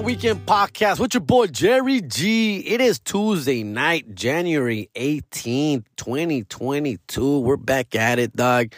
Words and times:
weekend 0.00 0.44
podcast 0.44 1.00
with 1.00 1.14
your 1.14 1.22
boy 1.22 1.46
Jerry 1.46 2.00
G. 2.02 2.58
It 2.58 2.80
is 2.80 2.98
Tuesday 2.98 3.62
night, 3.62 4.14
January 4.14 4.90
18th, 4.94 5.84
2022. 5.96 7.40
We're 7.40 7.56
back 7.56 7.94
at 7.94 8.18
it, 8.18 8.36
dog. 8.36 8.72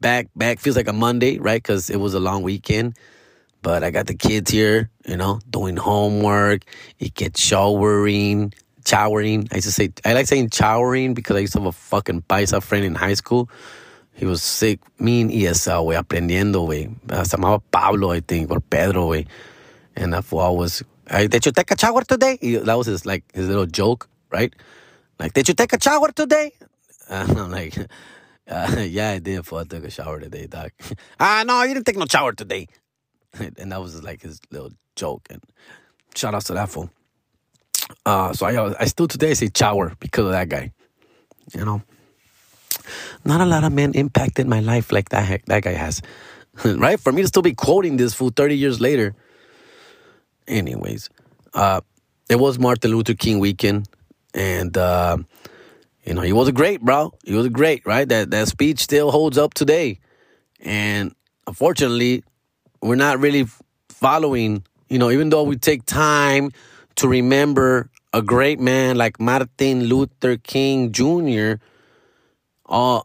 Back, 0.00 0.26
back. 0.34 0.58
Feels 0.58 0.76
like 0.76 0.88
a 0.88 0.92
Monday, 0.92 1.38
right? 1.38 1.62
Because 1.62 1.88
it 1.88 1.98
was 2.00 2.14
a 2.14 2.20
long 2.20 2.42
weekend. 2.42 2.96
But 3.62 3.84
I 3.84 3.90
got 3.90 4.06
the 4.06 4.14
kids 4.14 4.50
here, 4.50 4.90
you 5.06 5.16
know, 5.16 5.40
doing 5.48 5.76
homework. 5.76 6.62
It 6.98 7.14
gets 7.14 7.40
showering, 7.40 8.52
showering. 8.84 9.46
I 9.52 9.56
used 9.56 9.68
to 9.68 9.72
say, 9.72 9.90
I 10.04 10.14
like 10.14 10.26
saying 10.26 10.50
showering 10.50 11.14
because 11.14 11.36
I 11.36 11.40
used 11.40 11.52
to 11.52 11.60
have 11.60 11.68
a 11.68 11.72
fucking 11.72 12.22
paisa 12.22 12.62
friend 12.62 12.84
in 12.84 12.96
high 12.96 13.14
school. 13.14 13.48
He 14.14 14.26
was 14.26 14.42
sick, 14.42 14.80
me 14.98 15.20
in 15.20 15.30
ESL, 15.30 15.84
güey, 15.84 16.02
aprendiendo, 16.02 16.66
güey. 16.66 16.92
Se 17.26 17.36
llamaba 17.36 17.62
Pablo, 17.70 18.10
I 18.10 18.20
think, 18.20 18.50
or 18.50 18.60
Pedro, 18.60 19.08
güey. 19.10 19.26
And 20.00 20.14
that 20.14 20.24
fool 20.24 20.56
was, 20.56 20.82
hey, 21.10 21.26
did 21.28 21.44
you 21.44 21.52
take 21.52 21.70
a 21.70 21.78
shower 21.78 22.02
today? 22.02 22.38
He- 22.40 22.56
that 22.56 22.74
was 22.74 22.86
his, 22.86 23.04
like, 23.04 23.24
his 23.34 23.46
little 23.48 23.66
joke, 23.66 24.08
right? 24.30 24.52
Like, 25.18 25.34
did 25.34 25.46
you 25.46 25.54
take 25.54 25.72
a 25.74 25.80
shower 25.80 26.10
today? 26.10 26.52
And 27.10 27.38
I'm 27.38 27.50
like, 27.50 27.76
uh, 28.48 28.76
yeah, 28.88 29.10
I 29.10 29.18
did, 29.18 29.44
fool. 29.44 29.58
I 29.58 29.64
took 29.64 29.84
a 29.84 29.90
shower 29.90 30.20
today, 30.20 30.46
doc. 30.46 30.70
ah, 31.20 31.42
no, 31.44 31.62
you 31.64 31.74
didn't 31.74 31.86
take 31.86 31.98
no 31.98 32.06
shower 32.06 32.32
today. 32.32 32.68
and 33.58 33.72
that 33.72 33.80
was, 33.80 34.00
like, 34.02 34.22
his 34.22 34.40
little 34.50 34.70
joke. 34.96 35.26
And 35.28 35.42
shout 36.14 36.34
out 36.34 36.44
to 36.46 36.54
that 36.54 36.68
fool. 36.70 36.88
Uh, 38.06 38.32
so 38.32 38.46
I, 38.46 38.82
I 38.82 38.84
still 38.86 39.08
today 39.08 39.34
say 39.34 39.50
shower 39.54 39.92
because 39.98 40.26
of 40.26 40.32
that 40.32 40.48
guy. 40.48 40.72
You 41.52 41.64
know? 41.64 41.82
not 43.24 43.40
a 43.40 43.46
lot 43.46 43.64
of 43.64 43.72
men 43.72 43.92
impacted 43.94 44.46
my 44.46 44.60
life 44.60 44.92
like 44.92 45.08
that 45.10 45.42
that 45.46 45.62
guy 45.62 45.72
has. 45.72 46.00
right? 46.64 46.98
For 46.98 47.12
me 47.12 47.22
to 47.22 47.28
still 47.28 47.42
be 47.42 47.54
quoting 47.54 47.96
this 47.96 48.14
fool 48.14 48.30
30 48.30 48.56
years 48.56 48.80
later. 48.80 49.14
Anyways, 50.50 51.08
uh, 51.54 51.80
it 52.28 52.36
was 52.36 52.58
Martin 52.58 52.90
Luther 52.90 53.14
King 53.14 53.38
weekend. 53.38 53.88
And 54.34 54.76
uh, 54.76 55.18
you 56.04 56.14
know, 56.14 56.22
he 56.22 56.32
was 56.32 56.48
a 56.48 56.52
great, 56.52 56.80
bro. 56.80 57.12
He 57.24 57.34
was 57.34 57.46
a 57.46 57.50
great, 57.50 57.86
right? 57.86 58.08
That 58.08 58.30
that 58.32 58.48
speech 58.48 58.80
still 58.80 59.10
holds 59.10 59.38
up 59.38 59.54
today. 59.54 60.00
And 60.60 61.14
unfortunately, 61.46 62.24
we're 62.82 62.96
not 62.96 63.20
really 63.20 63.46
following, 63.88 64.64
you 64.88 64.98
know, 64.98 65.10
even 65.10 65.30
though 65.30 65.44
we 65.44 65.56
take 65.56 65.86
time 65.86 66.50
to 66.96 67.08
remember 67.08 67.90
a 68.12 68.22
great 68.22 68.58
man 68.58 68.96
like 68.96 69.20
Martin 69.20 69.84
Luther 69.84 70.36
King 70.36 70.92
Jr., 70.92 71.54
uh, 72.66 73.00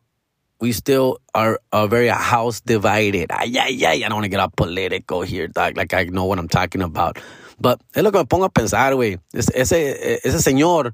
we 0.66 0.72
still 0.72 1.20
are, 1.36 1.60
are 1.72 1.88
very 1.88 2.08
house 2.08 2.60
divided. 2.60 3.32
Ay, 3.32 3.54
ay. 3.56 4.02
I 4.04 4.10
don't 4.10 4.14
want 4.16 4.24
to 4.24 4.30
get 4.30 4.40
all 4.40 4.50
political 4.50 5.22
here, 5.22 5.48
dog. 5.48 5.78
Like, 5.78 5.94
I 5.94 6.06
know 6.06 6.26
what 6.26 6.40
I'm 6.40 6.48
talking 6.48 6.82
about. 6.82 7.20
But 7.60 7.80
es 7.94 8.04
lo 8.04 8.10
que 8.12 8.20
me 8.20 8.26
pongo 8.26 8.46
a 8.46 8.50
pensar, 8.50 8.94
güey. 8.94 9.20
Es- 9.32 9.52
Ese, 9.54 10.26
ese 10.26 10.42
señor, 10.44 10.94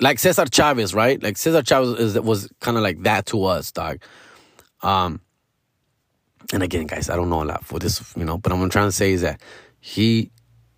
like 0.00 0.18
Cesar 0.18 0.46
Chavez, 0.46 0.94
right? 0.94 1.22
Like 1.22 1.36
Cesar 1.38 1.62
Chavez 1.62 1.90
is, 2.00 2.20
was 2.20 2.48
kind 2.58 2.76
of 2.76 2.82
like 2.82 3.00
that 3.04 3.26
to 3.26 3.44
us, 3.44 3.70
dog. 3.70 4.00
Um, 4.82 5.20
and 6.52 6.64
again, 6.64 6.86
guys, 6.88 7.08
I 7.08 7.14
don't 7.14 7.30
know 7.30 7.44
a 7.44 7.44
lot 7.44 7.64
for 7.64 7.78
this, 7.78 8.02
you 8.16 8.24
know, 8.24 8.36
but 8.36 8.50
I'm 8.52 8.68
trying 8.68 8.88
to 8.88 8.92
say 8.92 9.12
is 9.12 9.20
that 9.22 9.40
he 9.78 10.32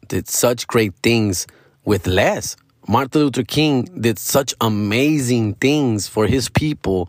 did 0.09 0.29
such 0.29 0.67
great 0.67 0.93
things 1.03 1.47
with 1.87 2.07
less. 2.07 2.55
Martin 2.87 3.23
Luther 3.23 3.45
King 3.45 3.85
did 3.99 4.19
such 4.19 4.55
amazing 4.61 5.55
things 5.55 6.07
for 6.07 6.27
his 6.27 6.51
people. 6.51 7.09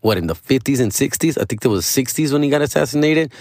What 0.00 0.18
in 0.18 0.26
the 0.26 0.34
50s 0.34 0.80
and 0.80 0.92
60s? 0.92 1.40
I 1.40 1.44
think 1.44 1.64
it 1.64 1.68
was 1.68 1.84
60s 1.84 2.32
when 2.32 2.42
he 2.42 2.50
got 2.50 2.62
assassinated. 2.62 3.32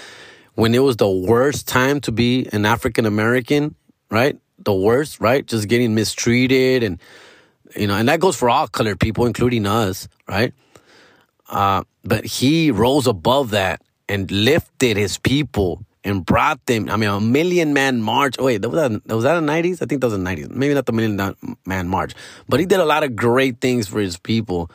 When 0.55 0.73
it 0.73 0.79
was 0.79 0.97
the 0.97 1.09
worst 1.09 1.67
time 1.67 1.99
to 2.01 2.11
be 2.11 2.47
an 2.53 2.65
African 2.65 3.05
American, 3.05 3.75
right? 4.09 4.37
The 4.59 4.73
worst, 4.73 5.19
right? 5.19 5.45
Just 5.45 5.67
getting 5.67 5.93
mistreated 5.95 6.81
and 6.83 6.99
you 7.75 7.87
know, 7.87 7.95
and 7.95 8.07
that 8.07 8.19
goes 8.19 8.35
for 8.35 8.49
all 8.49 8.67
colored 8.67 8.99
people, 8.99 9.25
including 9.25 9.65
us, 9.65 10.07
right? 10.27 10.53
Uh, 11.49 11.83
but 12.03 12.25
he 12.25 12.71
rose 12.71 13.07
above 13.07 13.51
that 13.51 13.81
and 14.07 14.29
lifted 14.31 14.97
his 14.97 15.17
people 15.17 15.83
and 16.03 16.25
brought 16.25 16.63
them. 16.67 16.89
I 16.89 16.97
mean, 16.97 17.09
a 17.09 17.19
million 17.19 17.73
man 17.73 18.01
march. 18.01 18.37
Wait, 18.37 18.61
that 18.61 18.69
was 18.69 18.89
that, 18.89 19.13
was 19.13 19.23
that 19.23 19.35
in 19.37 19.45
the 19.45 19.51
nineties? 19.51 19.81
I 19.81 19.85
think 19.85 20.01
that 20.01 20.07
was 20.07 20.13
in 20.13 20.21
the 20.21 20.29
nineties. 20.29 20.49
Maybe 20.49 20.73
not 20.73 20.85
the 20.85 20.93
million 20.93 21.35
man 21.65 21.87
march, 21.87 22.13
but 22.47 22.59
he 22.59 22.65
did 22.65 22.79
a 22.79 22.85
lot 22.85 23.03
of 23.03 23.15
great 23.15 23.59
things 23.59 23.87
for 23.87 23.99
his 23.99 24.17
people. 24.17 24.69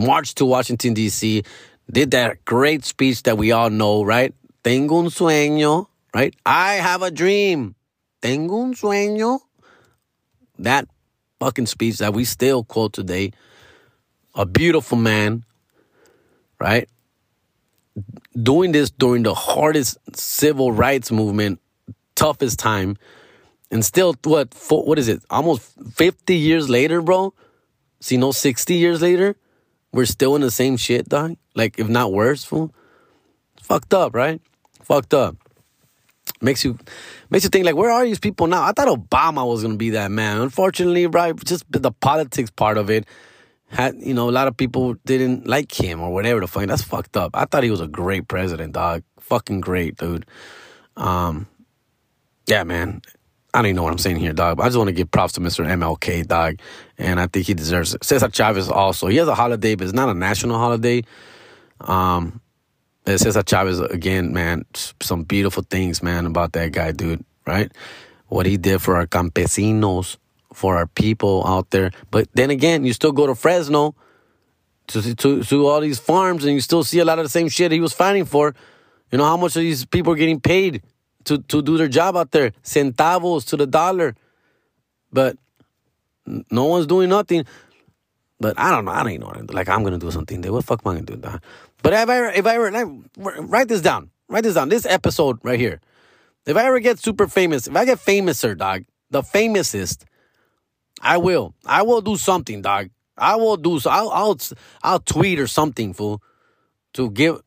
Marched 0.00 0.38
to 0.38 0.46
Washington 0.46 0.94
D.C. 0.94 1.42
Did 1.90 2.12
that 2.12 2.42
great 2.46 2.86
speech 2.86 3.24
that 3.24 3.36
we 3.36 3.52
all 3.52 3.68
know, 3.68 4.02
right? 4.02 4.34
Tengo 4.64 5.00
un 5.00 5.06
sueño, 5.06 5.88
right? 6.14 6.34
I 6.46 6.74
have 6.74 7.02
a 7.02 7.10
dream. 7.10 7.74
Tengo 8.22 8.62
un 8.62 8.74
sueño. 8.74 9.40
That 10.58 10.88
fucking 11.38 11.66
speech 11.66 11.98
that 11.98 12.14
we 12.14 12.24
still 12.24 12.64
quote 12.64 12.94
today. 12.94 13.32
A 14.34 14.46
beautiful 14.46 14.96
man, 14.96 15.44
right? 16.58 16.88
Doing 18.40 18.72
this 18.72 18.90
during 18.90 19.22
the 19.22 19.34
hardest 19.34 19.98
civil 20.16 20.72
rights 20.72 21.10
movement, 21.10 21.60
toughest 22.14 22.58
time, 22.58 22.96
and 23.70 23.84
still 23.84 24.14
what? 24.24 24.54
What 24.70 24.98
is 24.98 25.08
it? 25.08 25.22
Almost 25.28 25.74
fifty 25.92 26.36
years 26.36 26.70
later, 26.70 27.02
bro. 27.02 27.34
See, 28.00 28.16
no, 28.16 28.32
sixty 28.32 28.76
years 28.76 29.02
later, 29.02 29.36
we're 29.92 30.06
still 30.06 30.34
in 30.36 30.42
the 30.42 30.50
same 30.50 30.76
shit, 30.76 31.08
dog. 31.08 31.36
Like, 31.54 31.78
if 31.78 31.88
not 31.88 32.12
worse, 32.12 32.44
fool. 32.44 32.72
Fucked 33.62 33.94
up, 33.94 34.14
right? 34.14 34.40
Fucked 34.82 35.14
up. 35.14 35.36
Makes 36.42 36.64
you 36.64 36.78
makes 37.28 37.44
you 37.44 37.50
think 37.50 37.66
like, 37.66 37.76
where 37.76 37.90
are 37.90 38.04
these 38.04 38.18
people 38.18 38.46
now? 38.46 38.62
I 38.62 38.72
thought 38.72 38.88
Obama 38.88 39.46
was 39.46 39.62
gonna 39.62 39.76
be 39.76 39.90
that 39.90 40.10
man. 40.10 40.40
Unfortunately, 40.40 41.06
right? 41.06 41.36
Just 41.44 41.64
the 41.70 41.92
politics 41.92 42.50
part 42.50 42.78
of 42.78 42.88
it 42.88 43.06
had 43.68 43.96
you 44.00 44.14
know 44.14 44.28
a 44.28 44.32
lot 44.32 44.48
of 44.48 44.56
people 44.56 44.94
didn't 45.04 45.46
like 45.46 45.72
him 45.72 46.00
or 46.00 46.12
whatever 46.12 46.40
the 46.40 46.46
fuck. 46.46 46.66
That's 46.66 46.82
fucked 46.82 47.16
up. 47.16 47.32
I 47.34 47.44
thought 47.44 47.62
he 47.62 47.70
was 47.70 47.80
a 47.80 47.86
great 47.86 48.26
president, 48.26 48.72
dog. 48.72 49.02
Fucking 49.20 49.60
great, 49.60 49.96
dude. 49.96 50.24
Um, 50.96 51.46
yeah, 52.46 52.64
man. 52.64 53.02
I 53.52 53.58
don't 53.58 53.66
even 53.66 53.76
know 53.76 53.82
what 53.82 53.92
I'm 53.92 53.98
saying 53.98 54.16
here, 54.16 54.32
dog. 54.32 54.56
But 54.56 54.64
I 54.64 54.66
just 54.66 54.78
want 54.78 54.88
to 54.88 54.92
give 54.92 55.10
props 55.10 55.32
to 55.34 55.40
Mr. 55.40 55.66
MLK, 55.66 56.26
dog, 56.26 56.60
and 56.98 57.20
I 57.20 57.26
think 57.26 57.46
he 57.46 57.54
deserves 57.54 57.94
it. 57.94 58.04
Cesar 58.04 58.28
Chavez 58.28 58.68
also. 58.68 59.08
He 59.08 59.16
has 59.16 59.28
a 59.28 59.34
holiday, 59.34 59.74
but 59.74 59.84
it's 59.84 59.92
not 59.92 60.08
a 60.08 60.14
national 60.14 60.58
holiday. 60.58 61.02
Um, 61.80 62.40
and 63.06 63.20
Cesar 63.20 63.42
Chavez 63.42 63.80
again, 63.80 64.32
man. 64.32 64.64
Some 64.74 65.24
beautiful 65.24 65.64
things, 65.68 66.02
man, 66.02 66.26
about 66.26 66.52
that 66.52 66.72
guy, 66.72 66.92
dude. 66.92 67.24
Right? 67.46 67.72
What 68.28 68.46
he 68.46 68.56
did 68.56 68.80
for 68.80 68.96
our 68.96 69.06
campesinos, 69.06 70.16
for 70.52 70.76
our 70.76 70.86
people 70.86 71.44
out 71.46 71.70
there. 71.70 71.90
But 72.10 72.28
then 72.34 72.50
again, 72.50 72.84
you 72.84 72.92
still 72.92 73.12
go 73.12 73.26
to 73.26 73.34
Fresno 73.34 73.96
to 74.88 75.14
to 75.16 75.42
to 75.42 75.66
all 75.66 75.80
these 75.80 75.98
farms, 75.98 76.44
and 76.44 76.54
you 76.54 76.60
still 76.60 76.84
see 76.84 77.00
a 77.00 77.04
lot 77.04 77.18
of 77.18 77.24
the 77.24 77.30
same 77.30 77.48
shit 77.48 77.72
he 77.72 77.80
was 77.80 77.92
fighting 77.92 78.24
for. 78.24 78.54
You 79.10 79.18
know 79.18 79.24
how 79.24 79.36
much 79.36 79.56
of 79.56 79.62
these 79.62 79.84
people 79.84 80.12
are 80.12 80.16
getting 80.16 80.40
paid 80.40 80.82
to 81.24 81.38
to 81.38 81.62
do 81.62 81.76
their 81.76 81.88
job 81.88 82.16
out 82.16 82.30
there, 82.30 82.52
centavos 82.62 83.46
to 83.48 83.56
the 83.56 83.66
dollar, 83.66 84.14
but 85.12 85.36
no 86.50 86.64
one's 86.66 86.86
doing 86.86 87.08
nothing. 87.08 87.44
But 88.38 88.58
I 88.58 88.70
don't 88.70 88.86
know. 88.86 88.92
I 88.92 89.02
don't 89.02 89.12
even 89.12 89.20
know. 89.20 89.26
what 89.26 89.54
Like 89.54 89.68
I'm 89.68 89.84
gonna 89.84 89.98
do 89.98 90.10
something. 90.10 90.40
There. 90.40 90.52
What 90.52 90.60
the 90.60 90.66
fuck 90.66 90.80
am 90.84 90.92
I 90.92 90.94
gonna 90.94 91.06
do? 91.06 91.16
Dog? 91.16 91.42
But 91.82 91.92
if 91.92 92.08
I 92.08 92.28
if 92.30 92.46
I 92.46 92.54
ever, 92.54 92.70
like, 92.70 92.88
write 93.16 93.68
this 93.68 93.82
down. 93.82 94.10
Write 94.28 94.44
this 94.44 94.54
down. 94.54 94.68
This 94.68 94.86
episode 94.86 95.38
right 95.42 95.58
here. 95.58 95.80
If 96.46 96.56
I 96.56 96.64
ever 96.64 96.80
get 96.80 96.98
super 96.98 97.28
famous, 97.28 97.66
if 97.66 97.76
I 97.76 97.84
get 97.84 97.98
famouser, 97.98 98.56
dog, 98.56 98.84
the 99.10 99.22
famousest, 99.22 100.04
I 101.02 101.18
will. 101.18 101.54
I 101.66 101.82
will 101.82 102.00
do 102.00 102.16
something, 102.16 102.62
dog. 102.62 102.90
I 103.16 103.36
will 103.36 103.56
do 103.56 103.78
so. 103.78 103.90
I'll, 103.90 104.10
I'll, 104.10 104.38
I'll 104.82 105.00
tweet 105.00 105.38
or 105.38 105.46
something, 105.46 105.92
fool, 105.92 106.22
to 106.94 107.10
give 107.10 107.42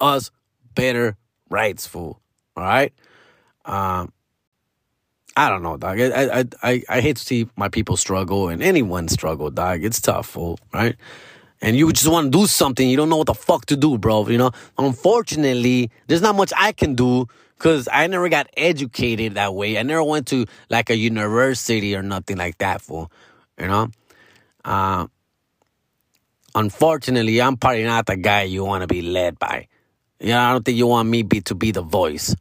us 0.00 0.30
better 0.74 1.16
rights, 1.48 1.86
fool. 1.86 2.20
All 2.56 2.64
right. 2.64 2.92
Um, 3.64 4.12
I 5.36 5.48
don't 5.48 5.62
know, 5.62 5.76
dog. 5.76 6.00
I, 6.00 6.40
I, 6.40 6.44
I, 6.62 6.82
I 6.88 7.00
hate 7.00 7.16
to 7.16 7.22
see 7.24 7.48
my 7.56 7.68
people 7.68 7.96
struggle 7.96 8.48
and 8.48 8.62
anyone 8.62 9.08
struggle, 9.08 9.50
dog. 9.50 9.84
It's 9.84 10.00
tough, 10.00 10.28
fool, 10.28 10.58
right? 10.72 10.96
And 11.60 11.76
you 11.76 11.90
just 11.92 12.08
want 12.08 12.30
to 12.32 12.38
do 12.38 12.46
something, 12.46 12.88
you 12.88 12.96
don't 12.96 13.08
know 13.08 13.16
what 13.16 13.26
the 13.26 13.34
fuck 13.34 13.66
to 13.66 13.76
do, 13.76 13.98
bro. 13.98 14.28
You 14.28 14.38
know, 14.38 14.50
unfortunately, 14.78 15.90
there's 16.06 16.22
not 16.22 16.36
much 16.36 16.52
I 16.56 16.72
can 16.72 16.94
do 16.94 17.26
because 17.56 17.88
I 17.90 18.06
never 18.06 18.28
got 18.28 18.48
educated 18.56 19.34
that 19.34 19.54
way. 19.54 19.78
I 19.78 19.82
never 19.82 20.04
went 20.04 20.26
to 20.28 20.46
like 20.68 20.90
a 20.90 20.96
university 20.96 21.96
or 21.96 22.02
nothing 22.02 22.36
like 22.36 22.58
that, 22.58 22.82
fool. 22.82 23.10
You 23.58 23.68
know, 23.68 23.88
uh, 24.64 25.06
unfortunately, 26.54 27.40
I'm 27.40 27.56
probably 27.56 27.84
not 27.84 28.06
the 28.06 28.16
guy 28.16 28.42
you 28.42 28.64
want 28.64 28.82
to 28.82 28.86
be 28.86 29.02
led 29.02 29.38
by. 29.38 29.68
You 30.20 30.28
know, 30.28 30.40
I 30.40 30.52
don't 30.52 30.64
think 30.64 30.78
you 30.78 30.86
want 30.86 31.08
me 31.08 31.22
be 31.22 31.40
to 31.42 31.54
be 31.54 31.70
the 31.70 31.82
voice. 31.82 32.36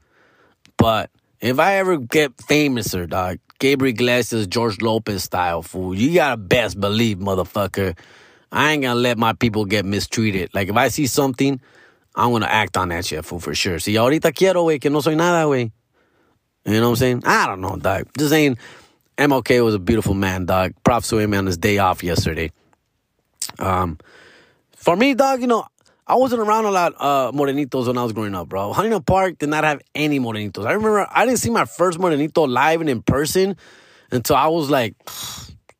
But 0.78 1.10
if 1.40 1.60
I 1.60 1.76
ever 1.76 1.98
get 1.98 2.36
famouser, 2.38 3.08
dog, 3.08 3.40
Gabriel 3.60 3.94
Iglesias, 3.94 4.48
George 4.48 4.82
Lopez 4.82 5.24
style, 5.24 5.62
fool, 5.62 5.96
you 5.96 6.14
gotta 6.16 6.38
best 6.38 6.80
believe, 6.80 7.18
motherfucker, 7.18 7.98
I 8.52 8.72
ain't 8.72 8.84
gonna 8.84 9.00
let 9.00 9.18
my 9.18 9.34
people 9.34 9.66
get 9.66 9.86
mistreated. 9.86 10.54
Like 10.54 10.70
if 10.70 10.76
I 10.76 10.90
see 10.90 11.08
something, 11.08 11.60
I'm 12.16 12.32
gonna 12.32 12.46
act 12.46 12.78
on 12.78 12.90
that 12.90 13.06
shit, 13.06 13.26
fool, 13.26 13.40
for 13.40 13.56
sure. 13.56 13.80
Si 13.80 13.94
ahorita 13.94 14.34
quiero, 14.34 14.66
güey, 14.66 14.80
que 14.80 14.90
no 14.90 15.02
soy 15.02 15.16
nada, 15.16 15.46
güey. 15.46 15.72
You 16.66 16.74
know 16.74 16.82
what 16.82 16.90
I'm 16.90 16.96
saying? 16.96 17.24
I 17.26 17.48
don't 17.48 17.62
know, 17.62 17.76
dog. 17.76 18.08
Just 18.18 18.30
saying, 18.30 18.58
MLK 19.18 19.64
was 19.64 19.76
a 19.76 19.80
beautiful 19.80 20.14
man, 20.14 20.46
dog. 20.46 20.74
Props 20.84 21.10
to 21.10 21.18
him 21.18 21.34
on 21.34 21.46
his 21.46 21.58
day 21.58 21.78
off 21.78 22.04
yesterday. 22.04 22.52
Um, 23.60 23.98
for 24.76 24.96
me, 24.96 25.14
dog, 25.14 25.42
you 25.42 25.48
know, 25.48 25.66
I 26.06 26.16
wasn't 26.16 26.42
around 26.42 26.66
a 26.66 26.72
lot 26.72 26.94
uh 26.98 27.32
morenitos 27.32 27.88
when 27.88 27.98
I 27.98 28.04
was 28.04 28.12
growing 28.12 28.36
up, 28.36 28.50
bro. 28.50 28.74
Huntington 28.74 29.04
Park 29.04 29.38
did 29.38 29.50
not 29.50 29.64
have 29.64 29.82
any 29.96 30.20
morenitos. 30.20 30.66
I 30.66 30.74
remember 30.74 31.08
I 31.10 31.26
didn't 31.26 31.40
see 31.40 31.50
my 31.50 31.66
first 31.66 32.00
morenito 32.00 32.48
live 32.48 32.82
and 32.82 32.90
in 32.90 33.02
person 33.02 33.56
until 34.12 34.36
I 34.36 34.48
was 34.48 34.70
like 34.70 34.96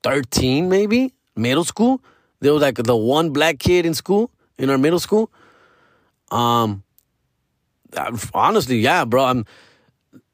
13, 0.04 0.70
maybe 0.70 1.14
middle 1.36 1.64
school. 1.64 2.02
There 2.40 2.54
was 2.54 2.62
like 2.62 2.76
the 2.76 2.96
one 2.96 3.32
black 3.32 3.60
kid 3.60 3.86
in 3.86 3.94
school 3.94 4.32
in 4.58 4.70
our 4.70 4.78
middle 4.78 5.00
school. 5.00 5.32
Um, 6.32 6.84
honestly, 8.34 8.80
yeah, 8.80 9.06
bro. 9.06 9.26
I'm 9.26 9.46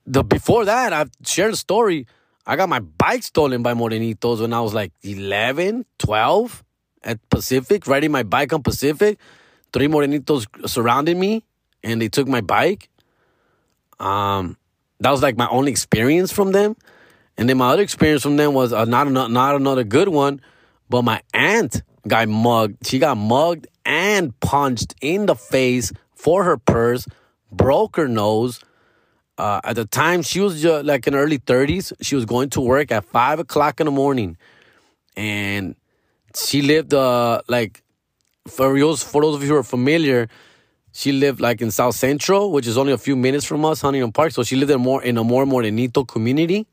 the 0.05 0.23
before 0.23 0.65
that. 0.65 0.93
I've 0.93 1.11
shared 1.25 1.53
a 1.53 1.57
story. 1.57 2.07
I 2.45 2.55
got 2.55 2.69
my 2.69 2.79
bike 2.79 3.23
stolen 3.23 3.61
by 3.61 3.73
morenitos 3.73 4.41
when 4.41 4.53
I 4.53 4.61
was 4.61 4.73
like 4.73 4.91
11, 5.03 5.85
12 5.99 6.63
at 7.03 7.29
Pacific, 7.29 7.85
riding 7.85 8.11
my 8.11 8.23
bike 8.23 8.53
on 8.53 8.63
Pacific. 8.63 9.19
Three 9.73 9.87
morenitos 9.87 10.47
surrounded 10.67 11.17
me 11.17 11.43
and 11.83 12.01
they 12.01 12.09
took 12.09 12.27
my 12.27 12.41
bike. 12.41 12.89
Um, 13.99 14.57
that 14.99 15.11
was 15.11 15.21
like 15.21 15.37
my 15.37 15.47
only 15.49 15.71
experience 15.71 16.31
from 16.31 16.51
them. 16.51 16.75
And 17.37 17.47
then 17.47 17.57
my 17.57 17.69
other 17.69 17.83
experience 17.83 18.21
from 18.21 18.35
them 18.37 18.53
was 18.53 18.73
uh, 18.73 18.85
not, 18.85 19.09
not, 19.11 19.31
not 19.31 19.55
another 19.55 19.83
good 19.83 20.09
one, 20.09 20.41
but 20.89 21.03
my 21.03 21.21
aunt 21.33 21.83
got 22.07 22.27
mugged. 22.27 22.85
She 22.85 22.99
got 22.99 23.15
mugged 23.15 23.67
and 23.85 24.37
punched 24.39 24.95
in 25.01 25.25
the 25.25 25.35
face 25.35 25.93
for 26.13 26.43
her 26.43 26.57
purse, 26.57 27.07
broke 27.51 27.95
her 27.95 28.07
nose. 28.07 28.61
Uh, 29.37 29.61
at 29.63 29.77
the 29.77 29.85
time, 29.85 30.21
she 30.21 30.41
was 30.41 30.61
just 30.61 30.85
like 30.85 31.07
in 31.07 31.15
early 31.15 31.39
30s. 31.39 31.93
She 32.01 32.15
was 32.15 32.25
going 32.25 32.49
to 32.51 32.61
work 32.61 32.91
at 32.91 33.05
5 33.05 33.39
o'clock 33.39 33.79
in 33.79 33.85
the 33.85 33.91
morning. 33.91 34.37
And 35.15 35.75
she 36.35 36.61
lived 36.61 36.93
uh 36.93 37.41
like 37.47 37.81
for 38.47 38.77
those 38.79 39.03
for 39.03 39.21
those 39.21 39.35
of 39.35 39.43
you 39.43 39.49
who 39.49 39.55
are 39.55 39.63
familiar, 39.63 40.29
she 40.91 41.11
lived 41.11 41.39
like 41.39 41.61
in 41.61 41.71
South 41.71 41.95
Central, 41.95 42.51
which 42.51 42.67
is 42.67 42.77
only 42.77 42.93
a 42.93 42.97
few 42.97 43.15
minutes 43.15 43.45
from 43.45 43.65
us, 43.65 43.81
Huntington 43.81 44.11
Park. 44.11 44.31
So 44.31 44.43
she 44.43 44.55
lived 44.55 44.71
in 44.71 44.81
more 44.81 45.03
in 45.03 45.17
a 45.17 45.23
more 45.23 45.45
Morenito 45.45 46.07
community, 46.07 46.67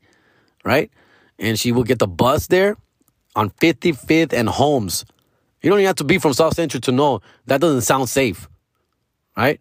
right? 0.63 0.91
And 1.39 1.59
she 1.59 1.71
would 1.71 1.87
get 1.87 1.99
the 1.99 2.07
bus 2.07 2.47
there 2.47 2.77
on 3.35 3.49
55th 3.51 4.33
and 4.33 4.49
Holmes. 4.49 5.05
You 5.61 5.69
don't 5.69 5.79
even 5.79 5.87
have 5.87 5.95
to 5.97 6.03
be 6.03 6.17
from 6.17 6.33
South 6.33 6.55
Central 6.55 6.81
to 6.81 6.91
know 6.91 7.21
that 7.45 7.61
doesn't 7.61 7.81
sound 7.81 8.09
safe, 8.09 8.47
right? 9.35 9.59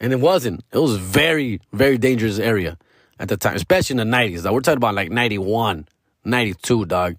And 0.00 0.12
it 0.12 0.20
wasn't. 0.20 0.64
It 0.72 0.78
was 0.78 0.96
very, 0.96 1.60
very 1.72 1.98
dangerous 1.98 2.38
area 2.38 2.78
at 3.18 3.28
the 3.28 3.36
time, 3.36 3.56
especially 3.56 3.98
in 3.98 4.10
the 4.10 4.16
90s. 4.16 4.52
We're 4.52 4.60
talking 4.60 4.76
about 4.76 4.94
like 4.94 5.10
91, 5.10 5.88
92, 6.24 6.84
dog. 6.84 7.16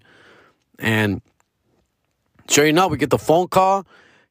And 0.78 1.20
Sure 2.48 2.64
enough, 2.64 2.90
we 2.90 2.96
get 2.96 3.10
the 3.10 3.18
phone 3.18 3.46
call 3.48 3.86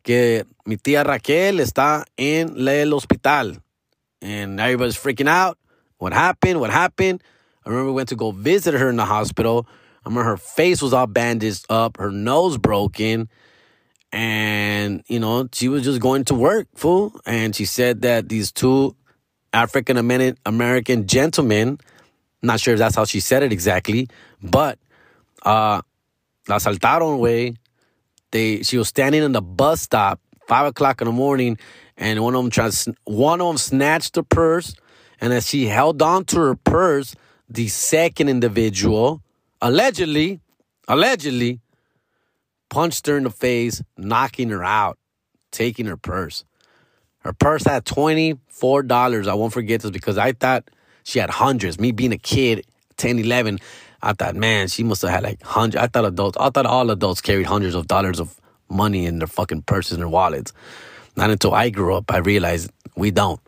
que 0.07 0.45
mi 0.63 0.77
tía 0.77 1.04
Raquel 1.04 1.59
está 1.59 2.06
en 2.15 2.56
el 2.65 2.94
hospital. 2.94 3.62
And 4.21 4.57
everybody's 4.57 4.95
freaking 4.95 5.27
out. 5.27 5.57
What 5.98 6.13
happened? 6.13 6.62
What 6.62 6.69
happened? 6.69 7.21
I 7.65 7.69
remember 7.69 7.92
we 7.92 7.95
went 7.95 8.09
to 8.09 8.15
go 8.15 8.31
visit 8.31 8.74
her 8.74 8.89
in 8.89 8.95
the 8.95 9.04
hospital. 9.04 9.68
I 10.06 10.07
remember 10.07 10.30
her 10.30 10.38
face 10.38 10.81
was 10.81 10.94
all 10.94 11.07
bandaged 11.07 11.65
up, 11.69 11.98
her 11.98 12.09
nose 12.09 12.57
broken. 12.57 13.27
And, 14.13 15.04
you 15.07 15.19
know, 15.19 15.50
she 15.51 15.68
was 15.68 15.83
just 15.83 16.00
going 16.00 16.24
to 16.25 16.36
work, 16.36 16.69
fool. 16.74 17.19
And 17.25 17.54
she 17.54 17.65
said 17.65 18.04
that 18.04 18.30
these 18.30 18.54
two 18.54 18.95
African 19.51 19.98
American 19.98 21.06
gentlemen, 21.06 21.80
not 22.42 22.62
sure 22.62 22.75
if 22.75 22.80
that's 22.80 22.95
how 22.95 23.04
she 23.04 23.19
said 23.19 23.44
it 23.44 23.51
exactly, 23.51 24.07
but 24.42 24.80
uh, 25.44 25.81
la 26.48 26.59
saltaron, 26.59 27.19
way 27.19 27.56
they 28.37 28.63
she 28.63 28.77
was 28.77 28.87
standing 28.87 29.23
in 29.23 29.31
the 29.31 29.41
bus 29.41 29.81
stop, 29.81 30.19
five 30.47 30.67
o'clock 30.67 31.01
in 31.01 31.05
the 31.05 31.11
morning, 31.11 31.57
and 31.97 32.23
one 32.23 32.35
of 32.35 32.43
them 32.43 32.51
tried, 32.51 32.73
one 33.05 33.41
of 33.41 33.47
them 33.47 33.57
snatched 33.57 34.15
her 34.15 34.23
purse, 34.23 34.75
and 35.19 35.33
as 35.33 35.47
she 35.47 35.65
held 35.65 36.01
on 36.01 36.25
to 36.25 36.39
her 36.39 36.55
purse, 36.55 37.15
the 37.49 37.67
second 37.67 38.29
individual 38.29 39.21
allegedly, 39.61 40.39
allegedly, 40.87 41.59
punched 42.69 43.07
her 43.07 43.17
in 43.17 43.23
the 43.23 43.31
face, 43.31 43.81
knocking 43.97 44.49
her 44.49 44.63
out, 44.63 44.97
taking 45.51 45.87
her 45.87 45.97
purse. 45.97 46.43
Her 47.19 47.33
purse 47.33 47.63
had 47.63 47.85
$24. 47.85 49.27
I 49.27 49.33
won't 49.33 49.53
forget 49.53 49.81
this 49.81 49.91
because 49.91 50.17
I 50.17 50.33
thought 50.33 50.69
she 51.03 51.19
had 51.19 51.29
hundreds. 51.29 51.79
Me 51.79 51.91
being 51.91 52.13
a 52.13 52.17
kid, 52.17 52.65
10, 52.97 53.19
11, 53.19 53.59
I 54.07 54.13
thought, 54.13 54.36
man, 54.38 54.69
she 54.69 54.83
must 54.83 55.01
have 55.01 55.12
had 55.12 55.24
like 55.24 55.44
hundred. 55.44 55.80
I 55.80 55.88
thought 55.88 56.06
adults, 56.06 56.38
I 56.39 56.50
thought 56.50 56.65
all 56.65 56.89
adults 56.89 57.19
carried 57.19 57.45
hundreds 57.45 57.75
of 57.75 57.88
dollars 57.88 58.21
of 58.21 58.39
money 58.69 59.06
in 59.06 59.19
their 59.19 59.27
fucking 59.27 59.63
purses 59.63 59.94
and 59.94 60.01
their 60.01 60.07
wallets. 60.07 60.54
Not 61.18 61.30
until 61.30 61.54
I 61.54 61.69
grew 61.69 61.94
up, 61.94 62.09
I 62.09 62.19
realized 62.19 62.71
we 62.95 63.12
don't. 63.12 63.42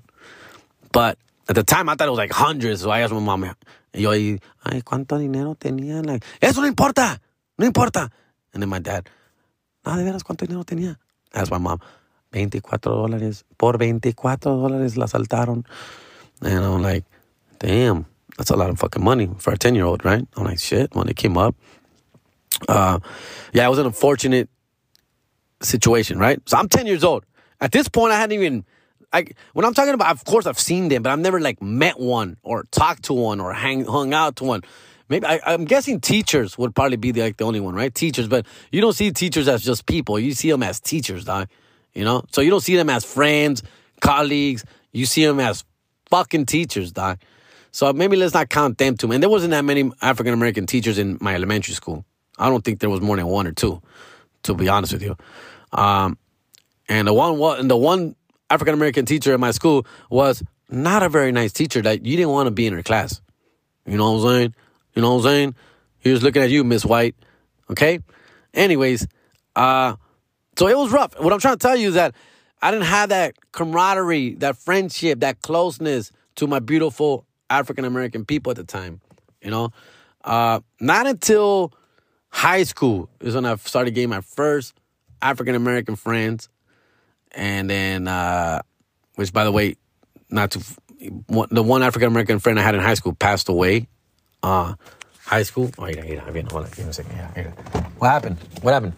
But 0.91 1.17
at 1.47 1.55
the 1.55 1.63
time, 1.63 1.87
I 1.87 1.95
thought 1.95 2.09
it 2.09 2.11
was 2.11 2.17
like 2.17 2.33
hundreds. 2.33 2.81
So 2.81 2.89
I 2.89 2.99
asked 2.99 3.13
my 3.13 3.21
mom, 3.21 3.55
yo, 3.93 4.11
ay, 4.11 4.81
¿cuánto 4.83 5.17
dinero 5.17 5.55
tenía? 5.55 6.05
Like, 6.05 6.25
eso 6.41 6.59
no 6.59 6.67
importa, 6.67 7.21
no 7.57 7.65
importa. 7.65 8.11
And 8.53 8.61
then 8.61 8.67
my 8.67 8.79
dad, 8.79 9.07
no, 9.85 9.95
de 9.95 10.03
veras, 10.03 10.23
¿cuánto 10.23 10.45
dinero 10.45 10.65
tenía? 10.65 10.97
Asked 11.33 11.51
my 11.51 11.57
mom, 11.57 11.79
24 12.31 12.91
dólares. 12.91 13.45
Por 13.55 13.77
24 13.77 14.57
dólares 14.57 14.97
la 14.97 15.07
saltaron. 15.07 15.65
And 16.41 16.65
I'm 16.65 16.81
like, 16.81 17.05
damn. 17.59 18.07
That's 18.39 18.51
a 18.51 18.55
lot 18.55 18.69
of 18.69 18.79
fucking 18.79 19.03
money 19.03 19.29
for 19.37 19.51
a 19.51 19.57
10 19.57 19.75
year 19.75 19.83
old, 19.83 20.05
right? 20.05 20.25
I'm 20.37 20.43
like, 20.45 20.59
shit, 20.59 20.95
when 20.95 21.09
it 21.09 21.17
came 21.17 21.37
up. 21.37 21.55
Uh, 22.69 22.99
yeah, 23.51 23.65
it 23.65 23.69
was 23.69 23.79
an 23.79 23.85
unfortunate 23.85 24.49
situation, 25.61 26.17
right? 26.17 26.39
So 26.45 26.55
I'm 26.55 26.69
10 26.69 26.87
years 26.87 27.03
old. 27.03 27.25
At 27.59 27.73
this 27.73 27.89
point, 27.89 28.13
I 28.13 28.15
hadn't 28.15 28.41
even, 28.41 28.63
I, 29.11 29.25
when 29.51 29.65
I'm 29.65 29.73
talking 29.73 29.93
about, 29.93 30.11
of 30.11 30.23
course, 30.23 30.45
I've 30.45 30.57
seen 30.57 30.87
them, 30.87 31.03
but 31.03 31.11
I've 31.11 31.19
never 31.19 31.41
like 31.41 31.61
met 31.61 31.99
one 31.99 32.37
or 32.41 32.63
talked 32.71 33.03
to 33.03 33.13
one 33.13 33.41
or 33.41 33.51
hang, 33.51 33.83
hung 33.83 34.13
out 34.13 34.37
to 34.37 34.45
one. 34.45 34.61
Maybe 35.09 35.25
I, 35.25 35.41
am 35.45 35.65
guessing 35.65 35.99
teachers 35.99 36.57
would 36.57 36.73
probably 36.73 36.95
be 36.95 37.11
the, 37.11 37.23
like 37.23 37.35
the 37.35 37.43
only 37.43 37.59
one, 37.59 37.75
right? 37.75 37.93
Teachers, 37.93 38.29
but 38.29 38.45
you 38.71 38.79
don't 38.79 38.93
see 38.93 39.11
teachers 39.11 39.49
as 39.49 39.65
just 39.65 39.85
people. 39.85 40.17
You 40.17 40.31
see 40.31 40.49
them 40.49 40.63
as 40.63 40.79
teachers, 40.79 41.25
dog. 41.25 41.49
You 41.93 42.05
know, 42.05 42.23
so 42.31 42.39
you 42.39 42.51
don't 42.51 42.61
see 42.61 42.77
them 42.77 42.89
as 42.89 43.03
friends, 43.03 43.63
colleagues. 43.99 44.63
You 44.93 45.05
see 45.05 45.25
them 45.25 45.41
as 45.41 45.65
fucking 46.09 46.45
teachers, 46.45 46.93
dog. 46.93 47.19
So 47.71 47.91
maybe 47.93 48.15
let's 48.15 48.33
not 48.33 48.49
count 48.49 48.77
them 48.77 48.97
too. 48.97 49.11
And 49.11 49.21
there 49.21 49.29
wasn't 49.29 49.51
that 49.51 49.65
many 49.65 49.91
African 50.01 50.33
American 50.33 50.65
teachers 50.65 50.97
in 50.97 51.17
my 51.21 51.35
elementary 51.35 51.73
school. 51.73 52.05
I 52.37 52.49
don't 52.49 52.63
think 52.63 52.79
there 52.79 52.89
was 52.89 53.01
more 53.01 53.15
than 53.17 53.27
one 53.27 53.47
or 53.47 53.51
two, 53.51 53.81
to 54.43 54.53
be 54.53 54.69
honest 54.69 54.93
with 54.93 55.03
you. 55.03 55.15
Um, 55.71 56.17
and 56.87 57.07
the 57.07 57.13
one, 57.13 57.59
and 57.59 57.69
the 57.69 57.77
one 57.77 58.15
African 58.49 58.73
American 58.73 59.05
teacher 59.05 59.33
in 59.33 59.39
my 59.39 59.51
school 59.51 59.85
was 60.09 60.41
not 60.69 61.03
a 61.03 61.09
very 61.09 61.31
nice 61.31 61.53
teacher 61.53 61.81
that 61.81 62.05
you 62.05 62.17
didn't 62.17 62.31
want 62.31 62.47
to 62.47 62.51
be 62.51 62.65
in 62.65 62.73
her 62.73 62.83
class. 62.83 63.21
You 63.85 63.97
know 63.97 64.13
what 64.13 64.19
I'm 64.19 64.27
saying? 64.29 64.55
You 64.95 65.01
know 65.01 65.15
what 65.15 65.17
I'm 65.17 65.23
saying? 65.23 65.55
He 65.99 66.11
was 66.11 66.23
looking 66.23 66.41
at 66.41 66.49
you, 66.49 66.63
Miss 66.63 66.85
White. 66.85 67.15
Okay. 67.69 67.99
Anyways, 68.53 69.07
uh, 69.55 69.95
so 70.57 70.67
it 70.67 70.77
was 70.77 70.91
rough. 70.91 71.19
What 71.19 71.31
I'm 71.31 71.39
trying 71.39 71.57
to 71.57 71.67
tell 71.67 71.75
you 71.75 71.89
is 71.89 71.93
that 71.95 72.15
I 72.61 72.71
didn't 72.71 72.85
have 72.85 73.09
that 73.09 73.35
camaraderie, 73.51 74.35
that 74.35 74.57
friendship, 74.57 75.19
that 75.21 75.41
closeness 75.41 76.11
to 76.35 76.47
my 76.47 76.59
beautiful 76.59 77.25
African 77.49 77.85
American 77.85 78.25
people 78.25 78.51
at 78.51 78.57
the 78.57 78.63
time. 78.63 79.01
You 79.41 79.51
know, 79.51 79.71
uh, 80.23 80.59
not 80.79 81.07
until 81.07 81.73
high 82.29 82.63
school 82.63 83.09
is 83.19 83.35
when 83.35 83.45
I 83.45 83.55
started 83.55 83.91
getting 83.91 84.09
my 84.09 84.21
first 84.21 84.73
African 85.21 85.55
American 85.55 85.95
friends, 85.95 86.49
and 87.31 87.69
then, 87.69 88.07
uh, 88.07 88.61
which 89.15 89.33
by 89.33 89.43
the 89.43 89.51
way, 89.51 89.75
not 90.29 90.51
to 90.51 90.59
the 91.49 91.63
one 91.63 91.81
African 91.83 92.07
American 92.07 92.39
friend 92.39 92.59
I 92.59 92.63
had 92.63 92.75
in 92.75 92.81
high 92.81 92.93
school 92.95 93.13
passed 93.13 93.49
away. 93.49 93.87
Uh, 94.43 94.75
high 95.25 95.43
school. 95.43 95.71
Oh, 95.77 95.85
yeah, 95.85 96.03
yeah, 96.03 96.13
yeah. 96.33 96.41
Hold 96.51 96.65
on, 96.65 96.69
give 96.71 96.79
me 96.79 96.89
a 96.89 96.93
second. 96.93 97.15
Yeah, 97.15 97.31
yeah. 97.35 97.81
What 97.97 98.09
happened? 98.09 98.37
What 98.61 98.73
happened? 98.73 98.93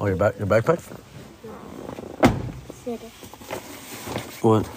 Oh, 0.00 0.06
your 0.06 0.16
back, 0.16 0.38
your 0.38 0.46
backpack. 0.46 0.80
What? 4.42 4.68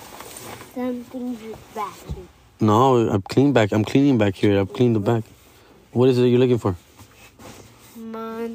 Something's 0.74 1.42
back 1.76 1.94
here. 2.16 2.24
No, 2.62 3.10
I'm 3.10 3.22
cleaning 3.24 3.52
back. 3.52 3.74
I'm 3.74 3.84
cleaning 3.84 4.18
back 4.18 4.36
here. 4.36 4.60
I've 4.60 4.72
cleaned 4.72 4.96
the 4.96 5.02
back. 5.02 5.24
What 5.92 6.08
is 6.08 6.18
it 6.18 6.28
you're 6.28 6.40
looking 6.40 6.60
for? 6.60 6.76
My 7.98 8.50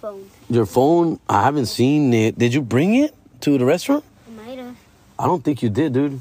phone. 0.00 0.28
Your 0.50 0.66
phone? 0.66 1.20
I 1.28 1.42
haven't 1.42 1.66
seen 1.66 2.12
it. 2.12 2.36
Did 2.36 2.52
you 2.52 2.62
bring 2.62 2.96
it 2.96 3.14
to 3.42 3.58
the 3.58 3.64
restaurant? 3.64 4.04
I 4.26 4.30
might 4.44 4.58
have. 4.58 4.76
I 5.18 5.26
don't 5.26 5.44
think 5.44 5.62
you 5.62 5.68
did, 5.68 5.92
dude. 5.92 6.20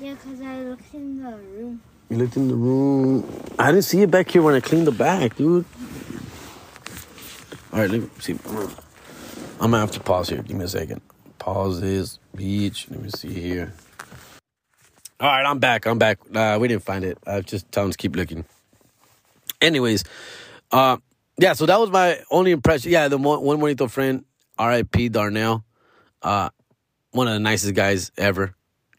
Yeah, 0.00 0.14
because 0.14 0.40
I 0.40 0.60
looked 0.62 0.94
in 0.94 1.20
the 1.22 1.30
room. 1.30 1.82
You 2.08 2.18
looked 2.18 2.36
in 2.36 2.48
the 2.48 2.54
room. 2.54 3.28
I 3.58 3.72
didn't 3.72 3.84
see 3.84 4.02
it 4.02 4.10
back 4.10 4.30
here 4.30 4.42
when 4.42 4.54
I 4.54 4.60
cleaned 4.60 4.86
the 4.86 4.92
back, 4.92 5.36
dude. 5.36 5.64
All 7.72 7.80
right, 7.80 7.90
let 7.90 8.00
me 8.02 8.08
see. 8.20 8.38
I'm 9.60 9.72
gonna 9.72 9.80
have 9.80 9.90
to 9.92 10.00
pause 10.00 10.28
here. 10.28 10.42
Give 10.42 10.56
me 10.56 10.64
a 10.64 10.68
second. 10.68 11.00
Pause 11.38 11.80
this 11.80 12.18
beach. 12.36 12.86
Let 12.90 13.00
me 13.00 13.10
see 13.10 13.32
here. 13.32 13.72
All 15.20 15.28
right, 15.28 15.44
I'm 15.44 15.58
back. 15.58 15.84
I'm 15.84 15.98
back. 15.98 16.18
Uh, 16.34 16.56
we 16.58 16.66
didn't 16.66 16.82
find 16.82 17.04
it. 17.04 17.18
I 17.26 17.42
just 17.42 17.70
tell 17.70 17.84
them 17.84 17.92
to 17.92 17.98
keep 17.98 18.16
looking. 18.16 18.46
Anyways, 19.60 20.02
uh, 20.72 20.96
yeah. 21.36 21.52
So 21.52 21.66
that 21.66 21.78
was 21.78 21.90
my 21.90 22.20
only 22.30 22.52
impression. 22.52 22.90
Yeah, 22.90 23.08
the 23.08 23.18
one, 23.18 23.42
one 23.42 23.60
bonito 23.60 23.86
friend, 23.86 24.24
R.I.P. 24.58 25.10
Darnell, 25.10 25.62
uh, 26.22 26.48
one 27.10 27.28
of 27.28 27.34
the 27.34 27.38
nicest 27.38 27.74
guys 27.74 28.10
ever. 28.16 28.54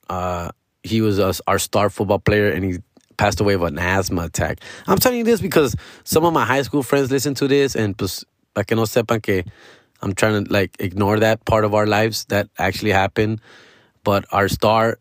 Uh, 0.08 0.52
he 0.84 1.02
was 1.02 1.18
a, 1.18 1.34
our 1.48 1.58
star 1.58 1.90
football 1.90 2.20
player, 2.20 2.52
and 2.52 2.64
he 2.64 2.78
passed 3.18 3.40
away 3.40 3.56
of 3.56 3.64
an 3.64 3.80
asthma 3.80 4.26
attack. 4.26 4.60
I'm 4.86 5.00
telling 5.00 5.18
you 5.18 5.24
this 5.24 5.42
because 5.42 5.76
some 6.04 6.24
of 6.24 6.34
my 6.34 6.46
high 6.46 6.62
school 6.62 6.84
friends 6.84 7.10
listen 7.10 7.34
to 7.34 7.48
this, 7.48 7.76
and 7.76 7.98
pues, 7.98 8.24
para 8.54 8.64
que 8.64 8.76
no 8.76 8.84
sepan 8.84 9.24
que 9.24 9.44
I'm 10.04 10.14
trying 10.14 10.46
to 10.46 10.54
like 10.54 10.76
ignore 10.78 11.20
that 11.20 11.46
part 11.46 11.66
of 11.66 11.74
our 11.74 11.88
lives 11.88 12.26
that 12.26 12.48
actually 12.60 12.92
happened. 12.92 13.42
But 14.04 14.26
our 14.32 14.48
star 14.48 15.00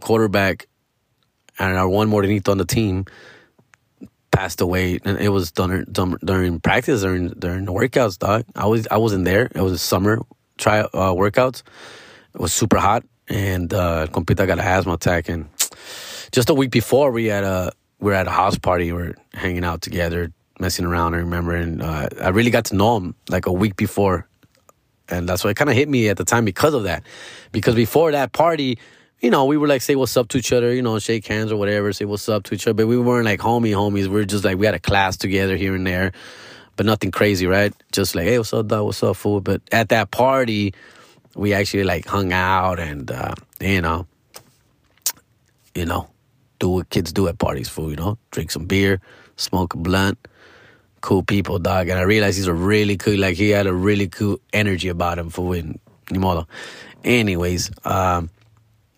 quarterback 0.00 0.66
and 1.58 1.76
our 1.76 1.88
one 1.88 2.08
morenito 2.08 2.50
on 2.50 2.58
the 2.58 2.64
team 2.64 3.06
passed 4.30 4.60
away, 4.60 4.98
and 5.04 5.18
it 5.18 5.30
was 5.30 5.52
during 5.52 5.84
during 6.24 6.60
practice 6.60 7.00
during 7.02 7.28
during 7.30 7.64
the 7.64 7.72
workouts. 7.72 8.18
Dog, 8.18 8.44
I 8.54 8.66
was 8.66 8.86
I 8.90 8.98
wasn't 8.98 9.24
there. 9.24 9.50
It 9.54 9.62
was 9.62 9.72
a 9.72 9.78
summer 9.78 10.20
try 10.58 10.80
uh, 10.80 11.12
workouts. 11.12 11.62
It 12.34 12.40
was 12.40 12.52
super 12.52 12.76
hot, 12.76 13.04
and 13.28 13.72
uh, 13.72 14.06
compita 14.08 14.46
got 14.46 14.58
an 14.58 14.64
asthma 14.64 14.94
attack. 14.94 15.28
And 15.28 15.48
just 16.32 16.50
a 16.50 16.54
week 16.54 16.70
before, 16.70 17.10
we 17.10 17.26
had 17.26 17.44
a 17.44 17.72
we 17.98 18.10
were 18.10 18.14
at 18.14 18.26
a 18.26 18.30
house 18.30 18.58
party. 18.58 18.92
We 18.92 19.02
are 19.02 19.14
hanging 19.32 19.64
out 19.64 19.80
together, 19.80 20.32
messing 20.60 20.84
around. 20.84 21.14
I 21.14 21.18
remember, 21.18 21.54
and 21.54 21.82
uh, 21.82 22.08
I 22.22 22.28
really 22.28 22.50
got 22.50 22.66
to 22.66 22.76
know 22.76 22.96
him 22.98 23.14
like 23.30 23.46
a 23.46 23.52
week 23.52 23.76
before, 23.76 24.28
and 25.08 25.26
that's 25.26 25.44
why 25.44 25.50
it 25.50 25.56
kind 25.56 25.70
of 25.70 25.76
hit 25.76 25.88
me 25.88 26.08
at 26.08 26.18
the 26.18 26.24
time 26.24 26.44
because 26.44 26.74
of 26.74 26.84
that. 26.84 27.04
Because 27.52 27.74
before 27.74 28.12
that 28.12 28.32
party, 28.32 28.78
you 29.26 29.30
know, 29.30 29.44
we 29.44 29.56
were 29.56 29.66
like 29.66 29.82
say 29.82 29.96
what's 29.96 30.16
up 30.16 30.28
to 30.28 30.38
each 30.38 30.52
other, 30.52 30.72
you 30.72 30.82
know, 30.82 31.00
shake 31.00 31.26
hands 31.26 31.50
or 31.50 31.56
whatever, 31.56 31.92
say 31.92 32.04
what's 32.04 32.28
up 32.28 32.44
to 32.44 32.54
each 32.54 32.64
other. 32.68 32.74
But 32.74 32.86
we 32.86 32.96
weren't 32.96 33.24
like 33.24 33.40
homie 33.40 33.72
homies. 33.72 34.04
We 34.04 34.10
were 34.10 34.24
just 34.24 34.44
like 34.44 34.56
we 34.56 34.66
had 34.66 34.76
a 34.76 34.78
class 34.78 35.16
together 35.16 35.56
here 35.56 35.74
and 35.74 35.84
there, 35.84 36.12
but 36.76 36.86
nothing 36.86 37.10
crazy, 37.10 37.44
right? 37.44 37.74
Just 37.90 38.14
like 38.14 38.26
hey, 38.26 38.38
what's 38.38 38.52
up, 38.52 38.68
dog? 38.68 38.84
What's 38.84 39.02
up, 39.02 39.16
fool? 39.16 39.40
But 39.40 39.62
at 39.72 39.88
that 39.88 40.12
party, 40.12 40.74
we 41.34 41.52
actually 41.52 41.82
like 41.82 42.06
hung 42.06 42.32
out 42.32 42.78
and 42.78 43.10
uh, 43.10 43.34
you 43.60 43.80
know, 43.80 44.06
you 45.74 45.86
know, 45.86 46.08
do 46.60 46.68
what 46.68 46.90
kids 46.90 47.12
do 47.12 47.26
at 47.26 47.36
parties, 47.36 47.68
fool. 47.68 47.90
You 47.90 47.96
know, 47.96 48.18
drink 48.30 48.52
some 48.52 48.66
beer, 48.66 49.00
smoke 49.34 49.74
a 49.74 49.76
blunt. 49.76 50.18
Cool 51.00 51.24
people, 51.24 51.58
dog. 51.58 51.88
And 51.88 51.98
I 51.98 52.02
realized 52.02 52.36
he's 52.36 52.46
a 52.46 52.54
really 52.54 52.96
cool, 52.96 53.18
like 53.18 53.34
he 53.34 53.50
had 53.50 53.66
a 53.66 53.74
really 53.74 54.06
cool 54.06 54.38
energy 54.52 54.86
about 54.86 55.18
him 55.18 55.30
ni 56.12 56.18
modo. 56.18 56.46
Anyways, 57.04 57.72
um, 57.84 58.30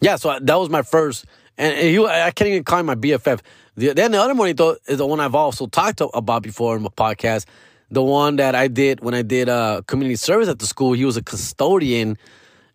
yeah, 0.01 0.17
so 0.17 0.39
that 0.41 0.55
was 0.55 0.69
my 0.69 0.83
first, 0.83 1.25
and, 1.57 1.77
he, 1.77 2.05
I 2.05 2.31
can't 2.31 2.49
even 2.49 2.65
call 2.65 2.81
him 2.81 2.87
my 2.87 2.95
BFF. 2.95 3.41
The, 3.77 3.93
then 3.93 4.13
the 4.13 4.21
other 4.21 4.35
monito 4.35 4.77
is 4.87 4.99
the 4.99 5.07
one 5.07 5.21
I've 5.21 5.35
also 5.35 5.67
talked 5.67 6.03
about 6.15 6.43
before 6.43 6.77
in 6.77 6.83
my 6.83 6.89
podcast. 6.89 7.47
The 7.91 8.03
one 8.03 8.37
that 8.37 8.55
I 8.55 8.69
did 8.69 9.01
when 9.01 9.15
I 9.15 9.23
did 9.23 9.49
uh, 9.49 9.83
community 9.87 10.17
service 10.17 10.49
at 10.49 10.59
the 10.59 10.67
school. 10.67 10.93
He 10.93 11.05
was 11.05 11.17
a 11.17 11.23
custodian, 11.23 12.19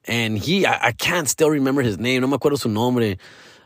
and 0.06 0.38
he 0.38 0.66
I, 0.66 0.88
I 0.88 0.92
can't 0.92 1.30
still 1.30 1.50
remember 1.50 1.82
his 1.82 2.00
name. 2.00 2.22
No 2.22 2.28
me 2.28 2.38
acuerdo 2.38 2.58
su 2.58 2.70
nombre, 2.70 3.18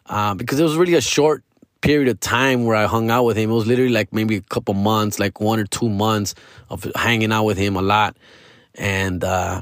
uh, 0.08 0.34
because 0.34 0.60
it 0.60 0.64
was 0.64 0.76
really 0.76 0.96
a 0.96 1.02
short 1.02 1.44
period 1.82 2.10
of 2.10 2.20
time 2.20 2.66
where 2.66 2.76
I 2.76 2.86
hung 2.86 3.10
out 3.10 3.24
with 3.24 3.38
him. 3.38 3.50
It 3.50 3.54
was 3.54 3.66
literally 3.66 3.94
like 3.94 4.12
maybe 4.12 4.36
a 4.36 4.42
couple 4.42 4.74
months, 4.74 5.20
like 5.20 5.40
one 5.40 5.60
or 5.60 5.66
two 5.66 5.90
months 5.90 6.36
of 6.70 6.92
hanging 6.96 7.32
out 7.32 7.46
with 7.46 7.58
him 7.58 7.76
a 7.76 7.82
lot, 7.82 8.18
and. 8.76 9.24
Uh, 9.24 9.62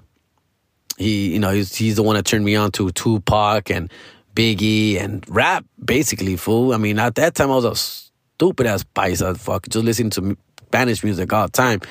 he, 0.97 1.33
you 1.33 1.39
know, 1.39 1.51
he's, 1.51 1.75
he's 1.75 1.95
the 1.95 2.03
one 2.03 2.15
that 2.15 2.25
turned 2.25 2.45
me 2.45 2.55
on 2.55 2.71
to 2.73 2.91
Tupac 2.91 3.69
and 3.69 3.91
Biggie 4.35 4.99
and 4.99 5.23
rap, 5.29 5.65
basically, 5.83 6.35
fool. 6.35 6.73
I 6.73 6.77
mean, 6.77 6.99
at 6.99 7.15
that 7.15 7.35
time, 7.35 7.51
I 7.51 7.55
was 7.55 7.65
a 7.65 7.75
stupid 7.75 8.67
ass 8.67 8.83
paisa, 8.95 9.37
fuck, 9.37 9.67
just 9.69 9.85
listening 9.85 10.09
to 10.11 10.37
Spanish 10.67 11.03
music 11.03 11.31
all 11.31 11.45
the 11.45 11.51
time. 11.51 11.81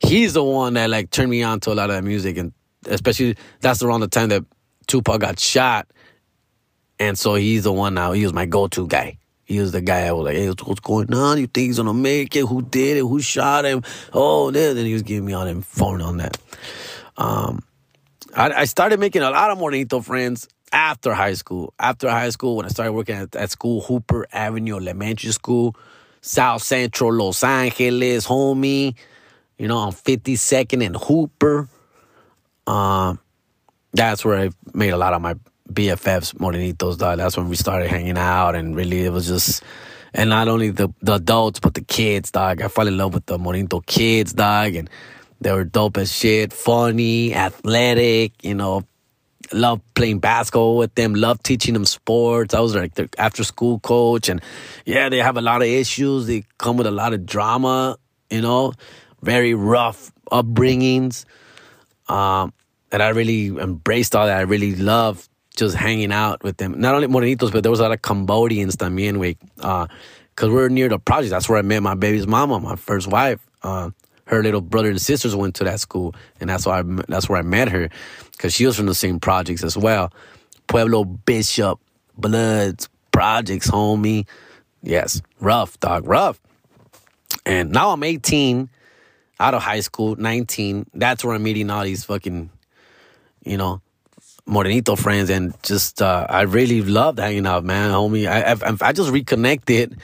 He's 0.00 0.32
the 0.32 0.44
one 0.44 0.74
that, 0.74 0.90
like, 0.90 1.10
turned 1.10 1.30
me 1.30 1.42
on 1.42 1.60
to 1.60 1.72
a 1.72 1.74
lot 1.74 1.90
of 1.90 1.96
that 1.96 2.04
music. 2.04 2.36
And 2.38 2.52
especially, 2.86 3.36
that's 3.60 3.82
around 3.82 4.00
the 4.00 4.08
time 4.08 4.28
that 4.30 4.44
Tupac 4.86 5.20
got 5.20 5.38
shot. 5.38 5.88
And 6.98 7.18
so 7.18 7.34
he's 7.34 7.64
the 7.64 7.72
one 7.72 7.94
now, 7.94 8.12
he 8.12 8.24
was 8.24 8.32
my 8.32 8.46
go 8.46 8.68
to 8.68 8.86
guy. 8.86 9.18
He 9.44 9.60
was 9.60 9.70
the 9.70 9.80
guy 9.80 10.06
I 10.06 10.12
was 10.12 10.24
like, 10.24 10.34
hey, 10.34 10.48
what's 10.48 10.80
going 10.80 11.14
on? 11.14 11.38
You 11.38 11.46
think 11.46 11.68
he's 11.68 11.76
gonna 11.76 11.94
make 11.94 12.34
it? 12.34 12.46
Who 12.46 12.62
did 12.62 12.96
it? 12.96 13.00
Who 13.00 13.20
shot 13.20 13.64
him? 13.64 13.84
Oh, 14.12 14.50
then 14.50 14.76
he 14.76 14.92
was 14.92 15.02
giving 15.02 15.24
me 15.24 15.34
all 15.34 15.44
the 15.44 15.62
phone 15.62 16.02
on 16.02 16.16
that. 16.16 16.36
Um, 17.16 17.62
I, 18.36 18.52
I 18.52 18.64
started 18.66 19.00
making 19.00 19.22
a 19.22 19.30
lot 19.30 19.50
of 19.50 19.58
Morenito 19.58 20.04
friends 20.04 20.46
after 20.70 21.14
high 21.14 21.34
school. 21.34 21.72
After 21.78 22.10
high 22.10 22.28
school, 22.28 22.56
when 22.56 22.66
I 22.66 22.68
started 22.68 22.92
working 22.92 23.16
at, 23.16 23.34
at 23.34 23.50
school, 23.50 23.80
Hooper 23.80 24.26
Avenue 24.30 24.76
Elementary 24.76 25.32
School, 25.32 25.74
South 26.20 26.62
Central 26.62 27.12
Los 27.14 27.42
Angeles, 27.42 28.26
homie. 28.26 28.94
You 29.58 29.68
know, 29.68 29.78
on 29.78 29.92
52nd 29.92 30.84
and 30.84 30.96
Hooper. 30.96 31.66
Um, 32.66 33.18
that's 33.94 34.22
where 34.22 34.38
I 34.38 34.50
made 34.74 34.90
a 34.90 34.98
lot 34.98 35.14
of 35.14 35.22
my 35.22 35.34
BFFs, 35.72 36.34
Morenitos, 36.34 36.98
dog. 36.98 37.16
That's 37.16 37.38
when 37.38 37.48
we 37.48 37.56
started 37.56 37.88
hanging 37.88 38.18
out, 38.18 38.54
and 38.54 38.76
really 38.76 39.04
it 39.04 39.12
was 39.12 39.26
just, 39.26 39.62
and 40.12 40.28
not 40.28 40.48
only 40.48 40.70
the, 40.70 40.92
the 41.00 41.14
adults, 41.14 41.58
but 41.58 41.72
the 41.72 41.80
kids, 41.80 42.32
dog. 42.32 42.60
I 42.60 42.68
fell 42.68 42.86
in 42.86 42.98
love 42.98 43.14
with 43.14 43.24
the 43.24 43.38
Morenito 43.38 43.80
kids, 43.86 44.34
dog, 44.34 44.74
and 44.74 44.90
they 45.40 45.52
were 45.52 45.64
dope 45.64 45.98
as 45.98 46.12
shit, 46.12 46.52
funny, 46.52 47.34
athletic, 47.34 48.32
you 48.44 48.54
know, 48.54 48.84
love 49.52 49.80
playing 49.94 50.18
basketball 50.18 50.76
with 50.76 50.94
them, 50.94 51.14
love 51.14 51.42
teaching 51.42 51.74
them 51.74 51.84
sports. 51.84 52.54
I 52.54 52.60
was 52.60 52.74
like 52.74 52.94
their 52.94 53.08
after 53.18 53.44
school 53.44 53.78
coach 53.80 54.28
and 54.28 54.40
yeah, 54.84 55.08
they 55.08 55.18
have 55.18 55.36
a 55.36 55.40
lot 55.40 55.62
of 55.62 55.68
issues. 55.68 56.26
They 56.26 56.44
come 56.58 56.76
with 56.76 56.86
a 56.86 56.90
lot 56.90 57.12
of 57.12 57.26
drama, 57.26 57.96
you 58.30 58.40
know, 58.40 58.72
very 59.22 59.54
rough 59.54 60.12
upbringings. 60.30 61.24
Um, 62.08 62.52
and 62.92 63.02
I 63.02 63.08
really 63.10 63.48
embraced 63.48 64.14
all 64.14 64.26
that. 64.26 64.38
I 64.38 64.42
really 64.42 64.74
loved 64.74 65.28
just 65.56 65.76
hanging 65.76 66.12
out 66.12 66.42
with 66.42 66.56
them. 66.58 66.78
Not 66.78 66.94
only 66.94 67.08
Morenitos, 67.08 67.50
but 67.52 67.62
there 67.62 67.70
was 67.70 67.80
a 67.80 67.84
lot 67.84 67.92
of 67.92 68.02
Cambodians 68.02 68.76
también, 68.76 69.16
we, 69.18 69.36
uh, 69.60 69.86
cause 70.36 70.50
we're 70.50 70.68
near 70.68 70.88
the 70.88 70.98
project. 70.98 71.30
That's 71.30 71.48
where 71.48 71.58
I 71.58 71.62
met 71.62 71.82
my 71.82 71.94
baby's 71.94 72.26
mama, 72.26 72.60
my 72.60 72.76
first 72.76 73.08
wife. 73.08 73.40
Uh, 73.62 73.90
her 74.26 74.42
little 74.42 74.60
brother 74.60 74.90
and 74.90 75.00
sisters 75.00 75.34
went 75.34 75.54
to 75.56 75.64
that 75.64 75.80
school, 75.80 76.14
and 76.40 76.50
that's 76.50 76.66
why 76.66 76.80
I, 76.80 76.82
that's 77.08 77.28
where 77.28 77.38
I 77.38 77.42
met 77.42 77.68
her, 77.68 77.88
because 78.32 78.52
she 78.52 78.66
was 78.66 78.76
from 78.76 78.86
the 78.86 78.94
same 78.94 79.20
projects 79.20 79.64
as 79.64 79.76
well. 79.76 80.12
Pueblo 80.66 81.04
Bishop 81.04 81.80
Bloods 82.18 82.88
projects, 83.12 83.70
homie. 83.70 84.26
Yes, 84.82 85.22
rough 85.40 85.78
dog, 85.80 86.06
rough. 86.06 86.40
And 87.44 87.70
now 87.70 87.90
I'm 87.90 88.02
18, 88.02 88.68
out 89.38 89.54
of 89.54 89.62
high 89.62 89.80
school, 89.80 90.16
19. 90.16 90.86
That's 90.94 91.24
where 91.24 91.34
I'm 91.34 91.42
meeting 91.42 91.70
all 91.70 91.84
these 91.84 92.04
fucking, 92.04 92.50
you 93.44 93.56
know, 93.56 93.80
Morenito 94.48 94.96
friends, 94.96 95.28
and 95.28 95.54
just 95.62 96.00
uh, 96.00 96.26
I 96.28 96.42
really 96.42 96.80
loved 96.82 97.18
hanging 97.18 97.46
out, 97.46 97.64
man, 97.64 97.90
homie. 97.90 98.28
I 98.28 98.52
I, 98.52 98.88
I 98.88 98.92
just 98.92 99.10
reconnected 99.10 99.98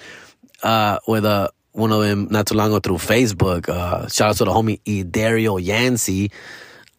uh, 0.65 0.99
with 1.07 1.25
a 1.25 1.51
one 1.73 1.93
of 1.93 2.03
them 2.03 2.29
not 2.31 2.47
too 2.47 2.55
long 2.55 2.69
ago 2.69 2.81
through 2.81 2.97
Facebook. 2.97 3.69
Uh, 3.69 4.09
shout 4.09 4.31
out 4.31 4.37
to 4.37 4.45
the 4.45 4.51
homie 4.51 5.11
Dario 5.11 5.57
Yancey. 5.57 6.31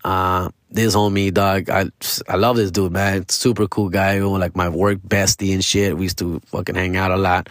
Uh, 0.03 0.49
this 0.69 0.95
homie, 0.95 1.33
dog, 1.33 1.69
I 1.69 1.85
I 2.27 2.35
love 2.35 2.57
this 2.57 2.71
dude, 2.71 2.91
man. 2.91 3.29
Super 3.29 3.67
cool 3.67 3.89
guy. 3.89 4.19
Like 4.19 4.55
my 4.55 4.69
work 4.69 4.99
bestie 4.99 5.53
and 5.53 5.63
shit. 5.63 5.95
We 5.95 6.05
used 6.05 6.17
to 6.17 6.39
fucking 6.47 6.75
hang 6.75 6.97
out 6.97 7.11
a 7.11 7.17
lot, 7.17 7.47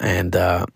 and 0.00 0.34
uh, 0.34 0.66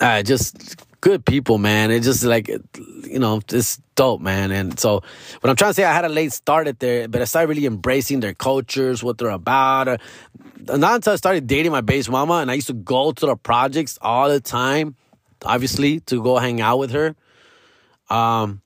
uh 0.00 0.22
just 0.22 0.84
good 1.00 1.24
people, 1.24 1.58
man. 1.58 1.90
It's 1.90 2.06
just 2.06 2.24
like, 2.24 2.48
you 2.48 3.18
know, 3.18 3.40
it's 3.48 3.80
dope, 3.94 4.20
man. 4.20 4.50
And 4.50 4.78
so, 4.78 5.02
what 5.40 5.50
I'm 5.50 5.56
trying 5.56 5.70
to 5.70 5.74
say, 5.74 5.84
I 5.84 5.92
had 5.92 6.04
a 6.04 6.08
late 6.08 6.32
start 6.32 6.66
at 6.66 6.78
there, 6.78 7.08
but 7.08 7.20
I 7.20 7.24
started 7.24 7.48
really 7.48 7.66
embracing 7.66 8.20
their 8.20 8.34
cultures, 8.34 9.02
what 9.02 9.18
they're 9.18 9.30
about. 9.30 9.88
Uh, 9.88 9.96
not 10.66 10.96
until 10.96 11.12
I 11.12 11.16
started 11.16 11.46
dating 11.46 11.72
my 11.72 11.80
base 11.80 12.08
mama, 12.08 12.34
and 12.34 12.50
I 12.50 12.54
used 12.54 12.68
to 12.68 12.74
go 12.74 13.12
to 13.12 13.26
the 13.26 13.36
projects 13.36 13.98
all 14.00 14.28
the 14.28 14.40
time, 14.40 14.96
obviously, 15.44 16.00
to 16.00 16.22
go 16.22 16.38
hang 16.38 16.60
out 16.60 16.78
with 16.78 16.92
her. 16.92 17.14
Um, 18.08 18.62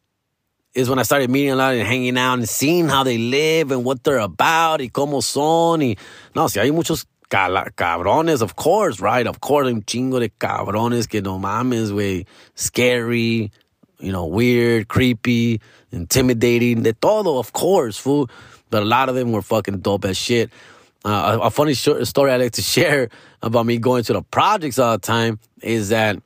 is 0.75 0.91
when 0.91 0.99
I 0.99 1.03
started 1.03 1.31
meeting 1.31 1.50
a 1.50 1.57
lot 1.57 1.75
and 1.75 1.87
hanging 1.87 2.19
out 2.19 2.35
and 2.35 2.49
seeing 2.49 2.88
how 2.88 3.05
they 3.05 3.17
live 3.17 3.71
and 3.71 3.85
what 3.85 4.03
they're 4.03 4.19
about 4.19 4.81
y 4.81 4.88
cómo 4.88 5.23
son. 5.23 5.81
Y, 5.81 5.97
no, 6.35 6.49
si 6.49 6.59
hay 6.59 6.71
muchos 6.71 7.07
cabrones, 7.35 8.43
of 8.43 8.57
course, 8.57 9.00
right? 9.00 9.26
Of 9.26 9.41
course, 9.41 9.67
un 9.67 9.83
chingo 9.83 10.21
de 10.21 10.29
cabrones 10.29 11.09
que 11.09 11.21
no 11.21 11.38
mames, 11.38 11.91
güey. 11.91 12.26
Scary, 12.55 13.50
you 13.99 14.12
know, 14.12 14.26
weird, 14.26 14.88
creepy, 14.88 15.61
intimidating, 15.91 16.83
de 16.83 16.93
todo, 16.93 17.38
of 17.38 17.53
course, 17.53 17.99
fool. 17.99 18.31
But 18.71 18.83
a 18.83 18.87
lot 18.87 19.09
of 19.09 19.14
them 19.14 19.33
were 19.33 19.43
fucking 19.43 19.81
dope 19.81 20.05
as 20.05 20.17
shit. 20.17 20.50
Uh, 21.05 21.38
a, 21.43 21.47
a, 21.47 21.50
funny 21.50 21.75
story 21.75 22.31
I 22.31 22.37
like 22.37 22.53
to 22.53 22.62
share 22.75 23.11
about 23.43 23.67
me 23.67 23.79
going 23.79 24.05
to 24.05 24.14
the 24.14 24.23
projects 24.23 24.79
all 24.79 24.93
the 24.93 24.99
time 24.99 25.38
is 25.61 25.91
that 25.91 26.17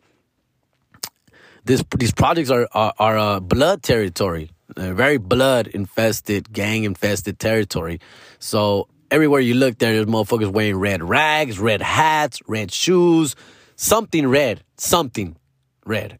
this 1.65 1.83
these 1.97 2.12
projects 2.12 2.49
are 2.49 2.69
are, 2.73 2.95
are 2.99 3.19
uh, 3.19 3.41
blood 3.41 3.83
territory, 3.83 4.50
very 4.77 5.19
blood 5.19 5.67
infested, 5.67 6.53
gang 6.53 6.85
infested 6.85 7.41
territory. 7.41 8.00
So 8.38 8.87
everywhere 9.11 9.41
you 9.41 9.55
look 9.55 9.79
there, 9.79 9.93
there's 9.93 10.07
motherfuckers 10.07 10.50
wearing 10.50 10.77
red 10.77 11.03
rags, 11.03 11.59
red 11.59 11.83
hats, 11.83 12.41
red 12.47 12.73
shoes, 12.73 13.35
something 13.77 14.27
red, 14.27 14.62
something 14.77 15.37
red. 15.85 16.19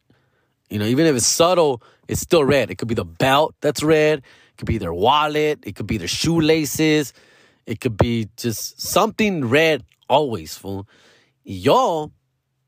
You 0.71 0.79
know, 0.79 0.87
even 0.87 1.07
if 1.07 1.17
it's 1.17 1.27
subtle, 1.27 1.83
it's 2.09 2.21
still 2.21 2.45
red. 2.45 2.71
It 2.71 2.77
could 2.77 2.89
be 2.89 2.95
the 2.95 3.05
belt 3.05 3.55
that's 3.61 3.83
red. 3.83 4.19
It 4.19 4.57
could 4.59 4.67
be 4.67 4.79
their 4.79 4.93
wallet. 4.93 5.61
It 5.65 5.77
could 5.77 5.87
be 5.87 5.99
their 5.99 6.09
shoelaces. 6.09 7.13
It 7.67 7.81
could 7.81 7.97
be 7.97 8.29
just 8.37 8.81
something 8.81 9.45
red 9.47 9.85
always, 10.09 10.57
fool. 10.57 10.89
Yo, 11.45 12.13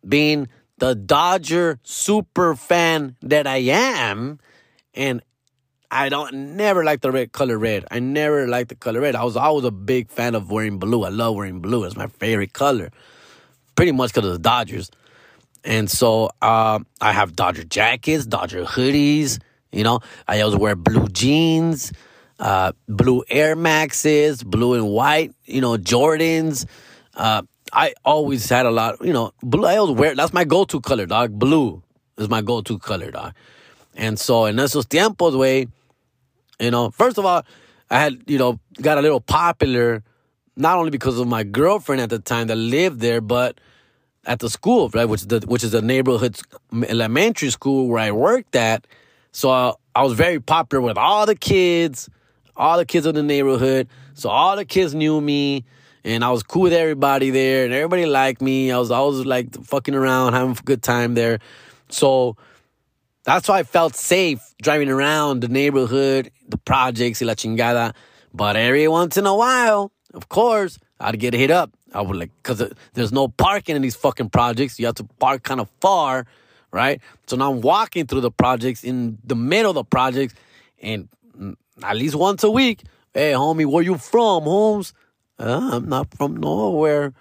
being 0.06 0.48
the 0.78 0.94
Dodger 0.94 1.78
super 1.82 2.54
fan 2.54 3.16
that 3.22 3.46
I 3.46 3.58
am, 3.58 4.38
and 4.94 5.22
I 5.90 6.08
don't 6.08 6.56
never 6.56 6.84
like 6.84 7.00
the 7.00 7.10
red 7.10 7.32
color 7.32 7.58
red. 7.58 7.84
I 7.90 7.98
never 7.98 8.46
liked 8.46 8.68
the 8.68 8.76
color 8.76 9.00
red. 9.00 9.16
I 9.16 9.24
was 9.24 9.36
always 9.36 9.64
a 9.64 9.72
big 9.72 10.08
fan 10.08 10.34
of 10.36 10.50
wearing 10.50 10.78
blue. 10.78 11.04
I 11.04 11.08
love 11.08 11.34
wearing 11.34 11.60
blue. 11.60 11.84
It's 11.84 11.96
my 11.96 12.06
favorite 12.06 12.52
color. 12.52 12.90
Pretty 13.74 13.92
much 13.92 14.12
because 14.12 14.28
of 14.28 14.32
the 14.34 14.38
Dodgers. 14.38 14.90
And 15.64 15.90
so 15.90 16.30
uh, 16.40 16.78
I 17.00 17.12
have 17.12 17.34
Dodger 17.34 17.64
jackets, 17.64 18.24
Dodger 18.24 18.64
hoodies. 18.64 19.40
You 19.72 19.84
know, 19.84 20.00
I 20.28 20.40
always 20.40 20.58
wear 20.58 20.76
blue 20.76 21.08
jeans, 21.08 21.92
uh, 22.38 22.72
blue 22.88 23.24
Air 23.28 23.56
Maxes, 23.56 24.42
blue 24.42 24.74
and 24.74 24.88
white. 24.88 25.34
You 25.44 25.60
know, 25.60 25.76
Jordans. 25.76 26.66
Uh, 27.14 27.42
I 27.72 27.94
always 28.04 28.48
had 28.48 28.66
a 28.66 28.70
lot. 28.70 29.04
You 29.04 29.12
know, 29.12 29.32
blue. 29.42 29.66
I 29.66 29.76
always 29.76 29.96
wear. 29.96 30.14
That's 30.14 30.32
my 30.32 30.44
go-to 30.44 30.80
color, 30.80 31.06
dog. 31.06 31.36
Blue 31.36 31.82
is 32.16 32.28
my 32.28 32.42
go-to 32.42 32.78
color, 32.78 33.10
dog. 33.10 33.34
And 33.96 34.18
so 34.18 34.46
in 34.46 34.56
esos 34.56 34.86
tiempos, 34.86 35.36
way, 35.38 35.66
you 36.60 36.70
know, 36.70 36.90
first 36.90 37.18
of 37.18 37.24
all, 37.24 37.44
I 37.90 37.98
had 37.98 38.22
you 38.26 38.38
know 38.38 38.60
got 38.80 38.98
a 38.98 39.02
little 39.02 39.20
popular, 39.20 40.02
not 40.56 40.78
only 40.78 40.90
because 40.90 41.18
of 41.18 41.26
my 41.26 41.42
girlfriend 41.42 42.00
at 42.00 42.10
the 42.10 42.18
time 42.18 42.46
that 42.48 42.56
lived 42.56 43.00
there, 43.00 43.20
but 43.20 43.58
at 44.26 44.38
the 44.40 44.50
school, 44.50 44.90
right, 44.90 45.06
which 45.06 45.22
is 45.22 45.26
the 45.26 45.40
which 45.46 45.64
is 45.64 45.74
a 45.74 45.82
neighborhood 45.82 46.38
elementary 46.88 47.50
school 47.50 47.88
where 47.88 48.00
I 48.00 48.12
worked 48.12 48.54
at. 48.54 48.86
So 49.32 49.50
I, 49.50 49.72
I 49.94 50.02
was 50.04 50.12
very 50.12 50.40
popular 50.40 50.82
with 50.82 50.98
all 50.98 51.26
the 51.26 51.34
kids, 51.34 52.08
all 52.56 52.76
the 52.76 52.86
kids 52.86 53.06
in 53.06 53.14
the 53.14 53.22
neighborhood. 53.22 53.88
So 54.14 54.28
all 54.28 54.56
the 54.56 54.64
kids 54.64 54.94
knew 54.94 55.20
me, 55.20 55.64
and 56.04 56.24
I 56.24 56.30
was 56.30 56.42
cool 56.42 56.62
with 56.62 56.72
everybody 56.72 57.30
there, 57.30 57.64
and 57.64 57.72
everybody 57.72 58.06
liked 58.06 58.42
me. 58.42 58.70
I 58.70 58.78
was 58.78 58.90
always 58.90 59.24
like 59.24 59.54
fucking 59.64 59.94
around, 59.94 60.34
having 60.34 60.52
a 60.52 60.62
good 60.62 60.82
time 60.82 61.14
there. 61.14 61.38
So 61.88 62.36
that's 63.34 63.48
why 63.48 63.60
I 63.60 63.62
felt 63.62 63.94
safe 63.94 64.40
driving 64.60 64.88
around 64.88 65.40
the 65.40 65.48
neighborhood, 65.48 66.32
the 66.48 66.58
projects, 66.58 67.22
la 67.22 67.34
chingada. 67.34 67.94
But 68.34 68.56
every 68.56 68.88
once 68.88 69.16
in 69.16 69.24
a 69.24 69.34
while, 69.34 69.92
of 70.14 70.28
course, 70.28 70.78
I'd 70.98 71.18
get 71.20 71.34
hit 71.34 71.50
up. 71.50 71.70
I 71.92 72.02
would 72.02 72.16
like, 72.16 72.30
cause 72.42 72.62
there's 72.94 73.12
no 73.12 73.28
parking 73.28 73.76
in 73.76 73.82
these 73.82 73.94
fucking 73.94 74.30
projects. 74.30 74.80
You 74.80 74.86
have 74.86 74.96
to 74.96 75.04
park 75.04 75.44
kind 75.44 75.60
of 75.60 75.68
far, 75.80 76.26
right? 76.72 77.00
So 77.28 77.36
now 77.36 77.52
I'm 77.52 77.60
walking 77.60 78.06
through 78.06 78.22
the 78.22 78.32
projects 78.32 78.82
in 78.82 79.18
the 79.24 79.36
middle 79.36 79.70
of 79.70 79.76
the 79.76 79.84
projects 79.84 80.34
and 80.82 81.08
at 81.82 81.96
least 81.96 82.16
once 82.16 82.42
a 82.42 82.50
week, 82.50 82.82
hey, 83.14 83.32
homie, 83.32 83.66
where 83.66 83.84
you 83.84 83.96
from, 83.96 84.42
Holmes? 84.42 84.92
Uh, 85.38 85.70
I'm 85.72 85.88
not 85.88 86.12
from 86.14 86.36
nowhere. 86.36 87.12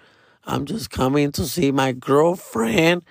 I'm 0.44 0.66
just 0.66 0.90
coming 0.90 1.32
to 1.34 1.46
see 1.46 1.72
my 1.72 1.92
girlfriend. 1.92 3.04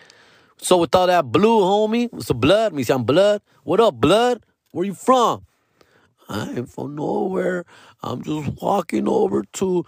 So 0.60 0.78
with 0.78 0.94
all 0.94 1.06
that 1.06 1.30
blue, 1.30 1.60
homie, 1.60 2.12
what's 2.12 2.26
the 2.26 2.34
blood? 2.34 2.72
Me 2.72 2.82
say 2.82 2.94
I'm 2.94 3.04
blood. 3.04 3.42
What 3.62 3.80
up, 3.80 3.94
blood? 3.94 4.44
Where 4.72 4.84
you 4.84 4.94
from? 4.94 5.46
I 6.28 6.50
ain't 6.50 6.68
from 6.68 6.96
nowhere. 6.96 7.64
I'm 8.02 8.22
just 8.22 8.60
walking 8.60 9.08
over 9.08 9.44
to 9.54 9.86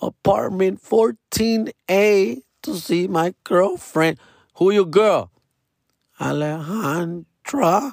apartment 0.00 0.82
14A 0.82 2.42
to 2.62 2.76
see 2.76 3.08
my 3.08 3.34
girlfriend. 3.44 4.18
Who 4.56 4.70
your 4.70 4.84
girl? 4.84 5.30
Alejandra. 6.20 7.92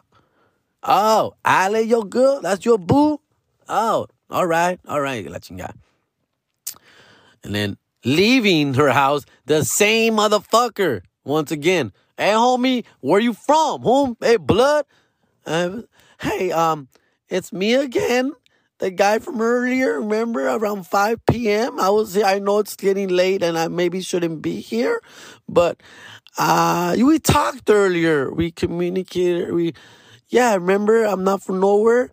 Oh, 0.84 1.34
Ale, 1.46 1.82
your 1.82 2.06
girl? 2.06 2.42
That's 2.42 2.66
your 2.66 2.78
boo? 2.78 3.20
Oh, 3.68 4.08
all 4.30 4.46
right, 4.46 4.80
all 4.88 5.02
right, 5.02 5.26
la 5.30 5.38
chingada. 5.40 5.76
And 7.44 7.56
then 7.56 7.78
leaving 8.04 8.76
her 8.76 8.90
house, 8.90 9.26
the 9.46 9.64
same 9.64 10.18
motherfucker. 10.18 11.02
Once 11.24 11.52
again, 11.52 11.92
hey 12.18 12.32
homie, 12.32 12.86
where 13.00 13.20
you 13.20 13.34
from? 13.34 13.82
Home? 13.82 14.18
Hey, 14.20 14.38
blood. 14.38 14.86
Uh, 15.46 15.82
hey, 16.20 16.52
um, 16.52 16.88
it's 17.30 17.54
me 17.54 17.74
again 17.74 18.34
the 18.82 18.90
guy 18.90 19.20
from 19.20 19.40
earlier, 19.40 20.02
remember 20.02 20.48
around 20.48 20.88
5 20.88 21.26
p.m. 21.28 21.80
I 21.80 21.90
was 21.92 22.18
I 22.18 22.40
know 22.40 22.60
it's 22.60 22.76
getting 22.76 23.10
late 23.10 23.44
and 23.44 23.58
I 23.58 23.68
maybe 23.68 24.02
shouldn't 24.02 24.42
be 24.42 24.60
here, 24.60 25.00
but 25.48 25.82
uh 26.38 26.96
we 26.98 27.20
talked 27.20 27.70
earlier. 27.70 28.32
We 28.32 28.52
communicated. 28.52 29.54
We 29.54 29.74
yeah, 30.28 30.56
remember 30.56 31.06
I'm 31.06 31.24
not 31.24 31.44
from 31.44 31.60
nowhere. 31.60 32.10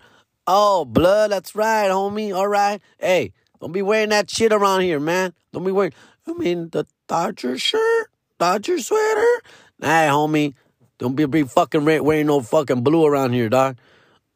Oh, 0.47 0.85
blood, 0.85 1.31
that's 1.31 1.55
right, 1.55 1.89
homie. 1.89 2.37
All 2.37 2.49
right. 2.49 2.81
Hey, 2.99 3.33
don't 3.61 3.73
be 3.73 3.83
wearing 3.83 4.11
that 4.11 4.31
shit 4.31 4.53
around 4.53 4.83
here, 4.83 5.01
man. 5.01 5.33
Don't 5.53 5.65
be 5.65 5.73
wearing 5.73 5.95
I 6.27 6.35
mean 6.35 6.69
the 6.69 6.85
Dodger 7.09 7.57
shirt, 7.57 8.11
Dodger 8.39 8.79
sweater. 8.79 9.43
Hey, 9.81 10.09
homie. 10.11 10.55
Don't 10.99 11.15
be, 11.15 11.27
be 11.27 11.45
fucking 11.45 11.85
wearing 11.85 12.27
no 12.27 12.41
fucking 12.41 12.83
blue 12.83 13.07
around 13.07 13.33
here, 13.33 13.49
dog. 13.49 13.77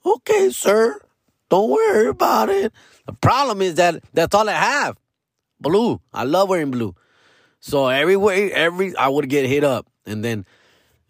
Okay, 0.05 0.51
sir. 0.51 1.01
Don't 1.51 1.71
worry 1.71 2.09
about 2.09 2.49
it. 2.49 2.73
The 3.07 3.13
problem 3.13 3.63
is 3.63 3.75
that 3.75 4.03
that's 4.13 4.35
all 4.35 4.49
I 4.49 4.53
have. 4.53 4.97
Blue. 5.61 6.01
I 6.13 6.25
love 6.25 6.49
wearing 6.49 6.71
blue. 6.71 6.95
So 7.61 7.89
every 7.89 8.17
way, 8.17 8.53
every 8.53 8.97
I 8.97 9.09
would 9.09 9.29
get 9.29 9.47
hit 9.47 9.63
up, 9.63 9.87
and 10.05 10.25
then 10.25 10.45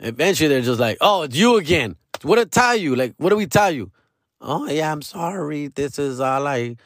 eventually 0.01 0.49
they're 0.49 0.61
just 0.61 0.81
like, 0.81 0.99
"Oh, 1.01 1.23
it's 1.23 1.37
you 1.37 1.57
again. 1.57 1.97
What 2.23 2.37
did 2.37 2.49
I 2.49 2.51
tell 2.51 2.77
you? 2.77 2.95
Like, 2.95 3.15
what 3.17 3.31
do 3.31 3.37
we 3.37 3.47
tell 3.47 3.71
you? 3.71 3.91
Oh 4.41 4.69
yeah, 4.69 4.93
I'm 4.93 5.01
sorry. 5.03 5.69
This 5.69 5.99
is 5.99 6.21
all 6.21 6.47
I 6.47 6.77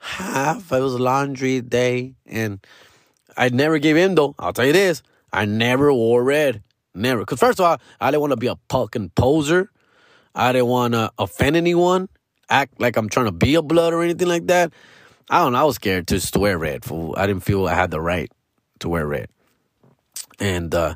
have. 0.00 0.70
It 0.72 0.80
was 0.80 0.98
laundry 0.98 1.60
day, 1.60 2.14
and 2.26 2.64
I 3.36 3.50
never 3.50 3.78
gave 3.78 3.96
in 3.96 4.16
though. 4.16 4.34
I'll 4.38 4.52
tell 4.52 4.66
you 4.66 4.72
this: 4.72 5.02
I 5.34 5.44
never 5.46 5.92
wore 5.92 6.22
red. 6.22 6.62
Never. 6.94 7.20
Because 7.20 7.40
first 7.40 7.58
of 7.58 7.66
all, 7.66 7.78
I 8.00 8.10
didn't 8.10 8.20
want 8.20 8.30
to 8.30 8.36
be 8.36 8.46
a 8.46 8.56
fucking 8.68 9.10
poser. 9.16 9.70
I 10.34 10.52
didn't 10.52 10.68
want 10.68 10.94
to 10.94 11.10
offend 11.18 11.56
anyone 11.56 12.08
act 12.48 12.80
like 12.80 12.96
I'm 12.96 13.08
trying 13.08 13.26
to 13.26 13.32
be 13.32 13.54
a 13.56 13.62
blood 13.62 13.92
or 13.92 14.02
anything 14.02 14.28
like 14.28 14.46
that. 14.46 14.72
I 15.30 15.38
don't 15.38 15.52
know. 15.52 15.58
I 15.58 15.64
was 15.64 15.76
scared 15.76 16.06
to, 16.08 16.20
to 16.20 16.38
wear 16.38 16.58
red. 16.58 16.84
Fool. 16.84 17.14
I 17.16 17.26
didn't 17.26 17.42
feel 17.42 17.66
I 17.66 17.74
had 17.74 17.90
the 17.90 18.00
right 18.00 18.30
to 18.80 18.88
wear 18.88 19.06
red. 19.06 19.28
And 20.38 20.74
uh, 20.74 20.94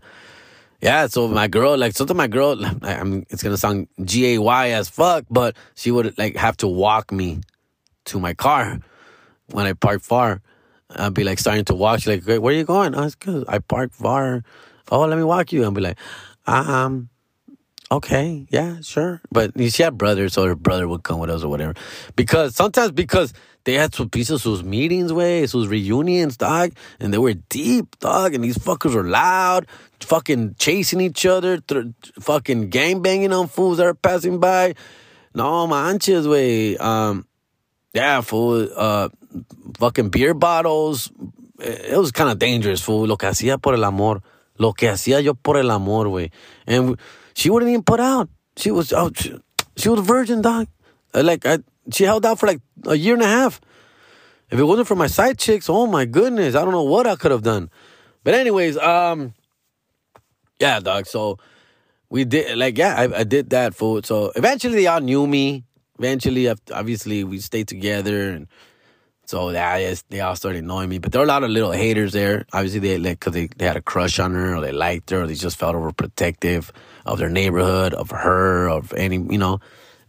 yeah, 0.80 1.06
so 1.06 1.26
my 1.28 1.48
girl, 1.48 1.76
like 1.76 1.94
sometimes 1.94 2.18
my 2.18 2.28
girl, 2.28 2.64
I 2.82 3.02
mean, 3.04 3.26
it's 3.30 3.42
gonna 3.42 3.56
sound 3.56 3.88
G 4.04 4.34
A 4.34 4.38
Y 4.38 4.70
as 4.70 4.88
fuck, 4.88 5.24
but 5.30 5.56
she 5.74 5.90
would 5.90 6.16
like 6.18 6.36
have 6.36 6.56
to 6.58 6.68
walk 6.68 7.10
me 7.10 7.40
to 8.06 8.20
my 8.20 8.34
car 8.34 8.78
when 9.50 9.66
I 9.66 9.72
park 9.72 10.02
far. 10.02 10.42
I'd 10.90 11.14
be 11.14 11.24
like 11.24 11.38
starting 11.38 11.64
to 11.66 11.74
walk. 11.74 12.00
She's 12.00 12.08
like, 12.08 12.24
"Where 12.24 12.52
are 12.54 12.56
you 12.56 12.64
going?" 12.64 12.94
Oh, 12.94 13.02
it's 13.02 13.14
good. 13.14 13.44
I 13.48 13.58
park 13.58 13.92
far. 13.92 14.42
Oh, 14.90 15.00
let 15.00 15.18
me 15.18 15.24
walk 15.24 15.52
you. 15.52 15.66
I'd 15.66 15.74
be 15.74 15.82
like, 15.82 15.98
um, 16.46 17.10
okay, 17.90 18.46
yeah, 18.50 18.80
sure. 18.80 19.20
But 19.30 19.52
she 19.58 19.82
had 19.82 19.98
brothers, 19.98 20.32
so 20.32 20.44
her 20.46 20.54
brother 20.54 20.88
would 20.88 21.02
come 21.02 21.20
with 21.20 21.30
us 21.30 21.42
or 21.42 21.48
whatever. 21.48 21.74
Because 22.16 22.56
sometimes 22.56 22.92
because 22.92 23.34
they 23.64 23.74
had 23.74 23.94
some 23.94 24.08
pieces 24.08 24.42
sus 24.42 24.62
meetings, 24.62 25.12
way, 25.12 25.46
sus 25.46 25.66
reunions, 25.66 26.38
dog, 26.38 26.72
and 27.00 27.12
they 27.12 27.18
were 27.18 27.34
deep, 27.34 27.98
dog, 27.98 28.34
and 28.34 28.42
these 28.42 28.56
fuckers 28.56 28.94
were 28.94 29.04
loud, 29.04 29.66
fucking 30.00 30.56
chasing 30.58 31.02
each 31.02 31.26
other, 31.26 31.58
th- 31.58 31.86
fucking 32.20 32.70
gang 32.70 33.02
banging 33.02 33.32
on 33.32 33.46
fools 33.46 33.76
that 33.76 33.86
are 33.86 33.94
passing 33.94 34.38
by. 34.40 34.74
No 35.34 35.66
manches, 35.66 36.26
way. 36.26 36.78
Um, 36.78 37.26
yeah, 37.92 38.22
fool. 38.22 38.68
Uh, 38.74 39.10
fucking 39.78 40.10
beer 40.10 40.34
bottles. 40.34 41.10
It 41.58 41.98
was 41.98 42.12
kind 42.12 42.30
of 42.30 42.38
dangerous, 42.38 42.80
fool. 42.80 43.06
Lo 43.06 43.16
que 43.16 43.28
hacía 43.28 43.60
por 43.60 43.74
el 43.74 43.84
amor. 43.84 44.22
Lo 44.58 44.72
que 44.72 44.88
hacía 44.88 45.22
yo 45.22 45.34
por 45.34 45.56
el 45.56 45.70
amor, 45.70 46.08
way. 46.08 46.30
And 46.66 46.98
she 47.34 47.50
wouldn't 47.50 47.70
even 47.70 47.82
put 47.82 48.00
out. 48.00 48.28
She 48.56 48.70
was 48.70 48.92
oh, 48.92 49.10
she, 49.14 49.38
she 49.76 49.88
was 49.88 50.00
a 50.00 50.02
virgin, 50.02 50.42
dog. 50.42 50.68
Like 51.14 51.46
I, 51.46 51.58
she 51.92 52.04
held 52.04 52.26
out 52.26 52.38
for 52.38 52.46
like 52.46 52.60
a 52.86 52.96
year 52.96 53.14
and 53.14 53.22
a 53.22 53.26
half. 53.26 53.60
If 54.50 54.58
it 54.58 54.64
wasn't 54.64 54.88
for 54.88 54.96
my 54.96 55.06
side 55.06 55.38
chicks, 55.38 55.68
oh 55.68 55.86
my 55.86 56.04
goodness, 56.06 56.54
I 56.54 56.62
don't 56.62 56.72
know 56.72 56.82
what 56.82 57.06
I 57.06 57.16
could 57.16 57.30
have 57.30 57.42
done. 57.42 57.70
But 58.24 58.34
anyways, 58.34 58.76
um, 58.78 59.34
yeah, 60.58 60.80
dog. 60.80 61.06
So 61.06 61.38
we 62.08 62.24
did 62.24 62.56
like 62.58 62.78
yeah, 62.78 62.94
I, 62.96 63.20
I 63.20 63.24
did 63.24 63.50
that 63.50 63.74
for 63.74 64.02
so 64.02 64.32
eventually 64.34 64.74
they 64.74 64.86
all 64.86 65.00
knew 65.00 65.26
me. 65.26 65.64
Eventually, 65.98 66.48
obviously, 66.72 67.24
we 67.24 67.40
stayed 67.40 67.66
together 67.66 68.30
and 68.30 68.46
so 69.28 69.52
they, 69.52 69.96
they 70.10 70.20
all 70.20 70.36
started 70.36 70.64
knowing 70.64 70.88
me. 70.88 70.98
But 70.98 71.12
there 71.12 71.20
were 71.20 71.26
a 71.26 71.28
lot 71.28 71.44
of 71.44 71.50
little 71.50 71.72
haters 71.72 72.12
there. 72.14 72.46
Obviously, 72.54 72.80
they 72.80 72.98
like 72.98 73.20
because 73.20 73.34
they, 73.34 73.48
they 73.58 73.66
had 73.66 73.76
a 73.76 73.82
crush 73.82 74.18
on 74.18 74.34
her 74.34 74.56
or 74.56 74.62
they 74.62 74.72
liked 74.72 75.10
her 75.10 75.22
or 75.24 75.26
they 75.28 75.34
just 75.34 75.58
felt 75.58 75.76
overprotective 75.76 76.70
of 77.06 77.18
their 77.18 77.30
neighborhood, 77.30 77.94
of 77.94 78.10
her, 78.10 78.70
of 78.70 78.94
any, 78.94 79.18
you 79.18 79.38
know. 79.38 79.60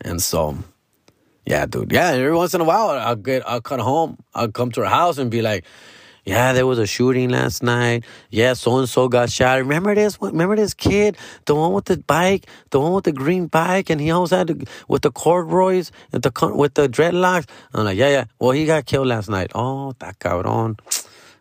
And 0.02 0.22
so, 0.24 0.58
Yeah, 1.46 1.66
dude. 1.68 1.92
Yeah, 1.92 2.12
every 2.12 2.36
once 2.36 2.54
in 2.54 2.62
a 2.62 2.66
while, 2.66 2.92
I'll 2.92 3.18
get, 3.18 3.48
I'll 3.48 3.62
come 3.62 3.82
home, 3.82 4.18
I'll 4.36 4.52
come 4.52 4.72
to 4.74 4.82
her 4.82 4.88
house 4.88 5.18
and 5.18 5.32
be 5.32 5.42
like, 5.42 5.66
yeah, 6.30 6.54
there 6.54 6.68
was 6.68 6.78
a 6.78 6.86
shooting 6.86 7.30
last 7.30 7.63
night. 7.63 8.06
Yeah, 8.30 8.54
so 8.54 8.78
and 8.78 8.88
so 8.88 9.08
got 9.08 9.32
shot. 9.32 9.58
Remember 9.58 9.96
this? 9.96 10.22
Remember 10.22 10.56
this 10.56 10.76
kid, 10.76 11.18
the 11.46 11.56
one 11.56 11.74
with 11.74 11.86
the 11.86 11.98
bike, 11.98 12.46
the 12.70 12.80
one 12.80 12.94
with 12.94 13.06
the 13.06 13.12
green 13.12 13.48
bike, 13.48 13.89
and 13.89 14.00
he 14.00 14.12
always 14.12 14.30
had 14.30 14.48
the, 14.48 14.68
with 14.88 15.02
the 15.02 15.10
corduroys 15.12 15.92
and 16.13 16.22
the 16.22 16.32
with 16.56 16.76
the 16.76 16.88
dreadlocks. 16.88 17.50
I'm 17.74 17.86
like, 17.86 17.98
yeah, 17.98 18.10
yeah. 18.10 18.26
Well, 18.38 18.52
he 18.52 18.68
got 18.68 18.86
killed 18.86 19.08
last 19.08 19.28
night. 19.28 19.52
Oh, 19.56 19.92
está 19.94 20.13
cabrón, 20.20 20.78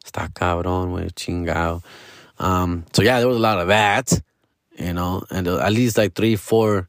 está 0.03 0.33
cabrón, 0.33 0.93
wey, 0.93 1.09
chingado. 1.11 1.85
Um, 2.39 2.87
so 2.95 3.03
yeah, 3.03 3.19
there 3.19 3.29
was 3.29 3.37
a 3.37 3.41
lot 3.41 3.59
of 3.59 3.69
that, 3.69 4.23
you 4.79 4.95
know, 4.95 5.23
and 5.31 5.47
at 5.47 5.73
least 5.73 5.99
like 5.99 6.15
three, 6.15 6.37
four 6.37 6.89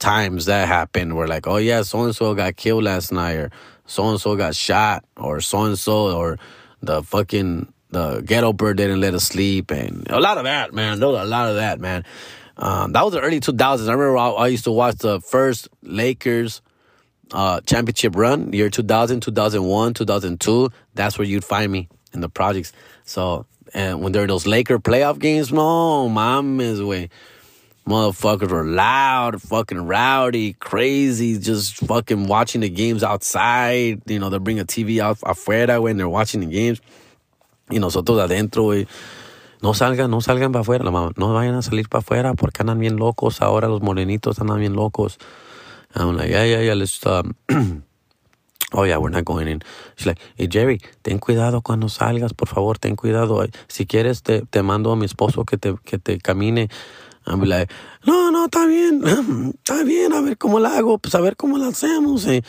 times 0.00 0.46
that 0.46 0.66
happened 0.66 1.14
where 1.14 1.28
like, 1.28 1.46
oh 1.46 1.58
yeah, 1.58 1.82
so 1.82 2.02
and 2.02 2.16
so 2.16 2.34
got 2.34 2.56
killed 2.56 2.82
last 2.82 3.12
night, 3.12 3.36
or 3.36 3.50
so 3.86 4.08
and 4.08 4.20
so 4.20 4.34
got 4.34 4.56
shot, 4.56 5.04
or 5.16 5.40
so 5.40 5.62
and 5.62 5.78
so, 5.78 6.16
or 6.16 6.38
the 6.82 7.02
fucking 7.02 7.72
the 7.90 8.20
ghetto 8.20 8.52
bird 8.52 8.76
didn't 8.76 9.00
let 9.00 9.14
us 9.14 9.24
sleep, 9.24 9.70
and 9.70 10.06
a 10.10 10.20
lot 10.20 10.38
of 10.38 10.44
that, 10.44 10.72
man. 10.72 11.00
There 11.00 11.08
was 11.08 11.22
a 11.22 11.28
lot 11.28 11.48
of 11.48 11.56
that, 11.56 11.80
man. 11.80 12.04
Um, 12.56 12.92
that 12.92 13.02
was 13.04 13.14
the 13.14 13.20
early 13.20 13.40
2000s. 13.40 13.88
I 13.88 13.92
remember 13.92 14.18
I, 14.18 14.28
I 14.30 14.46
used 14.48 14.64
to 14.64 14.72
watch 14.72 14.96
the 14.96 15.20
first 15.20 15.68
Lakers 15.82 16.60
uh, 17.32 17.60
championship 17.62 18.16
run, 18.16 18.52
year 18.52 18.70
2000, 18.70 19.20
2001, 19.20 19.94
2002. 19.94 20.70
That's 20.94 21.18
where 21.18 21.26
you'd 21.26 21.44
find 21.44 21.72
me 21.72 21.88
in 22.12 22.20
the 22.20 22.28
projects. 22.28 22.72
So, 23.04 23.46
and 23.72 24.02
when 24.02 24.12
there 24.12 24.22
were 24.22 24.28
those 24.28 24.46
Laker 24.46 24.78
playoff 24.78 25.18
games, 25.18 25.52
no, 25.52 26.08
mom 26.08 26.60
is 26.60 26.82
way. 26.82 27.08
Motherfuckers 27.86 28.50
were 28.50 28.64
loud, 28.64 29.40
fucking 29.42 29.86
rowdy, 29.86 30.52
crazy, 30.54 31.38
just 31.38 31.78
fucking 31.86 32.28
watching 32.28 32.60
the 32.60 32.68
games 32.68 33.02
outside. 33.02 34.02
You 34.06 34.18
know, 34.18 34.28
they 34.30 34.38
bring 34.38 34.60
a 34.60 34.64
TV 34.64 35.00
out 35.00 35.18
afuera 35.20 35.82
when 35.82 35.96
they're 35.96 36.08
watching 36.08 36.40
the 36.40 36.46
games. 36.46 36.80
Know, 37.70 37.88
nosotros 37.88 38.18
adentro. 38.18 38.86
No 39.62 39.72
salgan, 39.72 40.10
no 40.10 40.20
salgan 40.20 40.52
para 40.52 40.62
afuera, 40.62 40.84
mamá. 40.84 41.12
No 41.16 41.34
vayan 41.34 41.54
a 41.54 41.62
salir 41.62 41.88
para 41.88 42.02
afuera 42.02 42.34
porque 42.34 42.62
andan 42.62 42.78
bien 42.78 42.96
locos. 42.96 43.40
Ahora 43.40 43.68
los 43.68 43.80
morenitos 43.80 44.38
andan 44.40 44.58
bien 44.58 44.74
locos. 44.74 45.18
I'm 45.94 46.16
like, 46.16 46.30
yeah, 46.30 46.44
yeah, 46.44 46.60
yeah, 46.60 46.74
let's, 46.74 47.04
um, 47.04 47.34
oh, 48.72 48.84
yeah, 48.84 48.96
we're 48.98 49.10
not 49.10 49.24
going 49.24 49.48
in. 49.48 49.60
She's 49.96 50.06
like, 50.06 50.20
hey, 50.36 50.46
Jerry, 50.46 50.80
ten 51.02 51.18
cuidado 51.18 51.62
cuando 51.62 51.88
salgas, 51.88 52.32
por 52.36 52.46
favor, 52.46 52.78
ten 52.78 52.94
cuidado. 52.94 53.44
Si 53.68 53.86
quieres, 53.86 54.22
te, 54.22 54.42
te 54.42 54.62
mando 54.62 54.92
a 54.92 54.96
mi 54.96 55.06
esposo 55.06 55.44
que 55.44 55.56
te, 55.56 55.74
que 55.84 55.98
te 55.98 56.18
camine 56.18 56.68
I'm 57.30 57.40
like, 57.42 57.72
no, 58.06 58.30
no, 58.30 58.46
está 58.46 58.66
bien, 58.66 59.02
está 59.64 59.84
bien, 59.84 60.12
a 60.12 60.20
ver 60.20 60.36
cómo 60.36 60.60
la 60.60 60.76
hago, 60.76 60.98
pues 60.98 61.14
a 61.14 61.20
ver 61.20 61.36
cómo 61.36 61.58
la 61.58 61.68
hacemos. 61.68 62.26
Y, 62.26 62.42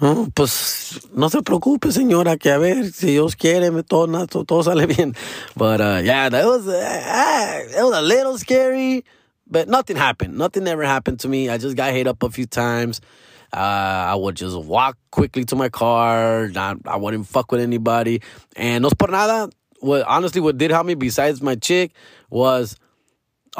no, 0.00 0.28
pues 0.34 1.00
no 1.12 1.28
se 1.28 1.42
preocupe, 1.42 1.92
señora, 1.92 2.38
que 2.38 2.50
a 2.50 2.58
ver, 2.58 2.90
si 2.90 3.08
Dios 3.08 3.36
quiere, 3.36 3.70
todo, 3.82 4.26
todo, 4.26 4.44
todo 4.44 4.62
sale 4.62 4.86
bien. 4.86 5.14
But 5.54 5.80
uh, 5.80 6.00
yeah, 6.02 6.30
that 6.30 6.46
was, 6.46 6.66
uh, 6.66 7.64
it 7.78 7.82
was 7.82 7.96
a 7.96 8.00
little 8.00 8.38
scary, 8.38 9.04
but 9.46 9.68
nothing 9.68 9.96
happened. 9.96 10.38
Nothing 10.38 10.66
ever 10.68 10.84
happened 10.84 11.20
to 11.20 11.28
me. 11.28 11.50
I 11.50 11.58
just 11.58 11.76
got 11.76 11.92
hit 11.92 12.06
up 12.06 12.22
a 12.22 12.30
few 12.30 12.46
times. 12.46 13.02
Uh, 13.52 14.08
I 14.08 14.14
would 14.14 14.36
just 14.36 14.56
walk 14.56 14.96
quickly 15.10 15.44
to 15.44 15.56
my 15.56 15.68
car. 15.68 16.48
Not, 16.48 16.78
I 16.86 16.96
wouldn't 16.96 17.26
fuck 17.26 17.52
with 17.52 17.60
anybody. 17.60 18.22
And 18.56 18.82
no 18.82 18.90
por 18.90 19.08
nada, 19.08 19.50
what, 19.80 20.02
honestly, 20.06 20.40
what 20.40 20.56
did 20.56 20.70
help 20.70 20.86
me 20.86 20.94
besides 20.94 21.42
my 21.42 21.56
chick 21.56 21.92
was 22.30 22.76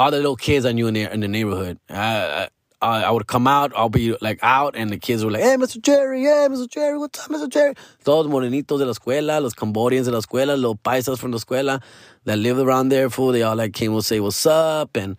all 0.01 0.11
the 0.11 0.17
little 0.17 0.37
kids 0.37 0.65
I 0.65 0.73
knew 0.73 0.87
in 0.87 0.95
the 0.95 1.13
in 1.13 1.21
the 1.21 1.29
neighborhood. 1.29 1.79
I, 1.91 2.49
I, 2.81 3.03
I 3.03 3.11
would 3.11 3.27
come 3.27 3.47
out, 3.47 3.73
I'll 3.77 3.91
be 3.91 4.17
like 4.23 4.39
out, 4.43 4.75
and 4.75 4.89
the 4.91 4.97
kids 4.97 5.23
were 5.23 5.31
like, 5.31 5.43
"Hey, 5.43 5.57
Mr. 5.57 5.79
Jerry, 5.81 6.23
hey, 6.23 6.47
Mr. 6.51 6.67
Jerry, 6.67 6.97
what's 6.97 7.23
up, 7.23 7.31
Mr. 7.31 7.51
Jerry?" 7.51 7.75
Todos 8.03 8.27
morenitos 8.27 8.79
de 8.79 8.87
la 8.87 8.93
escuela, 8.93 9.43
los 9.43 9.53
Cambodians 9.53 10.07
de 10.07 10.13
la 10.13 10.21
escuela, 10.21 10.59
los 10.59 10.77
paisas 10.77 11.19
from 11.19 11.33
the 11.33 11.37
escuela 11.37 11.83
that 12.25 12.39
lived 12.39 12.61
around 12.61 12.89
there, 12.89 13.11
fool. 13.11 13.33
They 13.33 13.43
all 13.43 13.57
like 13.57 13.75
came 13.75 13.93
and 13.93 14.03
say 14.03 14.21
what's 14.21 14.47
up, 14.47 14.97
and 14.97 15.19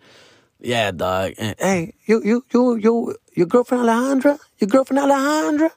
yeah, 0.58 0.90
dog. 0.90 1.34
And, 1.38 1.54
hey, 1.60 1.94
you, 2.06 2.20
you, 2.24 2.44
you, 2.52 2.76
you, 2.76 3.16
your 3.34 3.46
girlfriend 3.46 3.84
Alejandra? 3.84 4.40
Your 4.58 4.66
girlfriend 4.66 5.08
Alejandra? 5.08 5.70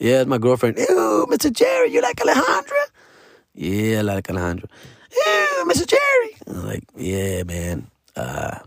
Yeah, 0.00 0.22
it's 0.22 0.28
my 0.28 0.38
girlfriend. 0.38 0.78
Ew, 0.78 1.26
Mr. 1.30 1.52
Jerry, 1.52 1.92
you 1.92 2.02
like 2.02 2.16
Alejandra? 2.16 2.86
Yeah, 3.54 3.98
I 3.98 4.02
like 4.02 4.26
Alejandra. 4.26 4.68
Ew, 5.12 5.64
Mr. 5.68 5.86
Jerry. 5.86 6.36
I'm 6.48 6.66
like, 6.66 6.84
yeah, 6.96 7.44
man 7.44 7.91
uh, 8.16 8.58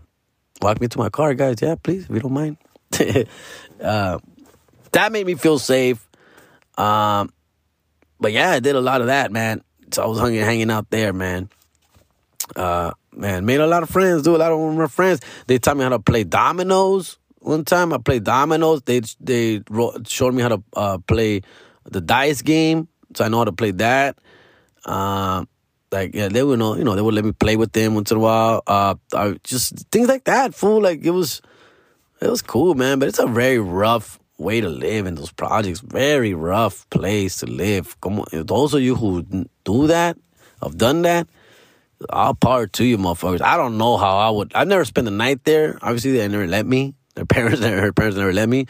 walk 0.60 0.80
me 0.80 0.88
to 0.88 0.98
my 0.98 1.08
car, 1.08 1.34
guys. 1.34 1.56
Yeah, 1.60 1.76
please, 1.76 2.04
if 2.04 2.10
you 2.10 2.20
don't 2.20 2.32
mind. 2.32 2.56
uh, 3.80 4.18
that 4.92 5.12
made 5.12 5.26
me 5.26 5.34
feel 5.34 5.58
safe. 5.58 6.06
Um, 6.78 7.32
but 8.18 8.32
yeah, 8.32 8.50
I 8.50 8.60
did 8.60 8.76
a 8.76 8.80
lot 8.80 9.00
of 9.00 9.08
that, 9.08 9.30
man. 9.30 9.62
So 9.92 10.02
I 10.02 10.06
was 10.06 10.18
hanging, 10.18 10.40
hanging 10.40 10.70
out 10.70 10.90
there, 10.90 11.12
man. 11.12 11.48
Uh, 12.54 12.92
man, 13.12 13.44
made 13.44 13.60
a 13.60 13.66
lot 13.66 13.82
of 13.82 13.90
friends. 13.90 14.22
Do 14.22 14.36
a 14.36 14.38
lot 14.38 14.52
of 14.52 14.74
my 14.74 14.86
friends. 14.86 15.20
They 15.46 15.58
taught 15.58 15.76
me 15.76 15.82
how 15.82 15.90
to 15.90 15.98
play 15.98 16.24
dominoes. 16.24 17.18
One 17.40 17.64
time 17.64 17.92
I 17.92 17.98
played 17.98 18.24
dominoes. 18.24 18.82
They 18.82 19.02
they 19.20 19.62
showed 20.06 20.34
me 20.34 20.42
how 20.42 20.48
to 20.48 20.62
uh, 20.74 20.98
play 20.98 21.42
the 21.84 22.00
dice 22.00 22.42
game, 22.42 22.88
so 23.14 23.24
I 23.24 23.28
know 23.28 23.38
how 23.38 23.44
to 23.44 23.52
play 23.52 23.70
that. 23.72 24.18
Um, 24.84 25.48
like 25.92 26.14
yeah, 26.14 26.28
they 26.28 26.42
would 26.42 26.58
know, 26.58 26.76
you 26.76 26.84
know, 26.84 26.94
they 26.94 27.02
would 27.02 27.14
let 27.14 27.24
me 27.24 27.32
play 27.32 27.56
with 27.56 27.72
them 27.72 27.94
once 27.94 28.10
in 28.10 28.16
a 28.16 28.20
while. 28.20 28.62
Uh, 28.66 28.94
I 29.14 29.36
just 29.44 29.88
things 29.90 30.08
like 30.08 30.24
that, 30.24 30.54
fool. 30.54 30.82
Like 30.82 31.04
it 31.04 31.10
was, 31.10 31.42
it 32.20 32.28
was 32.28 32.42
cool, 32.42 32.74
man. 32.74 32.98
But 32.98 33.08
it's 33.08 33.18
a 33.18 33.26
very 33.26 33.58
rough 33.58 34.18
way 34.38 34.60
to 34.60 34.68
live 34.68 35.06
in 35.06 35.14
those 35.14 35.32
projects. 35.32 35.80
Very 35.80 36.34
rough 36.34 36.88
place 36.90 37.38
to 37.38 37.46
live. 37.46 38.00
Come 38.00 38.20
on, 38.20 38.26
those 38.32 38.74
of 38.74 38.82
you 38.82 38.94
who 38.96 39.22
do 39.64 39.86
that, 39.86 40.16
have 40.62 40.76
done 40.76 41.02
that. 41.02 41.28
I'll 42.10 42.34
power 42.34 42.66
to 42.66 42.84
you, 42.84 42.98
motherfuckers. 42.98 43.40
I 43.40 43.56
don't 43.56 43.78
know 43.78 43.96
how 43.96 44.18
I 44.18 44.30
would. 44.30 44.52
I've 44.54 44.68
never 44.68 44.84
spent 44.84 45.06
the 45.06 45.10
night 45.10 45.44
there. 45.44 45.78
Obviously, 45.80 46.12
they 46.12 46.28
never 46.28 46.46
let 46.46 46.66
me. 46.66 46.94
Their 47.14 47.24
parents, 47.26 47.60
her 47.60 47.92
parents 47.92 48.18
never 48.18 48.32
let 48.32 48.48
me. 48.48 48.66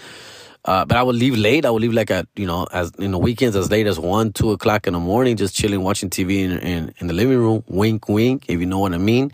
Uh, 0.66 0.85
but 0.85 0.96
I 0.96 1.02
would 1.05 1.14
leave 1.14 1.37
late. 1.37 1.64
I 1.64 1.70
would 1.70 1.81
leave 1.81 1.92
like 1.92 2.11
at 2.11 2.26
you 2.35 2.44
know 2.44 2.66
as 2.72 2.90
in 2.98 3.12
the 3.12 3.18
weekends 3.18 3.55
as 3.55 3.70
late 3.70 3.87
as 3.87 4.00
one, 4.00 4.33
two 4.33 4.50
o'clock 4.50 4.88
in 4.88 4.94
the 4.94 4.98
morning, 4.98 5.37
just 5.37 5.55
chilling, 5.55 5.81
watching 5.81 6.11
TV 6.11 6.40
in 6.40 6.59
in, 6.59 6.94
in 6.98 7.07
the 7.07 7.14
living 7.14 7.38
room. 7.38 7.62
Wink, 7.68 8.09
wink, 8.09 8.46
if 8.48 8.59
you 8.59 8.66
know 8.66 8.81
what 8.81 8.92
I 8.92 8.98
mean. 8.98 9.31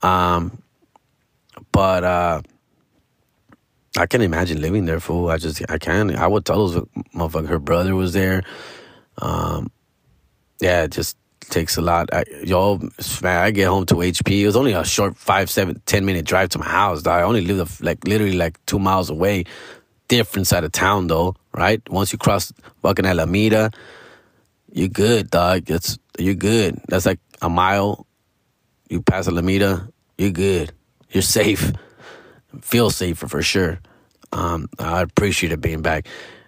Um, 0.00 0.62
but 1.72 2.04
uh, 2.04 2.40
I 3.98 4.06
can't 4.06 4.22
imagine 4.22 4.62
living 4.62 4.86
there, 4.86 4.98
fool. 4.98 5.28
I 5.28 5.36
just 5.36 5.62
I 5.70 5.76
can't. 5.76 6.16
I 6.16 6.26
would 6.26 6.46
tell 6.46 6.66
those 6.66 6.82
motherfucker. 7.14 7.48
Her 7.48 7.58
brother 7.58 7.94
was 7.94 8.14
there. 8.14 8.42
Um, 9.18 9.70
yeah, 10.58 10.84
it 10.84 10.92
just 10.92 11.18
takes 11.50 11.76
a 11.76 11.82
lot. 11.82 12.08
I, 12.14 12.24
yo, 12.42 12.78
man, 13.22 13.42
I 13.42 13.50
get 13.50 13.68
home 13.68 13.84
to 13.86 13.96
HP. 13.96 14.40
It 14.40 14.46
was 14.46 14.56
only 14.56 14.72
a 14.72 14.84
short 14.84 15.18
five, 15.18 15.50
seven, 15.50 15.82
ten 15.84 16.06
minute 16.06 16.24
drive 16.24 16.48
to 16.50 16.58
my 16.58 16.66
house. 16.66 17.02
Dog. 17.02 17.20
I 17.20 17.22
only 17.24 17.42
live 17.42 17.78
like 17.82 18.06
literally 18.08 18.38
like 18.38 18.64
two 18.64 18.78
miles 18.78 19.10
away 19.10 19.44
different 20.08 20.46
side 20.46 20.64
of 20.64 20.72
town 20.72 21.06
though, 21.06 21.36
right? 21.54 21.80
Once 21.88 22.12
you 22.12 22.18
cross 22.18 22.52
fucking 22.82 23.06
Alameda, 23.06 23.70
you're 24.72 24.88
good, 24.88 25.30
dog. 25.30 25.70
It's 25.70 25.98
you're 26.18 26.34
good. 26.34 26.80
That's 26.88 27.06
like 27.06 27.20
a 27.42 27.48
mile. 27.48 28.06
You 28.88 29.02
pass 29.02 29.28
Alameda, 29.28 29.88
you're 30.16 30.30
good. 30.30 30.72
You're 31.10 31.22
safe. 31.22 31.72
Feel 32.60 32.90
safer 32.90 33.28
for 33.28 33.42
sure. 33.42 33.80
Um, 34.32 34.68
I 34.78 35.02
appreciate 35.02 35.52
it 35.52 35.60
being 35.60 35.82
back. 35.82 36.06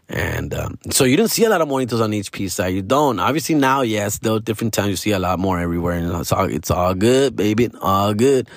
And 0.09 0.55
um, 0.55 0.79
so 0.91 1.05
you 1.05 1.17
didn't 1.17 1.31
see 1.31 1.45
a 1.45 1.51
lot 1.51 1.61
of 1.61 1.69
monitors 1.69 2.01
on 2.01 2.13
HP 2.13 2.51
side. 2.51 2.69
You 2.75 2.83
don't. 2.83 3.19
Obviously 3.19 3.55
now, 3.55 3.83
yes, 3.83 4.19
though 4.19 4.39
different 4.39 4.73
times 4.73 4.89
you 4.89 4.97
see 4.97 5.11
a 5.11 5.19
lot 5.19 5.39
more 5.39 5.59
everywhere, 5.59 5.93
and 5.99 6.11
it's 6.21 6.33
all 6.33 6.49
it's 6.49 6.71
all 6.71 6.95
good, 6.95 7.37
baby, 7.37 7.69
all 7.83 8.15
good. 8.15 8.49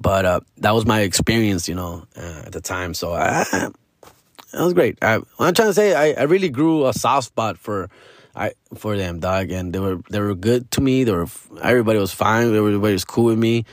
But 0.00 0.24
uh, 0.26 0.40
that 0.58 0.72
was 0.72 0.84
my 0.84 1.00
experience, 1.00 1.66
you 1.66 1.74
know, 1.74 2.06
uh, 2.14 2.42
at 2.44 2.52
the 2.52 2.60
time. 2.60 2.92
So 2.92 3.14
I, 3.14 3.70
it 4.52 4.60
was 4.60 4.74
great. 4.74 4.98
I, 5.02 5.20
I'm 5.38 5.54
trying 5.54 5.68
to 5.68 5.74
say, 5.74 5.94
I, 5.94 6.20
I 6.20 6.24
really 6.24 6.48
grew 6.48 6.86
a 6.86 6.92
soft 6.92 7.26
spot 7.28 7.58
for 7.58 7.90
I 8.38 8.52
for 8.76 8.96
them, 8.96 9.18
dog, 9.18 9.50
and 9.50 9.72
they 9.72 9.80
were 9.80 10.00
they 10.10 10.20
were 10.20 10.34
good 10.34 10.70
to 10.72 10.80
me. 10.80 11.04
They 11.04 11.12
were 11.12 11.26
everybody 11.60 11.98
was 11.98 12.12
fine. 12.12 12.54
Everybody 12.54 12.92
was 12.92 13.04
cool 13.04 13.24
with 13.24 13.38
me, 13.38 13.64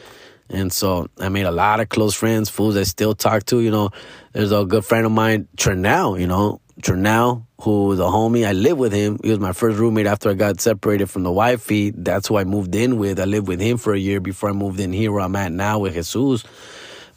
and 0.50 0.74
so 0.74 1.08
I 1.20 1.30
made 1.30 1.46
a 1.46 1.52
lot 1.52 1.80
of 1.80 1.90
close 1.90 2.16
friends, 2.16 2.50
fools 2.50 2.76
I 2.76 2.84
still 2.84 3.14
talk 3.14 3.46
to. 3.46 3.62
You 3.62 3.70
know, 3.70 3.92
there's 4.34 4.52
a 4.52 4.66
good 4.66 4.84
friend 4.84 5.06
of 5.06 5.12
mine, 5.12 5.48
Trinell. 5.56 6.20
You 6.20 6.26
know, 6.26 6.62
Trinell, 6.82 7.46
who 7.62 7.86
was 7.86 8.00
a 8.00 8.04
homie. 8.04 8.46
I 8.46 8.54
lived 8.54 8.80
with 8.80 8.92
him. 8.92 9.20
He 9.24 9.30
was 9.30 9.40
my 9.40 9.54
first 9.54 9.78
roommate 9.78 10.08
after 10.08 10.32
I 10.32 10.34
got 10.34 10.60
separated 10.60 11.12
from 11.12 11.24
the 11.24 11.32
wifey. 11.32 11.92
That's 11.92 12.28
who 12.28 12.38
I 12.38 12.44
moved 12.44 12.74
in 12.74 12.98
with. 12.98 13.20
I 13.20 13.26
lived 13.26 13.48
with 13.48 13.60
him 13.60 13.78
for 13.78 13.94
a 13.94 14.00
year 14.00 14.20
before 14.20 14.50
I 14.50 14.54
moved 14.54 14.80
in 14.80 14.92
here 14.92 15.12
where 15.12 15.22
I'm 15.22 15.36
at 15.36 15.52
now 15.52 15.80
with 15.80 15.94
Jesus. 15.94 16.44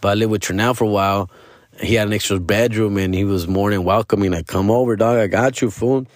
But 0.01 0.09
I 0.09 0.15
lived 0.15 0.33
with 0.33 0.43
Trinell 0.43 0.77
for 0.77 0.85
a 0.85 0.89
while 0.89 1.31
he 1.81 1.95
had 1.95 2.07
an 2.09 2.13
extra 2.13 2.39
bedroom 2.41 2.97
and 2.97 3.15
he 3.15 3.25
was 3.25 3.47
more 3.47 3.71
than 3.71 3.85
welcoming. 3.85 4.33
Like, 4.33 4.47
come 4.47 4.71
over, 4.71 4.97
dog. 4.97 5.19
I 5.19 5.27
got 5.27 5.61
you, 5.61 5.71
fool. 5.71 6.07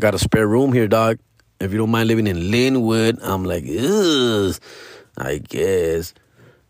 Got 0.00 0.14
a 0.14 0.18
spare 0.18 0.46
room 0.46 0.72
here, 0.72 0.88
dog. 0.88 1.18
If 1.60 1.72
you 1.72 1.78
don't 1.78 1.90
mind 1.90 2.08
living 2.08 2.26
in 2.26 2.36
Lynwood, 2.36 3.18
I'm 3.22 3.44
like, 3.44 3.64
ugh, 3.64 4.56
I 5.16 5.38
guess. 5.38 6.14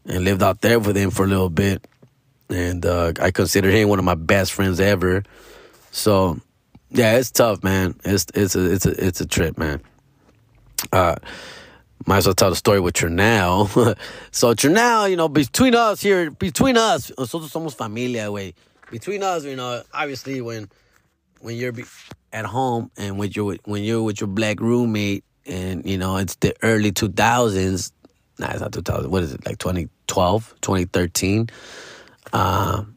And 0.07 0.25
lived 0.25 0.43
out 0.43 0.61
there 0.61 0.79
with 0.79 0.97
him 0.97 1.11
for 1.11 1.25
a 1.25 1.29
little 1.29 1.51
bit. 1.51 1.87
And 2.51 2.85
uh, 2.85 3.15
I 3.21 3.31
consider 3.31 3.71
him 3.71 3.89
one 3.89 3.99
of 3.99 4.05
my 4.05 4.15
best 4.15 4.53
friends 4.53 4.79
ever. 4.79 5.23
So, 5.91 6.39
yeah, 6.91 7.17
it's 7.17 7.31
tough, 7.31 7.65
man. 7.65 7.99
It's 8.05 8.27
it's 8.35 8.55
a 8.55 8.71
it's 8.71 8.87
a 8.87 9.07
it's 9.07 9.21
a 9.21 9.27
trip, 9.27 9.57
man. 9.57 9.81
Uh, 10.93 11.17
might 12.07 12.19
as 12.19 12.27
well 12.27 12.35
tell 12.35 12.51
the 12.51 12.57
story 12.57 12.81
with 12.81 12.95
Trinell. 12.95 13.97
so 14.31 14.55
Trinell, 14.55 15.11
you 15.11 15.17
know, 15.17 15.29
between 15.29 15.75
us 15.75 16.01
here, 16.01 16.31
between 16.31 16.77
us, 16.77 17.11
nosotros 17.19 17.53
somos 17.53 17.75
familia, 17.75 18.31
way. 18.31 18.55
Between 18.91 19.23
us, 19.23 19.45
you 19.45 19.57
know, 19.57 19.83
obviously 19.93 20.41
when 20.41 20.69
when 21.41 21.57
you're 21.57 21.73
be- 21.73 21.85
at 22.33 22.45
home 22.45 22.91
and 22.97 23.19
with 23.19 23.37
your 23.37 23.57
when 23.65 23.83
you're 23.83 24.03
with 24.03 24.21
your 24.21 24.29
black 24.29 24.61
roommate, 24.61 25.25
and 25.47 25.89
you 25.89 25.99
know 25.99 26.17
it's 26.17 26.37
the 26.37 26.55
early 26.63 26.93
2000s. 26.93 27.93
Nah, 28.39 28.51
it's 28.51 28.61
not 28.61 28.73
2000. 28.73 29.11
What 29.11 29.23
is 29.23 29.33
it? 29.33 29.47
Like 29.47 29.59
2012, 29.59 30.55
2013. 30.61 31.49
Um, 32.33 32.97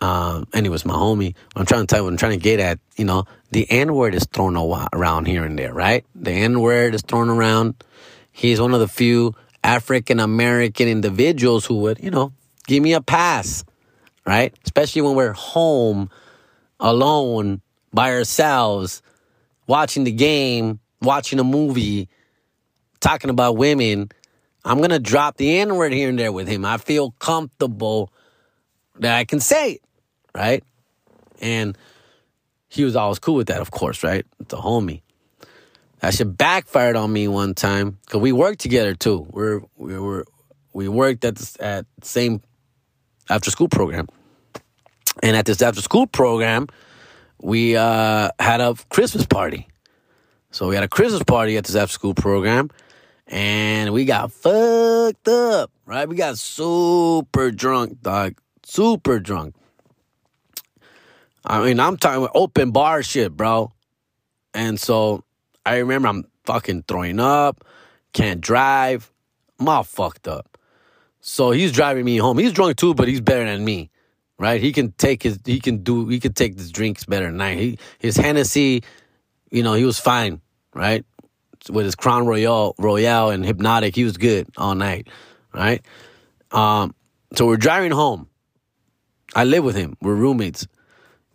um, 0.00 0.48
and 0.52 0.66
he 0.66 0.70
was 0.70 0.84
my 0.84 0.94
homie. 0.94 1.34
I'm 1.54 1.66
trying 1.66 1.82
to 1.82 1.86
tell 1.86 2.00
you, 2.00 2.04
what 2.04 2.12
I'm 2.12 2.16
trying 2.16 2.32
to 2.32 2.42
get 2.42 2.58
at, 2.58 2.80
you 2.96 3.04
know, 3.04 3.24
the 3.50 3.70
N 3.70 3.94
word 3.94 4.14
is 4.14 4.26
thrown 4.26 4.56
around 4.56 5.26
here 5.26 5.44
and 5.44 5.58
there, 5.58 5.72
right? 5.72 6.04
The 6.14 6.30
N 6.30 6.60
word 6.60 6.94
is 6.94 7.02
thrown 7.02 7.28
around. 7.28 7.82
He's 8.32 8.60
one 8.60 8.74
of 8.74 8.80
the 8.80 8.88
few 8.88 9.34
African 9.62 10.20
American 10.20 10.88
individuals 10.88 11.66
who 11.66 11.76
would, 11.80 12.00
you 12.00 12.10
know, 12.10 12.32
give 12.66 12.82
me 12.82 12.92
a 12.92 13.00
pass, 13.00 13.64
right? 14.26 14.54
Especially 14.64 15.02
when 15.02 15.14
we're 15.14 15.32
home 15.32 16.10
alone 16.78 17.60
by 17.92 18.12
ourselves, 18.14 19.02
watching 19.66 20.04
the 20.04 20.12
game, 20.12 20.80
watching 21.02 21.38
a 21.38 21.44
movie, 21.44 22.08
talking 23.00 23.30
about 23.30 23.56
women. 23.56 24.10
I'm 24.64 24.78
going 24.78 24.90
to 24.90 24.98
drop 24.98 25.36
the 25.36 25.58
N 25.58 25.76
word 25.76 25.92
here 25.92 26.08
and 26.08 26.18
there 26.18 26.32
with 26.32 26.46
him. 26.46 26.64
I 26.64 26.76
feel 26.76 27.12
comfortable 27.12 28.12
that 28.98 29.16
I 29.16 29.24
can 29.24 29.40
say 29.40 29.72
it 29.72 29.82
right? 30.34 30.64
And 31.40 31.76
he 32.70 32.84
was 32.84 32.96
always 32.96 33.18
cool 33.18 33.34
with 33.34 33.48
that, 33.48 33.60
of 33.60 33.72
course, 33.72 34.02
right? 34.04 34.24
The 34.38 34.56
homie. 34.56 35.02
That 35.98 36.14
shit 36.14 36.38
backfired 36.38 36.96
on 36.96 37.12
me 37.12 37.28
one 37.28 37.52
time 37.54 37.98
because 38.06 38.20
we 38.20 38.32
worked 38.32 38.60
together 38.60 38.94
too. 38.94 39.26
We're 39.28 39.60
we 39.76 39.98
were 39.98 40.24
we 40.72 40.88
worked 40.88 41.24
at 41.24 41.36
the, 41.36 41.56
at 41.62 41.86
same 42.02 42.40
after 43.28 43.50
school 43.50 43.68
program, 43.68 44.06
and 45.22 45.36
at 45.36 45.44
this 45.44 45.60
after 45.60 45.82
school 45.82 46.06
program, 46.06 46.68
we 47.42 47.76
uh, 47.76 48.30
had 48.38 48.60
a 48.60 48.74
Christmas 48.88 49.26
party. 49.26 49.68
So 50.52 50.68
we 50.68 50.76
had 50.76 50.84
a 50.84 50.88
Christmas 50.88 51.22
party 51.24 51.56
at 51.56 51.64
this 51.64 51.76
after 51.76 51.92
school 51.92 52.14
program, 52.14 52.70
and 53.26 53.92
we 53.92 54.04
got 54.04 54.32
fucked 54.32 55.28
up, 55.28 55.70
right? 55.84 56.08
We 56.08 56.14
got 56.14 56.38
super 56.38 57.50
drunk, 57.50 58.00
dog, 58.00 58.36
super 58.64 59.18
drunk. 59.18 59.54
I 61.44 61.64
mean, 61.64 61.80
I'm 61.80 61.96
talking 61.96 62.28
open 62.34 62.70
bar 62.70 63.02
shit, 63.02 63.36
bro. 63.36 63.72
And 64.54 64.78
so 64.78 65.24
I 65.64 65.78
remember 65.78 66.08
I'm 66.08 66.24
fucking 66.44 66.84
throwing 66.88 67.20
up, 67.20 67.64
can't 68.12 68.40
drive. 68.40 69.10
I'm 69.58 69.68
all 69.68 69.84
fucked 69.84 70.26
up. 70.26 70.58
So 71.20 71.50
he's 71.50 71.72
driving 71.72 72.04
me 72.04 72.16
home. 72.16 72.38
He's 72.38 72.52
drunk 72.52 72.76
too, 72.76 72.94
but 72.94 73.08
he's 73.08 73.20
better 73.20 73.44
than 73.44 73.64
me, 73.64 73.90
right? 74.38 74.60
He 74.60 74.72
can 74.72 74.92
take 74.92 75.22
his, 75.22 75.38
he 75.44 75.60
can 75.60 75.78
do, 75.78 76.08
he 76.08 76.18
can 76.18 76.32
take 76.32 76.56
his 76.56 76.72
drinks 76.72 77.04
better 77.04 77.26
than 77.26 77.40
I. 77.40 77.54
He, 77.54 77.78
his 77.98 78.16
Hennessy, 78.16 78.82
you 79.50 79.62
know, 79.62 79.74
he 79.74 79.84
was 79.84 79.98
fine, 79.98 80.40
right? 80.74 81.04
With 81.70 81.84
his 81.84 81.94
Crown 81.94 82.26
Royal, 82.26 82.74
Royale 82.78 83.30
and 83.30 83.44
Hpnotiq, 83.44 83.94
he 83.94 84.04
was 84.04 84.16
good 84.16 84.48
all 84.56 84.74
night, 84.74 85.08
right? 85.52 85.82
Um, 86.52 86.94
so 87.34 87.46
we're 87.46 87.58
driving 87.58 87.92
home. 87.92 88.28
I 89.34 89.44
live 89.44 89.62
with 89.62 89.76
him. 89.76 89.96
We're 90.00 90.14
roommates. 90.14 90.66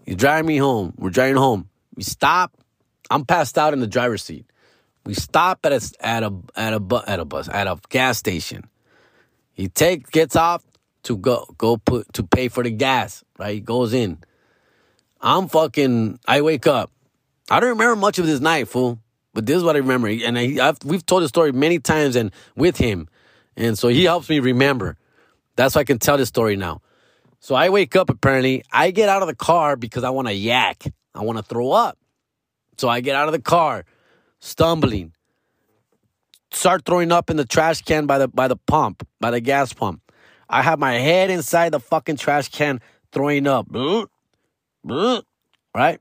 He's 0.05 0.15
driving 0.15 0.47
me 0.47 0.57
home. 0.57 0.93
We're 0.97 1.09
driving 1.09 1.37
home. 1.37 1.69
We 1.95 2.03
stop. 2.03 2.53
I'm 3.09 3.25
passed 3.25 3.57
out 3.57 3.73
in 3.73 3.79
the 3.79 3.87
driver's 3.87 4.23
seat. 4.23 4.45
We 5.05 5.13
stop 5.13 5.65
at 5.65 5.73
a 5.73 5.91
at 5.99 6.23
a 6.23 6.33
at 6.55 6.73
a 6.73 6.79
bu- 6.79 7.05
at 7.07 7.19
a 7.19 7.25
bus 7.25 7.47
at 7.49 7.67
a 7.67 7.79
gas 7.89 8.17
station. 8.17 8.67
He 9.53 9.67
take 9.67 10.11
gets 10.11 10.35
off 10.35 10.63
to 11.03 11.17
go 11.17 11.45
go 11.57 11.77
put 11.77 12.11
to 12.13 12.23
pay 12.23 12.47
for 12.47 12.63
the 12.63 12.71
gas. 12.71 13.23
Right, 13.37 13.55
he 13.55 13.59
goes 13.59 13.93
in. 13.93 14.19
I'm 15.21 15.47
fucking. 15.47 16.19
I 16.27 16.41
wake 16.41 16.67
up. 16.67 16.91
I 17.49 17.59
don't 17.59 17.69
remember 17.69 17.95
much 17.95 18.17
of 18.19 18.25
this 18.25 18.39
night, 18.39 18.67
fool. 18.67 18.99
But 19.33 19.45
this 19.45 19.57
is 19.57 19.63
what 19.63 19.75
I 19.75 19.79
remember, 19.79 20.07
and 20.07 20.39
I, 20.39 20.65
I've, 20.65 20.77
we've 20.85 21.05
told 21.05 21.21
the 21.21 21.27
story 21.27 21.51
many 21.51 21.77
times 21.77 22.15
and 22.15 22.31
with 22.55 22.77
him, 22.77 23.09
and 23.57 23.77
so 23.77 23.89
he 23.89 24.05
helps 24.05 24.29
me 24.29 24.39
remember. 24.39 24.95
That's 25.57 25.75
why 25.75 25.81
I 25.81 25.83
can 25.83 25.99
tell 25.99 26.17
this 26.17 26.29
story 26.29 26.55
now. 26.55 26.81
So 27.45 27.53
I 27.53 27.69
wake 27.69 27.95
up 27.95 28.09
apparently. 28.09 28.63
I 28.71 28.89
get 28.89 29.07
out 29.07 29.21
of 29.21 29.27
the 29.27 29.35
car 29.35 29.75
because 29.75 30.03
I 30.03 30.09
want 30.09 30.27
to 30.27 30.33
yak. 30.33 30.83
I 31.13 31.21
want 31.21 31.37
to 31.37 31.43
throw 31.43 31.69
up. 31.73 31.95
So 32.79 32.89
I 32.89 33.01
get 33.01 33.15
out 33.15 33.27
of 33.27 33.33
the 33.33 33.39
car, 33.39 33.85
stumbling. 34.39 35.13
Start 36.51 36.85
throwing 36.85 37.11
up 37.11 37.29
in 37.29 37.37
the 37.37 37.45
trash 37.45 37.83
can 37.83 38.07
by 38.07 38.17
the 38.17 38.27
by 38.27 38.47
the 38.47 38.55
pump, 38.55 39.07
by 39.19 39.29
the 39.29 39.41
gas 39.41 39.73
pump. 39.73 40.01
I 40.49 40.63
have 40.63 40.79
my 40.79 40.93
head 40.93 41.29
inside 41.29 41.71
the 41.71 41.79
fucking 41.79 42.17
trash 42.17 42.49
can 42.49 42.81
throwing 43.11 43.45
up. 43.45 43.67
Right? 45.75 45.99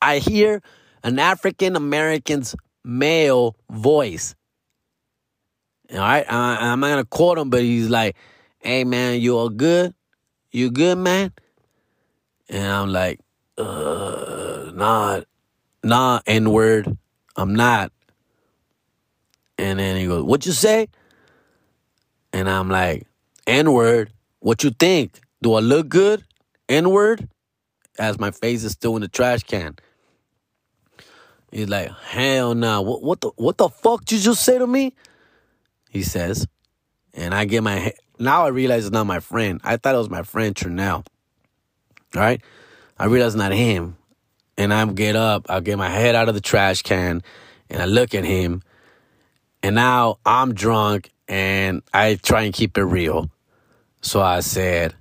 I 0.00 0.16
hear 0.16 0.62
an 1.04 1.18
African 1.18 1.76
American's 1.76 2.56
male 2.86 3.54
voice. 3.70 4.34
All 5.92 5.98
right, 5.98 6.24
I, 6.26 6.72
I'm 6.72 6.80
not 6.80 6.88
gonna 6.88 7.04
quote 7.04 7.36
him, 7.36 7.50
but 7.50 7.60
he's 7.60 7.90
like, 7.90 8.16
"Hey 8.60 8.84
man, 8.84 9.20
you 9.20 9.36
all 9.36 9.50
good?" 9.50 9.92
You 10.52 10.70
good, 10.70 10.98
man? 10.98 11.32
And 12.48 12.66
I'm 12.66 12.92
like, 12.92 13.20
uh, 13.56 14.72
nah, 14.74 15.20
nah, 15.84 16.20
N 16.26 16.50
word. 16.50 16.96
I'm 17.36 17.54
not. 17.54 17.92
And 19.58 19.78
then 19.78 19.96
he 19.96 20.06
goes, 20.06 20.24
What 20.24 20.46
you 20.46 20.52
say? 20.52 20.88
And 22.32 22.48
I'm 22.48 22.68
like, 22.68 23.06
N 23.46 23.72
word. 23.72 24.12
What 24.40 24.64
you 24.64 24.70
think? 24.70 25.20
Do 25.42 25.54
I 25.54 25.60
look 25.60 25.88
good? 25.88 26.24
N 26.68 26.90
word? 26.90 27.28
As 27.98 28.18
my 28.18 28.30
face 28.30 28.64
is 28.64 28.72
still 28.72 28.96
in 28.96 29.02
the 29.02 29.08
trash 29.08 29.42
can. 29.42 29.76
He's 31.52 31.68
like, 31.68 31.90
hell 31.90 32.54
no. 32.54 32.74
Nah. 32.74 32.80
What, 32.80 33.02
what 33.02 33.20
the 33.20 33.30
what 33.36 33.58
the 33.58 33.68
fuck 33.68 34.04
did 34.04 34.16
you 34.16 34.24
just 34.24 34.44
say 34.44 34.58
to 34.58 34.66
me? 34.66 34.94
He 35.90 36.02
says. 36.02 36.46
And 37.12 37.34
I 37.34 37.44
get 37.44 37.62
my 37.62 37.92
now 38.20 38.44
I 38.44 38.48
realize 38.48 38.86
it's 38.86 38.92
not 38.92 39.06
my 39.06 39.20
friend. 39.20 39.60
I 39.64 39.76
thought 39.76 39.94
it 39.94 39.98
was 39.98 40.10
my 40.10 40.22
friend 40.22 40.54
Trinell. 40.54 41.06
All 42.14 42.22
right? 42.22 42.42
I 42.98 43.06
realize 43.06 43.34
it's 43.34 43.38
not 43.38 43.52
him. 43.52 43.96
And 44.58 44.74
I 44.74 44.84
get 44.86 45.16
up, 45.16 45.46
I 45.48 45.60
get 45.60 45.78
my 45.78 45.88
head 45.88 46.14
out 46.14 46.28
of 46.28 46.34
the 46.34 46.40
trash 46.40 46.82
can, 46.82 47.22
and 47.70 47.80
I 47.80 47.86
look 47.86 48.14
at 48.14 48.24
him. 48.24 48.62
And 49.62 49.74
now 49.74 50.18
I'm 50.26 50.52
drunk 50.54 51.10
and 51.28 51.82
I 51.94 52.16
try 52.16 52.42
and 52.42 52.52
keep 52.52 52.76
it 52.76 52.84
real. 52.84 53.30
So 54.02 54.20
I 54.20 54.40
said, 54.40 54.94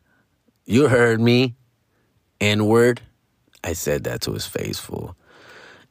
You 0.65 0.87
heard 0.87 1.19
me, 1.19 1.55
N 2.39 2.67
word. 2.67 3.01
I 3.63 3.73
said 3.73 4.05
that 4.05 4.21
to 4.21 4.33
his 4.33 4.45
face, 4.45 4.79
fool. 4.79 5.15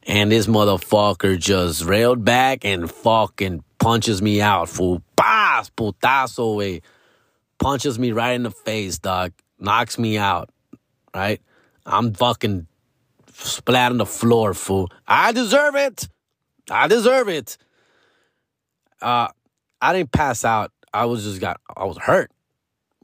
And 0.05 0.33
this 0.33 0.47
motherfucker 0.47 1.39
just 1.39 1.85
railed 1.85 2.25
back 2.25 2.65
and 2.65 2.91
fucking 2.91 3.63
punches 3.79 4.23
me 4.23 4.41
out, 4.41 4.71
fool. 4.71 5.03
Paz, 5.17 5.71
putazo, 5.77 6.57
way 6.57 6.81
punches 7.59 7.99
me 7.99 8.13
right 8.13 8.33
in 8.33 8.43
the 8.43 8.51
face, 8.51 8.99
dog, 8.99 9.33
knocks 9.59 9.99
me 9.99 10.19
out, 10.19 10.51
right? 11.15 11.41
I'm 11.85 12.13
fucking 12.13 12.67
splat 13.33 13.93
on 13.93 13.99
the 13.99 14.07
floor, 14.07 14.55
fool. 14.55 14.91
I 15.07 15.33
deserve 15.33 15.75
it. 15.75 16.09
I 16.71 16.89
deserve 16.89 17.29
it. 17.29 17.57
Uh, 19.01 19.29
I 19.81 19.93
didn't 19.93 20.13
pass 20.13 20.45
out. 20.45 20.73
I 20.93 21.05
was 21.07 21.25
just 21.25 21.41
got, 21.41 21.61
I 21.77 21.85
was 21.85 21.99
hurt. 21.99 22.31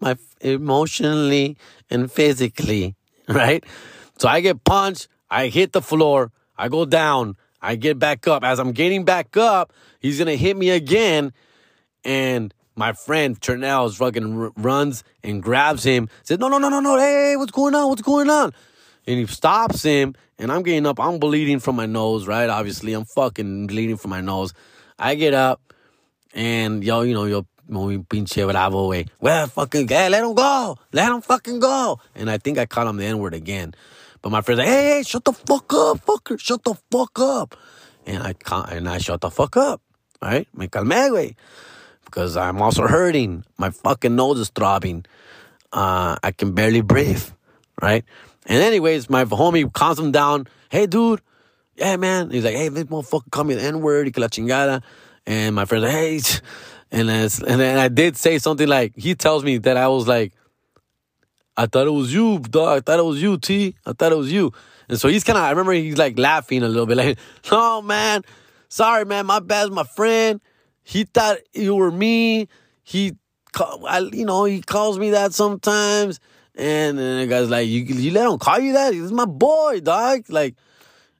My 0.00 0.16
emotionally 0.40 1.56
and 1.90 2.10
physically, 2.10 2.94
right? 3.28 3.64
So 4.18 4.28
I 4.28 4.40
get 4.40 4.64
punched. 4.64 5.08
I 5.30 5.48
hit 5.48 5.72
the 5.72 5.82
floor. 5.82 6.30
I 6.56 6.68
go 6.68 6.84
down. 6.84 7.36
I 7.60 7.76
get 7.76 7.98
back 7.98 8.28
up. 8.28 8.44
As 8.44 8.60
I'm 8.60 8.72
getting 8.72 9.04
back 9.04 9.36
up, 9.36 9.72
he's 10.00 10.18
gonna 10.18 10.36
hit 10.36 10.56
me 10.56 10.70
again, 10.70 11.32
and 12.04 12.53
my 12.76 12.92
friend 12.92 13.40
Trinell 13.40 13.94
fucking 13.94 14.38
r- 14.38 14.52
runs 14.56 15.04
and 15.22 15.42
grabs 15.42 15.84
him. 15.84 16.08
Says, 16.22 16.38
"No, 16.38 16.48
no, 16.48 16.58
no, 16.58 16.68
no, 16.68 16.80
no! 16.80 16.98
Hey, 16.98 17.36
what's 17.36 17.52
going 17.52 17.74
on? 17.74 17.88
What's 17.88 18.02
going 18.02 18.30
on?" 18.30 18.52
And 19.06 19.18
he 19.18 19.26
stops 19.26 19.82
him, 19.82 20.14
and 20.38 20.50
I'm 20.50 20.62
getting 20.62 20.86
up. 20.86 20.98
I'm 20.98 21.18
bleeding 21.18 21.60
from 21.60 21.76
my 21.76 21.86
nose, 21.86 22.26
right? 22.26 22.48
Obviously, 22.48 22.92
I'm 22.92 23.04
fucking 23.04 23.66
bleeding 23.68 23.96
from 23.96 24.10
my 24.10 24.20
nose. 24.20 24.52
I 24.98 25.14
get 25.14 25.34
up, 25.34 25.60
and 26.32 26.82
yo, 26.82 27.02
you 27.02 27.14
know, 27.14 27.24
yo, 27.24 27.46
muy 27.68 27.98
pinche 27.98 28.48
bravo 28.50 28.88
way. 28.88 29.06
Well, 29.20 29.46
fucking, 29.46 29.88
hey, 29.88 30.08
let 30.08 30.24
him 30.24 30.34
go, 30.34 30.76
let 30.92 31.12
him 31.12 31.20
fucking 31.20 31.60
go. 31.60 32.00
And 32.14 32.30
I 32.30 32.38
think 32.38 32.58
I 32.58 32.66
caught 32.66 32.86
him 32.86 32.96
the 32.96 33.04
N 33.04 33.18
word 33.18 33.34
again. 33.34 33.74
But 34.22 34.30
my 34.30 34.40
friend's 34.40 34.60
like, 34.60 34.68
hey, 34.68 34.96
hey, 34.96 35.02
shut 35.02 35.24
the 35.24 35.32
fuck 35.32 35.72
up, 35.74 36.04
fucker, 36.06 36.40
shut 36.40 36.64
the 36.64 36.74
fuck 36.90 37.18
up. 37.18 37.56
And 38.06 38.22
I 38.22 38.32
can't, 38.32 38.70
and 38.70 38.88
I 38.88 38.98
shut 38.98 39.20
the 39.20 39.30
fuck 39.30 39.56
up, 39.56 39.82
right? 40.22 40.48
Me 40.54 40.66
calmé, 40.66 41.10
güey 41.10 41.36
because 42.14 42.36
I'm 42.36 42.62
also 42.62 42.86
hurting. 42.86 43.44
My 43.58 43.70
fucking 43.70 44.14
nose 44.14 44.38
is 44.38 44.48
throbbing. 44.50 45.04
Uh, 45.72 46.14
I 46.22 46.30
can 46.30 46.52
barely 46.52 46.80
breathe, 46.80 47.24
right? 47.82 48.04
And 48.46 48.62
anyways, 48.62 49.10
my 49.10 49.24
homie 49.24 49.72
calms 49.72 49.98
him 49.98 50.12
down. 50.12 50.46
Hey, 50.68 50.86
dude. 50.86 51.20
Yeah, 51.74 51.96
man. 51.96 52.30
He's 52.30 52.44
like, 52.44 52.54
hey, 52.54 52.68
this 52.68 52.84
motherfucker 52.84 53.30
called 53.32 53.48
me 53.48 53.54
the 53.54 53.62
N 53.62 53.80
word. 53.80 54.06
Y 54.06 54.12
que 54.12 54.20
la 54.20 54.28
chingada. 54.28 54.82
And 55.26 55.56
my 55.56 55.64
friend's 55.64 55.84
like, 55.84 55.92
hey. 55.92 56.20
And 56.92 57.08
then, 57.08 57.28
and 57.48 57.60
then 57.60 57.76
I 57.76 57.88
did 57.88 58.16
say 58.16 58.38
something 58.38 58.68
like, 58.68 58.92
he 58.94 59.16
tells 59.16 59.42
me 59.42 59.58
that 59.58 59.76
I 59.76 59.88
was 59.88 60.06
like, 60.06 60.32
I 61.56 61.66
thought 61.66 61.88
it 61.88 61.90
was 61.90 62.14
you, 62.14 62.38
dog. 62.38 62.78
I 62.78 62.80
thought 62.82 63.00
it 63.00 63.04
was 63.04 63.20
you, 63.20 63.36
T. 63.36 63.74
I 63.84 63.94
thought 63.94 64.12
it 64.12 64.18
was 64.18 64.30
you. 64.30 64.52
And 64.88 65.00
so 65.00 65.08
he's 65.08 65.24
kind 65.24 65.36
of, 65.36 65.42
I 65.42 65.50
remember 65.50 65.72
he's 65.72 65.96
like 65.96 66.16
laughing 66.16 66.62
a 66.62 66.68
little 66.68 66.86
bit, 66.86 66.96
like, 66.96 67.18
no, 67.50 67.82
man. 67.82 68.22
Sorry, 68.68 69.04
man. 69.04 69.26
My 69.26 69.40
bad's 69.40 69.72
my 69.72 69.82
friend. 69.82 70.40
He 70.84 71.04
thought 71.04 71.38
you 71.52 71.74
were 71.74 71.90
me. 71.90 72.48
He, 72.82 73.14
I, 73.56 74.08
you 74.12 74.26
know, 74.26 74.44
he 74.44 74.60
calls 74.60 74.98
me 74.98 75.10
that 75.10 75.32
sometimes. 75.32 76.20
And 76.54 76.98
then 76.98 77.20
the 77.20 77.26
guy's 77.26 77.50
like, 77.50 77.66
you, 77.66 77.80
you 77.80 78.12
let 78.12 78.30
him 78.30 78.38
call 78.38 78.60
you 78.60 78.74
that? 78.74 78.94
He's 78.94 79.10
my 79.10 79.24
boy, 79.24 79.80
dog. 79.80 80.26
Like, 80.28 80.54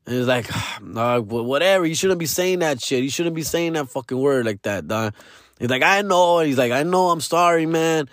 and 0.06 0.16
he's 0.16 0.26
like, 0.26 0.46
ah, 0.52 0.78
dog, 0.94 1.32
whatever. 1.32 1.86
You 1.86 1.94
shouldn't 1.94 2.20
be 2.20 2.26
saying 2.26 2.60
that 2.60 2.80
shit. 2.80 3.02
You 3.02 3.10
shouldn't 3.10 3.34
be 3.34 3.42
saying 3.42 3.72
that 3.72 3.88
fucking 3.88 4.18
word 4.18 4.46
like 4.46 4.62
that, 4.62 4.86
dog. 4.86 5.14
He's 5.58 5.70
like, 5.70 5.82
I 5.82 6.02
know. 6.02 6.40
He's 6.40 6.58
like, 6.58 6.72
I 6.72 6.82
know. 6.82 7.08
I'm 7.08 7.20
sorry, 7.20 7.66
man. 7.66 8.08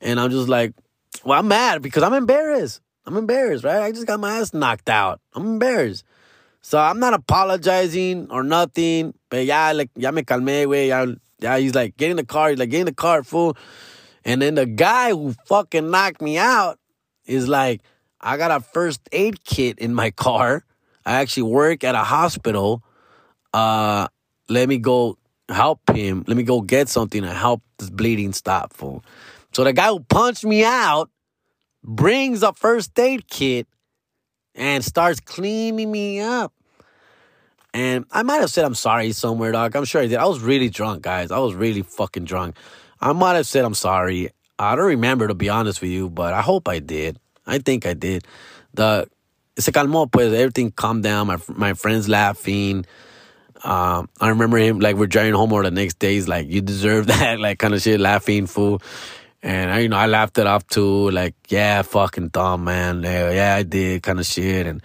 And 0.00 0.18
I'm 0.18 0.30
just 0.30 0.48
like, 0.48 0.74
well, 1.24 1.38
I'm 1.38 1.48
mad 1.48 1.80
because 1.80 2.02
I'm 2.02 2.14
embarrassed. 2.14 2.80
I'm 3.06 3.16
embarrassed, 3.16 3.64
right? 3.64 3.82
I 3.82 3.92
just 3.92 4.06
got 4.06 4.20
my 4.20 4.38
ass 4.38 4.52
knocked 4.52 4.90
out. 4.90 5.20
I'm 5.34 5.46
embarrassed. 5.46 6.04
So 6.68 6.78
I'm 6.78 7.00
not 7.00 7.14
apologizing 7.14 8.26
or 8.30 8.42
nothing. 8.42 9.14
But 9.30 9.46
yeah, 9.46 9.72
like, 9.72 9.88
ya 9.96 10.10
me 10.10 10.20
calmé, 10.20 10.66
güey. 10.66 10.88
Yeah, 10.88 11.06
yeah, 11.38 11.56
he's 11.56 11.74
like, 11.74 11.96
get 11.96 12.10
in 12.10 12.18
the 12.18 12.26
car. 12.26 12.50
He's 12.50 12.58
like, 12.58 12.68
get 12.68 12.80
in 12.80 12.84
the 12.84 12.92
car, 12.92 13.22
fool. 13.22 13.56
And 14.22 14.42
then 14.42 14.54
the 14.54 14.66
guy 14.66 15.12
who 15.12 15.32
fucking 15.46 15.90
knocked 15.90 16.20
me 16.20 16.36
out 16.36 16.78
is 17.24 17.48
like, 17.48 17.80
I 18.20 18.36
got 18.36 18.50
a 18.50 18.60
first 18.60 19.00
aid 19.12 19.44
kit 19.44 19.78
in 19.78 19.94
my 19.94 20.10
car. 20.10 20.62
I 21.06 21.14
actually 21.22 21.44
work 21.44 21.84
at 21.84 21.94
a 21.94 22.04
hospital. 22.04 22.82
Uh, 23.54 24.08
let 24.50 24.68
me 24.68 24.76
go 24.76 25.16
help 25.48 25.80
him. 25.88 26.22
Let 26.26 26.36
me 26.36 26.42
go 26.42 26.60
get 26.60 26.90
something 26.90 27.22
to 27.22 27.32
help 27.32 27.62
this 27.78 27.88
bleeding 27.88 28.34
stop, 28.34 28.74
fool. 28.74 29.02
So 29.54 29.64
the 29.64 29.72
guy 29.72 29.88
who 29.88 30.00
punched 30.00 30.44
me 30.44 30.64
out 30.64 31.08
brings 31.82 32.42
a 32.42 32.52
first 32.52 32.98
aid 32.98 33.26
kit 33.26 33.66
and 34.54 34.84
starts 34.84 35.20
cleaning 35.20 35.90
me 35.90 36.20
up. 36.20 36.52
And 37.78 38.06
I 38.10 38.24
might 38.24 38.40
have 38.40 38.50
said 38.50 38.64
I'm 38.64 38.74
sorry 38.74 39.12
somewhere, 39.12 39.52
dog. 39.52 39.76
I'm 39.76 39.84
sure 39.84 40.02
I 40.02 40.08
did. 40.08 40.16
I 40.16 40.26
was 40.26 40.40
really 40.40 40.68
drunk, 40.68 41.02
guys. 41.02 41.30
I 41.30 41.38
was 41.38 41.54
really 41.54 41.82
fucking 41.82 42.24
drunk. 42.24 42.56
I 43.00 43.12
might 43.12 43.34
have 43.34 43.46
said 43.46 43.64
I'm 43.64 43.74
sorry. 43.74 44.30
I 44.58 44.74
don't 44.74 44.86
remember 44.86 45.28
to 45.28 45.34
be 45.34 45.48
honest 45.48 45.80
with 45.80 45.92
you, 45.92 46.10
but 46.10 46.34
I 46.34 46.42
hope 46.42 46.66
I 46.66 46.80
did. 46.80 47.20
I 47.46 47.58
think 47.58 47.86
I 47.86 47.94
did. 47.94 48.24
The 48.74 49.08
se 49.56 49.70
calmó, 49.70 50.10
pues 50.10 50.32
everything 50.32 50.72
calmed 50.72 51.04
down. 51.04 51.28
My 51.28 51.38
my 51.50 51.74
friends 51.74 52.08
laughing. 52.08 52.84
Um, 53.62 54.08
I 54.20 54.30
remember 54.30 54.58
him 54.58 54.80
like 54.80 54.96
we're 54.96 55.06
driving 55.06 55.34
home 55.34 55.52
or 55.52 55.62
the 55.62 55.70
next 55.70 56.00
day. 56.00 56.14
He's 56.14 56.26
like, 56.26 56.48
"You 56.48 56.60
deserve 56.60 57.06
that," 57.14 57.38
like 57.38 57.60
kind 57.60 57.74
of 57.74 57.80
shit, 57.80 58.00
laughing, 58.00 58.46
fool. 58.46 58.82
And 59.40 59.70
I, 59.70 59.78
you 59.78 59.88
know, 59.88 59.98
I 59.98 60.06
laughed 60.06 60.36
it 60.38 60.48
off 60.48 60.66
too. 60.66 61.12
Like, 61.12 61.36
yeah, 61.48 61.82
fucking 61.82 62.30
dumb, 62.30 62.64
man. 62.64 63.04
Yeah, 63.04 63.30
yeah 63.30 63.54
I 63.54 63.62
did, 63.62 64.02
kind 64.02 64.18
of 64.18 64.26
shit. 64.26 64.66
And 64.66 64.82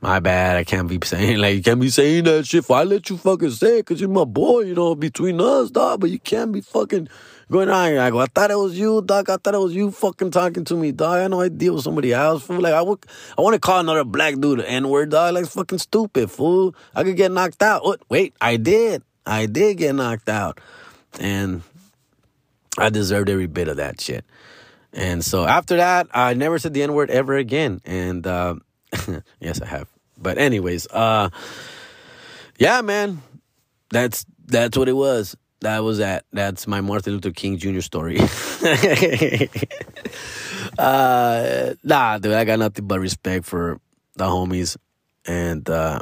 my 0.00 0.18
bad. 0.20 0.56
I 0.56 0.64
can't 0.64 0.88
be 0.88 0.98
saying 1.04 1.38
like 1.38 1.56
you 1.56 1.62
can't 1.62 1.80
be 1.80 1.90
saying 1.90 2.24
that 2.24 2.46
shit. 2.46 2.60
If 2.60 2.70
I 2.70 2.84
let 2.84 3.10
you 3.10 3.16
fucking 3.16 3.50
say 3.50 3.78
it, 3.78 3.86
cause 3.86 4.00
you're 4.00 4.08
my 4.08 4.24
boy, 4.24 4.60
you 4.60 4.74
know, 4.74 4.94
between 4.94 5.40
us, 5.40 5.70
dog. 5.70 6.00
But 6.00 6.10
you 6.10 6.18
can't 6.18 6.52
be 6.52 6.60
fucking 6.60 7.08
going 7.50 7.68
on. 7.68 7.98
I 7.98 8.10
go, 8.10 8.20
I 8.20 8.26
thought 8.26 8.50
it 8.50 8.58
was 8.58 8.78
you, 8.78 9.02
dog. 9.02 9.28
I 9.28 9.36
thought 9.36 9.54
it 9.54 9.58
was 9.58 9.74
you 9.74 9.90
fucking 9.90 10.30
talking 10.30 10.64
to 10.64 10.74
me, 10.74 10.92
dog. 10.92 11.18
I 11.18 11.28
know 11.28 11.40
I 11.40 11.48
deal 11.48 11.74
with 11.74 11.84
somebody 11.84 12.12
else, 12.12 12.42
fool. 12.44 12.60
Like 12.60 12.74
I 12.74 12.82
would, 12.82 12.98
I 13.36 13.42
want 13.42 13.54
to 13.54 13.60
call 13.60 13.80
another 13.80 14.04
black 14.04 14.38
dude 14.38 14.60
N 14.60 14.88
word, 14.88 15.10
dog. 15.10 15.34
Like 15.34 15.46
fucking 15.46 15.78
stupid, 15.78 16.30
fool. 16.30 16.74
I 16.94 17.04
could 17.04 17.16
get 17.16 17.32
knocked 17.32 17.62
out. 17.62 17.84
What? 17.84 18.00
Wait, 18.08 18.34
I 18.40 18.56
did. 18.56 19.02
I 19.26 19.46
did 19.46 19.76
get 19.76 19.94
knocked 19.94 20.28
out, 20.28 20.60
and 21.18 21.62
I 22.78 22.88
deserved 22.88 23.28
every 23.28 23.46
bit 23.46 23.68
of 23.68 23.76
that 23.76 24.00
shit. 24.00 24.24
And 24.92 25.24
so 25.24 25.44
after 25.44 25.76
that, 25.76 26.08
I 26.12 26.34
never 26.34 26.58
said 26.58 26.74
the 26.74 26.82
N 26.82 26.94
word 26.94 27.10
ever 27.10 27.36
again. 27.36 27.80
And 27.84 28.26
uh, 28.26 28.56
yes, 29.40 29.60
I 29.60 29.66
have. 29.66 29.88
But 30.16 30.38
anyways, 30.38 30.86
uh, 30.88 31.30
yeah, 32.58 32.80
man, 32.82 33.22
that's 33.90 34.26
that's 34.46 34.76
what 34.76 34.88
it 34.88 34.94
was. 34.96 35.36
That 35.60 35.82
was 35.84 35.98
that. 35.98 36.24
That's 36.32 36.66
my 36.66 36.80
Martin 36.80 37.14
Luther 37.14 37.32
King 37.32 37.58
Jr. 37.58 37.80
story. 37.80 38.18
uh, 40.78 41.74
nah, 41.84 42.18
dude, 42.18 42.32
I 42.32 42.44
got 42.44 42.58
nothing 42.58 42.86
but 42.86 43.00
respect 43.00 43.44
for 43.44 43.80
the 44.16 44.24
homies 44.24 44.76
and 45.26 45.68
uh, 45.68 46.00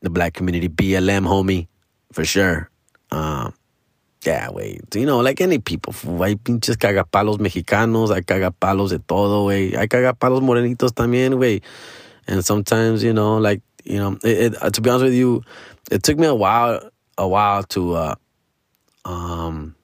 the 0.00 0.10
black 0.10 0.34
community, 0.34 0.68
BLM 0.68 1.26
homie, 1.26 1.68
for 2.12 2.24
sure. 2.24 2.70
Um, 3.10 3.54
yeah, 4.24 4.48
güey. 4.48 4.80
You 4.94 5.06
know, 5.06 5.20
like 5.20 5.40
any 5.40 5.58
people, 5.58 5.92
hay 5.92 6.36
pinches 6.36 6.76
cagapalos 6.76 7.38
mexicanos, 7.38 8.14
hay 8.14 8.22
cagapalos 8.22 8.90
de 8.90 8.98
todo, 8.98 9.44
güey. 9.44 9.74
Hay 9.76 9.88
cagapalos 9.88 10.42
morenitos 10.42 10.92
también, 10.92 11.34
güey. 11.34 11.62
And 12.26 12.44
sometimes, 12.44 13.02
you 13.02 13.12
know, 13.12 13.38
like, 13.38 13.62
you 13.84 13.98
know, 13.98 14.18
it, 14.22 14.54
it, 14.54 14.74
to 14.74 14.80
be 14.80 14.90
honest 14.90 15.04
with 15.04 15.14
you, 15.14 15.42
it 15.90 16.02
took 16.02 16.18
me 16.18 16.26
a 16.26 16.34
while, 16.34 16.90
a 17.18 17.26
while 17.26 17.64
to, 17.64 17.94
uh, 17.94 18.14
um, 19.04 19.74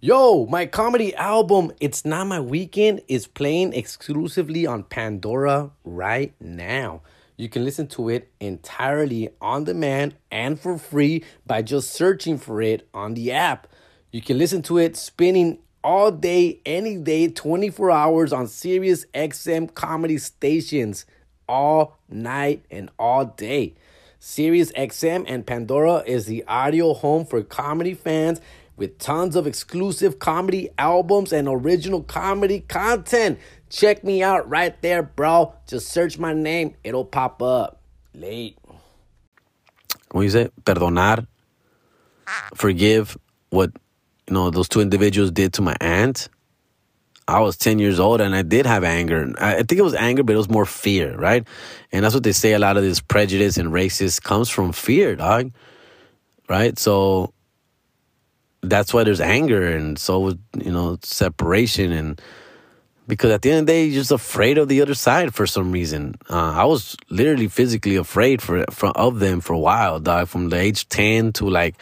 Yo, 0.00 0.44
my 0.50 0.66
comedy 0.66 1.14
album, 1.14 1.72
It's 1.80 2.04
Not 2.04 2.26
My 2.26 2.38
Weekend, 2.38 3.00
is 3.08 3.26
playing 3.26 3.72
exclusively 3.72 4.66
on 4.66 4.82
Pandora 4.82 5.70
right 5.82 6.34
now. 6.38 7.00
You 7.38 7.48
can 7.48 7.64
listen 7.64 7.86
to 7.88 8.10
it 8.10 8.30
entirely 8.38 9.30
on 9.40 9.64
demand 9.64 10.14
and 10.30 10.60
for 10.60 10.76
free 10.76 11.24
by 11.46 11.62
just 11.62 11.90
searching 11.90 12.36
for 12.36 12.60
it 12.60 12.86
on 12.92 13.14
the 13.14 13.32
app. 13.32 13.66
You 14.14 14.22
can 14.22 14.38
listen 14.38 14.62
to 14.62 14.78
it 14.78 14.96
spinning 14.96 15.58
all 15.82 16.12
day, 16.12 16.60
any 16.64 16.98
day, 16.98 17.26
24 17.26 17.90
hours 17.90 18.32
on 18.32 18.46
Sirius 18.46 19.06
XM 19.06 19.74
comedy 19.74 20.18
stations 20.18 21.04
all 21.48 21.98
night 22.08 22.64
and 22.70 22.90
all 22.96 23.24
day. 23.24 23.74
Sirius 24.20 24.70
XM 24.70 25.24
and 25.26 25.44
Pandora 25.44 26.04
is 26.06 26.26
the 26.26 26.44
audio 26.46 26.94
home 26.94 27.26
for 27.26 27.42
comedy 27.42 27.92
fans 27.92 28.40
with 28.76 29.00
tons 29.00 29.34
of 29.34 29.48
exclusive 29.48 30.20
comedy 30.20 30.68
albums 30.78 31.32
and 31.32 31.48
original 31.48 32.04
comedy 32.04 32.60
content. 32.60 33.40
Check 33.68 34.04
me 34.04 34.22
out 34.22 34.48
right 34.48 34.80
there, 34.80 35.02
bro. 35.02 35.54
Just 35.66 35.88
search 35.88 36.20
my 36.20 36.32
name, 36.32 36.76
it'll 36.84 37.04
pop 37.04 37.42
up. 37.42 37.82
Late. 38.14 38.56
What 40.12 40.22
you 40.22 40.30
say? 40.30 40.50
Perdonar. 40.62 41.26
Forgive 42.54 43.18
what 43.50 43.72
you 44.28 44.34
know 44.34 44.50
those 44.50 44.68
two 44.68 44.80
individuals 44.80 45.30
did 45.30 45.52
to 45.54 45.62
my 45.62 45.76
aunt. 45.80 46.28
I 47.26 47.40
was 47.40 47.56
10 47.56 47.78
years 47.78 47.98
old 47.98 48.20
and 48.20 48.34
I 48.34 48.42
did 48.42 48.66
have 48.66 48.84
anger. 48.84 49.32
I 49.38 49.62
think 49.62 49.78
it 49.78 49.82
was 49.82 49.94
anger, 49.94 50.22
but 50.22 50.34
it 50.34 50.36
was 50.36 50.50
more 50.50 50.66
fear, 50.66 51.16
right? 51.16 51.46
And 51.90 52.04
that's 52.04 52.12
what 52.12 52.22
they 52.22 52.32
say 52.32 52.52
a 52.52 52.58
lot 52.58 52.76
of 52.76 52.82
this 52.82 53.00
prejudice 53.00 53.56
and 53.56 53.70
racist 53.70 54.22
comes 54.22 54.50
from 54.50 54.72
fear, 54.72 55.16
dog. 55.16 55.50
Right? 56.50 56.78
So 56.78 57.32
that's 58.68 58.92
why 58.94 59.04
there's 59.04 59.20
anger 59.20 59.66
and 59.68 59.98
so 59.98 60.28
you 60.58 60.72
know 60.72 60.98
separation 61.02 61.92
and 61.92 62.20
because 63.06 63.30
at 63.30 63.42
the 63.42 63.50
end 63.50 63.60
of 63.60 63.66
the 63.66 63.72
day 63.72 63.84
you're 63.84 64.00
just 64.00 64.10
afraid 64.10 64.58
of 64.58 64.68
the 64.68 64.80
other 64.80 64.94
side 64.94 65.34
for 65.34 65.46
some 65.46 65.70
reason 65.70 66.14
uh, 66.30 66.52
i 66.52 66.64
was 66.64 66.96
literally 67.10 67.48
physically 67.48 67.96
afraid 67.96 68.40
for, 68.40 68.64
for 68.70 68.88
of 68.90 69.18
them 69.18 69.40
for 69.40 69.52
a 69.52 69.58
while 69.58 70.00
dog 70.00 70.28
from 70.28 70.48
the 70.48 70.56
age 70.56 70.88
10 70.88 71.32
to 71.32 71.48
like 71.48 71.76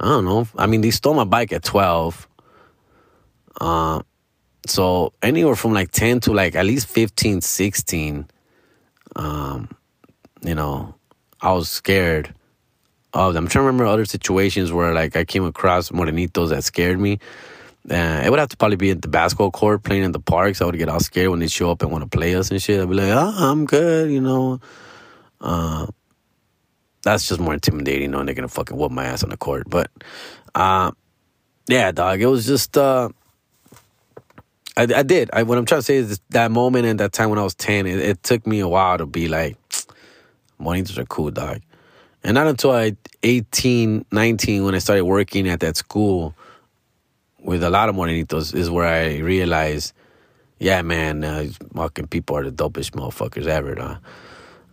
i 0.00 0.06
don't 0.06 0.24
know 0.24 0.46
i 0.56 0.66
mean 0.66 0.80
they 0.80 0.90
stole 0.90 1.14
my 1.14 1.24
bike 1.24 1.52
at 1.52 1.62
12 1.62 2.28
uh, 3.60 4.00
so 4.66 5.12
anywhere 5.22 5.56
from 5.56 5.72
like 5.72 5.90
10 5.90 6.20
to 6.20 6.32
like 6.32 6.54
at 6.54 6.64
least 6.64 6.86
15 6.88 7.40
16 7.40 8.26
um, 9.16 9.68
you 10.42 10.54
know 10.54 10.94
i 11.40 11.52
was 11.52 11.68
scared 11.68 12.34
of 13.14 13.34
them. 13.34 13.44
I'm 13.44 13.48
trying 13.48 13.62
to 13.62 13.66
remember 13.66 13.86
other 13.86 14.04
situations 14.04 14.72
where 14.72 14.92
like 14.92 15.16
I 15.16 15.24
came 15.24 15.44
across 15.44 15.90
morenitos 15.90 16.50
that 16.50 16.64
scared 16.64 16.98
me. 16.98 17.18
Uh, 17.90 18.22
it 18.24 18.30
would 18.30 18.38
have 18.38 18.50
to 18.50 18.56
probably 18.56 18.76
be 18.76 18.90
at 18.90 19.00
the 19.00 19.08
basketball 19.08 19.50
court 19.50 19.82
playing 19.82 20.04
in 20.04 20.12
the 20.12 20.20
parks. 20.20 20.60
I 20.60 20.66
would 20.66 20.76
get 20.76 20.88
all 20.88 21.00
scared 21.00 21.30
when 21.30 21.38
they 21.38 21.48
show 21.48 21.70
up 21.70 21.82
and 21.82 21.90
want 21.90 22.04
to 22.04 22.18
play 22.18 22.34
us 22.34 22.50
and 22.50 22.60
shit. 22.60 22.80
I'd 22.80 22.88
be 22.88 22.94
like, 22.94 23.10
oh, 23.10 23.34
I'm 23.36 23.64
good, 23.64 24.10
you 24.10 24.20
know. 24.20 24.60
Uh, 25.40 25.86
that's 27.08 27.26
just 27.26 27.40
more 27.40 27.54
intimidating 27.54 28.10
knowing 28.10 28.26
they're 28.26 28.34
gonna 28.34 28.48
fucking 28.48 28.76
whoop 28.76 28.92
my 28.92 29.04
ass 29.04 29.22
on 29.22 29.30
the 29.30 29.36
court. 29.36 29.68
But 29.68 29.90
uh, 30.54 30.92
yeah, 31.66 31.90
dog, 31.92 32.20
it 32.20 32.26
was 32.26 32.46
just 32.46 32.76
uh, 32.76 33.08
I, 34.76 34.82
I 34.82 35.02
did. 35.02 35.30
I, 35.32 35.42
what 35.42 35.58
I'm 35.58 35.64
trying 35.64 35.80
to 35.80 35.84
say 35.84 35.96
is 35.96 36.20
that 36.30 36.50
moment 36.50 36.86
and 36.86 37.00
that 37.00 37.12
time 37.12 37.30
when 37.30 37.38
I 37.38 37.42
was 37.42 37.54
ten, 37.54 37.86
it, 37.86 37.98
it 37.98 38.22
took 38.22 38.46
me 38.46 38.60
a 38.60 38.68
while 38.68 38.98
to 38.98 39.06
be 39.06 39.26
like, 39.28 39.56
morenitos 40.60 40.98
are 40.98 41.06
cool, 41.06 41.30
dog. 41.30 41.62
And 42.22 42.34
not 42.34 42.46
until 42.46 42.72
I 42.72 42.96
18, 43.22 44.04
19, 44.10 44.64
when 44.64 44.74
I 44.74 44.78
started 44.78 45.04
working 45.04 45.48
at 45.48 45.60
that 45.60 45.76
school 45.76 46.34
with 47.40 47.62
a 47.62 47.70
lot 47.70 47.88
of 47.88 47.94
morenitos, 47.94 48.54
is 48.54 48.68
where 48.68 48.86
I 48.86 49.18
realized, 49.18 49.94
yeah, 50.58 50.82
man, 50.82 51.24
uh, 51.24 51.46
fucking 51.74 52.08
people 52.08 52.36
are 52.36 52.44
the 52.44 52.52
dopest 52.52 52.90
motherfuckers 52.90 53.46
ever. 53.46 53.74
Dog. 53.76 53.98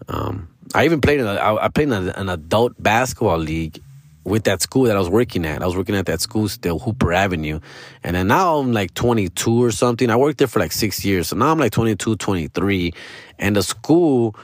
Um, 0.08 0.50
I 0.76 0.84
even 0.84 1.00
played 1.00 1.22
in 1.22 1.26
a, 1.26 1.36
I, 1.36 1.66
I 1.66 1.68
played 1.70 1.88
in 1.88 1.94
a, 1.94 2.12
an 2.18 2.28
adult 2.28 2.74
basketball 2.82 3.38
league 3.38 3.82
with 4.26 4.44
that 4.44 4.62
school 4.62 4.84
that 4.84 4.96
I 4.98 5.00
was 5.00 5.10
working 5.10 5.46
at. 5.46 5.62
I 5.62 5.66
was 5.66 5.78
working 5.78 5.96
at 5.96 6.06
that 6.08 6.20
school 6.20 6.50
still, 6.50 6.80
Hooper 6.80 7.14
Avenue. 7.14 7.62
And 8.04 8.16
then 8.16 8.28
now 8.28 8.58
I'm 8.58 8.74
like 8.74 8.94
22 8.94 9.64
or 9.64 9.72
something. 9.72 10.10
I 10.10 10.18
worked 10.18 10.40
there 10.40 10.48
for 10.48 10.60
like 10.60 10.74
six 10.74 11.06
years. 11.06 11.30
So 11.30 11.38
now 11.38 11.52
I'm 11.52 11.60
like 11.60 11.72
22, 11.72 12.18
23. 12.18 12.94
And 13.40 13.56
the 13.56 13.64
school 13.64 14.36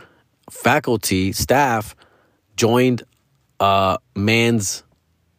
faculty, 0.50 1.34
staff 1.34 1.96
joined 2.56 3.04
a 3.60 3.98
men's 4.16 4.84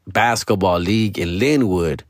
basketball 0.06 0.78
league 0.78 1.18
in 1.18 1.38
Lynwood, 1.38 2.02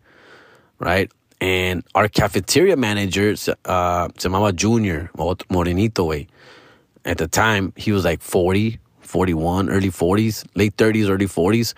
right? 0.81 1.09
And 1.41 1.85
our 1.95 2.09
cafeteria 2.09 2.77
manager, 2.77 3.31
uh, 3.65 4.09
se 4.17 4.29
llamaba 4.29 4.55
Junior, 4.55 5.11
Morenito, 5.17 6.07
way. 6.07 6.27
At 7.05 7.19
the 7.19 7.29
time, 7.29 7.73
he 7.77 7.93
was 7.93 8.05
like 8.05 8.23
40, 8.23 8.79
41, 9.01 9.69
early 9.69 9.91
40s, 9.91 10.47
late 10.55 10.77
30s, 10.77 11.09
early 11.09 11.27
40s 11.27 11.75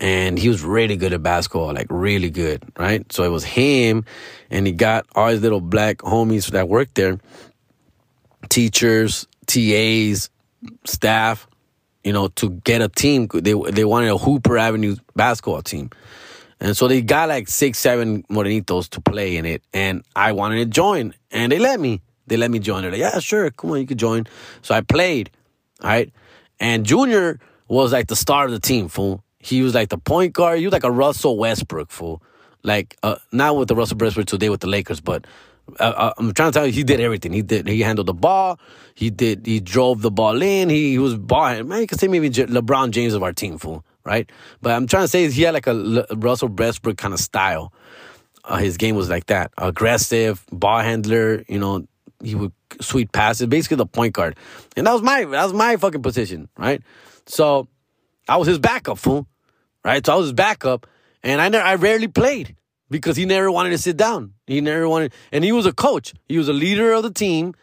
and 0.00 0.38
he 0.38 0.48
was 0.48 0.62
really 0.64 0.96
good 0.96 1.12
at 1.12 1.22
basketball, 1.22 1.74
like 1.74 1.86
really 1.90 2.30
good, 2.30 2.62
right? 2.78 3.10
So 3.12 3.22
it 3.22 3.28
was 3.28 3.44
him, 3.44 4.06
and 4.50 4.66
he 4.66 4.72
got 4.72 5.06
all 5.14 5.28
his 5.28 5.42
little 5.42 5.60
black 5.60 5.98
homies 5.98 6.50
that 6.52 6.68
worked 6.68 6.94
there, 6.94 7.20
teachers, 8.48 9.26
TAs, 9.46 10.30
staff, 10.84 11.46
you 12.02 12.14
know, 12.14 12.28
to 12.28 12.50
get 12.50 12.80
a 12.80 12.88
team. 12.88 13.28
They 13.32 13.52
they 13.52 13.84
wanted 13.84 14.10
a 14.10 14.16
Hooper 14.16 14.56
Avenue 14.56 14.96
basketball 15.14 15.62
team, 15.62 15.90
and 16.60 16.74
so 16.74 16.88
they 16.88 17.02
got 17.02 17.28
like 17.28 17.48
six, 17.48 17.78
seven 17.78 18.22
morenitos 18.24 18.88
to 18.90 19.02
play 19.02 19.36
in 19.36 19.44
it, 19.44 19.62
and 19.74 20.02
I 20.16 20.32
wanted 20.32 20.56
to 20.56 20.66
join, 20.66 21.14
and 21.30 21.52
they 21.52 21.58
let 21.58 21.78
me. 21.78 22.00
They 22.30 22.38
let 22.38 22.50
me 22.50 22.58
join. 22.58 22.82
They're 22.82 22.92
like, 22.92 23.00
yeah, 23.00 23.18
sure, 23.18 23.50
come 23.50 23.72
on, 23.72 23.80
you 23.80 23.86
can 23.86 23.98
join. 23.98 24.26
So 24.62 24.74
I 24.74 24.80
played, 24.80 25.30
right? 25.82 26.10
And 26.58 26.86
Junior 26.86 27.38
was 27.68 27.92
like 27.92 28.06
the 28.06 28.16
star 28.16 28.46
of 28.46 28.50
the 28.52 28.58
team, 28.58 28.88
fool 28.88 29.22
he 29.40 29.62
was 29.62 29.74
like 29.74 29.88
the 29.88 29.98
point 29.98 30.34
guard. 30.34 30.58
He 30.58 30.66
was 30.66 30.72
like 30.72 30.84
a 30.84 30.90
Russell 30.90 31.36
Westbrook 31.38 31.90
fool. 31.90 32.22
Like 32.62 32.96
uh, 33.02 33.16
not 33.32 33.56
with 33.56 33.68
the 33.68 33.74
Russell 33.74 33.96
Westbrook 33.96 34.26
today 34.26 34.50
with 34.50 34.60
the 34.60 34.66
Lakers, 34.66 35.00
but 35.00 35.26
uh, 35.78 35.82
uh, 35.82 36.12
I'm 36.18 36.34
trying 36.34 36.52
to 36.52 36.58
tell 36.58 36.66
you, 36.66 36.72
he 36.72 36.84
did 36.84 37.00
everything. 37.00 37.32
He 37.32 37.40
did. 37.40 37.66
He 37.66 37.80
handled 37.80 38.06
the 38.06 38.14
ball. 38.14 38.60
He 38.94 39.08
did. 39.08 39.46
He 39.46 39.60
drove 39.60 40.02
the 40.02 40.10
ball 40.10 40.42
in. 40.42 40.68
He, 40.68 40.90
he 40.90 40.98
was 40.98 41.16
ball. 41.16 41.62
Man, 41.64 41.80
you 41.80 41.86
could 41.86 41.98
say 41.98 42.06
maybe 42.06 42.28
LeBron 42.28 42.90
James 42.90 43.14
of 43.14 43.22
our 43.22 43.32
team, 43.32 43.56
fool. 43.56 43.82
Right? 44.04 44.30
But 44.60 44.72
I'm 44.72 44.86
trying 44.86 45.04
to 45.04 45.08
say 45.08 45.30
he 45.30 45.42
had 45.42 45.54
like 45.54 45.66
a 45.66 45.72
Le- 45.72 46.06
Russell 46.16 46.48
Westbrook 46.48 46.98
kind 46.98 47.14
of 47.14 47.20
style. 47.20 47.72
Uh, 48.44 48.56
his 48.56 48.76
game 48.76 48.96
was 48.96 49.08
like 49.08 49.26
that, 49.26 49.52
aggressive 49.56 50.44
ball 50.52 50.80
handler. 50.80 51.44
You 51.48 51.58
know, 51.58 51.86
he 52.22 52.34
would 52.34 52.52
sweet 52.80 53.12
passes, 53.12 53.46
basically 53.46 53.78
the 53.78 53.86
point 53.86 54.14
guard, 54.14 54.36
and 54.76 54.86
that 54.86 54.92
was 54.92 55.02
my 55.02 55.24
that 55.24 55.44
was 55.44 55.52
my 55.52 55.76
fucking 55.76 56.02
position, 56.02 56.48
right? 56.56 56.82
So 57.26 57.68
I 58.28 58.36
was 58.36 58.48
his 58.48 58.58
backup, 58.58 58.98
fool 58.98 59.26
right? 59.84 60.04
So 60.04 60.12
I 60.12 60.16
was 60.16 60.26
his 60.26 60.32
backup, 60.32 60.86
and 61.22 61.40
I 61.40 61.48
never, 61.48 61.64
I 61.64 61.74
rarely 61.74 62.08
played 62.08 62.56
because 62.90 63.16
he 63.16 63.24
never 63.24 63.50
wanted 63.50 63.70
to 63.70 63.78
sit 63.78 63.96
down. 63.96 64.34
He 64.46 64.60
never 64.60 64.88
wanted, 64.88 65.12
and 65.32 65.44
he 65.44 65.52
was 65.52 65.66
a 65.66 65.72
coach. 65.72 66.14
He 66.28 66.38
was 66.38 66.48
a 66.48 66.52
leader 66.52 66.92
of 66.92 67.02
the 67.02 67.10
team, 67.10 67.54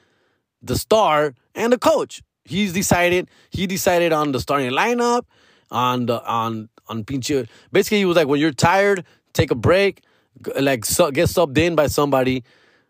the 0.61 0.75
star, 0.75 1.33
and 1.55 1.71
the 1.71 1.77
coach. 1.77 2.21
He's 2.43 2.73
decided. 2.73 3.29
He 3.49 3.67
decided 3.67 4.13
on 4.13 4.31
the 4.31 4.39
starting 4.39 4.71
lineup, 4.71 5.23
on 5.69 6.05
the 6.05 6.25
on 6.25 6.69
on 6.87 7.03
pinche. 7.03 7.47
Basically, 7.71 7.99
he 7.99 8.05
was 8.05 8.15
like, 8.15 8.27
when 8.27 8.39
you're 8.39 8.51
tired, 8.51 9.05
take 9.33 9.51
a 9.51 9.55
break, 9.55 10.01
like 10.59 10.81
get 10.85 11.27
subbed 11.27 11.57
in 11.57 11.75
by 11.75 11.87
somebody, 11.87 12.43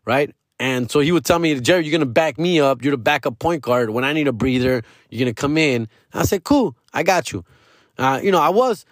right? 0.06 0.34
And 0.60 0.90
so 0.90 1.00
he 1.00 1.12
would 1.12 1.24
tell 1.24 1.40
me, 1.40 1.60
Jerry, 1.60 1.86
you're 1.86 1.92
gonna 1.98 2.10
back 2.10 2.40
me 2.40 2.60
up. 2.60 2.84
You're 2.84 2.92
the 2.92 2.98
backup 2.98 3.40
point 3.40 3.62
guard. 3.62 3.92
When 3.92 4.04
I 4.04 4.14
need 4.14 4.28
a 4.28 4.34
breather, 4.34 4.84
you're 5.10 5.20
gonna 5.20 5.34
come 5.34 5.58
in. 5.58 5.88
I 6.14 6.24
said, 6.24 6.44
cool, 6.44 6.76
I 6.94 7.04
got 7.04 7.32
you. 7.32 7.46
Uh, 7.98 8.20
you 8.24 8.32
know, 8.32 8.40
I 8.40 8.50
was 8.50 8.86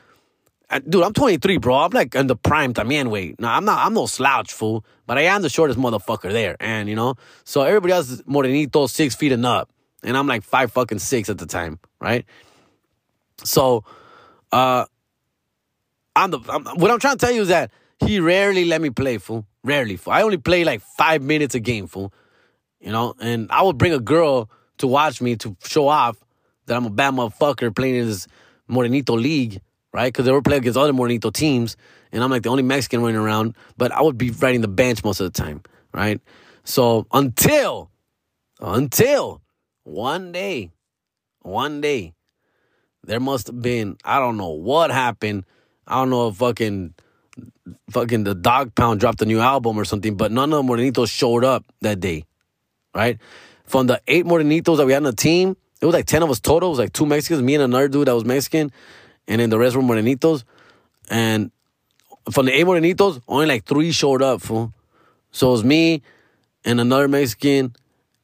dude, 0.88 1.04
I'm 1.04 1.14
23, 1.14 1.58
bro. 1.58 1.76
I'm 1.76 1.92
like 1.92 2.16
in 2.16 2.28
the 2.28 2.36
prime 2.36 2.74
también 2.74 3.10
weight. 3.10 3.40
No, 3.40 3.48
I'm 3.48 3.66
not. 3.66 3.86
I'm 3.86 3.94
no 3.94 4.06
slouch, 4.06 4.54
fool. 4.54 4.86
But 5.06 5.18
I 5.18 5.22
am 5.22 5.42
the 5.42 5.50
shortest 5.50 5.80
motherfucker 5.80 6.32
there, 6.32 6.58
and 6.60 6.90
you 6.90 6.96
know, 6.96 7.16
so 7.44 7.62
everybody 7.62 7.94
else 7.94 8.10
is 8.10 8.22
morenito, 8.24 8.90
six 8.90 9.16
feet 9.16 9.32
and 9.32 9.46
up, 9.46 9.70
and 10.04 10.18
I'm 10.18 10.28
like 10.28 10.44
five 10.44 10.72
fucking 10.72 11.00
six 11.00 11.30
at 11.30 11.38
the 11.38 11.46
time, 11.46 11.80
right? 12.02 12.26
So, 13.44 13.84
uh, 14.52 14.86
I'm 16.16 16.32
the. 16.32 16.40
I'm, 16.50 16.66
what 16.66 16.90
I'm 16.90 17.00
trying 17.00 17.18
to 17.18 17.26
tell 17.26 17.34
you 17.34 17.44
is 17.44 17.50
that 17.50 17.72
he 18.00 18.20
rarely 18.20 18.66
let 18.66 18.82
me 18.82 18.90
play, 18.90 19.20
fool. 19.20 19.46
Rarely, 19.66 19.98
fool. 19.98 20.14
I 20.14 20.22
only 20.22 20.38
play 20.38 20.64
like 20.64 20.82
five 20.82 21.22
minutes 21.22 21.56
a 21.56 21.60
game, 21.60 21.88
fool. 21.88 22.14
You 22.80 22.92
know, 22.92 23.16
and 23.20 23.52
I 23.52 23.64
would 23.64 23.78
bring 23.78 23.94
a 23.94 24.00
girl 24.00 24.50
to 24.78 24.88
watch 24.88 25.22
me 25.22 25.36
to 25.38 25.58
show 25.66 25.88
off 25.88 26.18
that 26.68 26.78
I'm 26.78 26.86
a 26.86 26.90
bad 26.90 27.14
motherfucker 27.14 27.76
playing 27.76 27.96
in 27.96 28.08
this 28.08 28.28
Morenito 28.70 29.20
league 29.20 29.62
right? 29.96 30.12
Because 30.12 30.26
they 30.26 30.32
were 30.32 30.42
playing 30.42 30.62
against 30.62 30.78
other 30.78 30.92
Morenito 30.92 31.32
teams, 31.32 31.78
and 32.12 32.22
I'm 32.22 32.30
like 32.30 32.44
the 32.44 32.50
only 32.50 32.64
Mexican 32.64 33.02
running 33.02 33.16
around, 33.16 33.56
but 33.78 33.94
I 33.94 34.02
would 34.02 34.18
be 34.18 34.30
riding 34.30 34.60
the 34.60 34.68
bench 34.68 35.06
most 35.06 35.22
of 35.22 35.32
the 35.32 35.42
time, 35.42 35.64
right? 35.94 36.20
So 36.66 37.08
until, 37.14 37.90
until 38.60 39.42
one 39.84 40.34
day, 40.34 40.74
one 41.44 41.80
day, 41.80 42.14
there 43.06 43.22
must 43.22 43.48
have 43.48 43.62
been, 43.62 43.96
I 44.04 44.20
don't 44.20 44.36
know 44.36 44.50
what 44.50 44.92
happened. 44.92 45.46
I 45.88 45.96
don't 45.96 46.10
know 46.10 46.28
if 46.28 46.36
fucking, 46.36 46.94
fucking 47.90 48.24
the 48.24 48.36
Dogg 48.36 48.76
Pound 48.76 49.00
dropped 49.00 49.22
a 49.22 49.26
new 49.26 49.40
album 49.40 49.78
or 49.78 49.86
something, 49.86 50.16
but 50.16 50.32
none 50.32 50.54
of 50.54 50.66
the 50.66 50.72
Morenitos 50.72 51.10
showed 51.10 51.44
up 51.44 51.66
that 51.82 52.00
day, 52.00 52.26
right? 52.94 53.18
From 53.66 53.88
the 53.88 54.02
eight 54.08 54.26
Morenitos 54.26 54.78
that 54.78 54.86
we 54.86 54.94
had 54.94 55.00
on 55.00 55.04
the 55.04 55.14
team, 55.14 55.58
it 55.82 55.86
was 55.86 55.94
like 55.94 56.06
10 56.06 56.24
of 56.24 56.30
us 56.30 56.40
total. 56.40 56.70
It 56.70 56.72
was 56.72 56.80
like 56.80 56.94
two 56.94 57.06
Mexicans, 57.06 57.42
me 57.42 57.56
and 57.56 57.64
another 57.64 57.88
dude 57.88 58.08
that 58.08 58.16
was 58.16 58.26
Mexican 58.26 58.72
and 59.28 59.42
then 59.42 59.50
the 59.50 59.58
rest 59.58 59.76
were 59.76 59.82
morenitos. 59.82 60.44
And 61.10 61.52
from 62.32 62.46
the 62.46 62.54
eight 62.54 62.66
morenitos, 62.66 63.22
only 63.28 63.46
like 63.46 63.66
three 63.66 63.92
showed 63.92 64.22
up, 64.22 64.42
fool. 64.42 64.74
So 65.32 65.50
it 65.50 65.52
was 65.52 65.64
me 65.64 66.02
and 66.64 66.80
another 66.80 67.08
Mexican, 67.08 67.76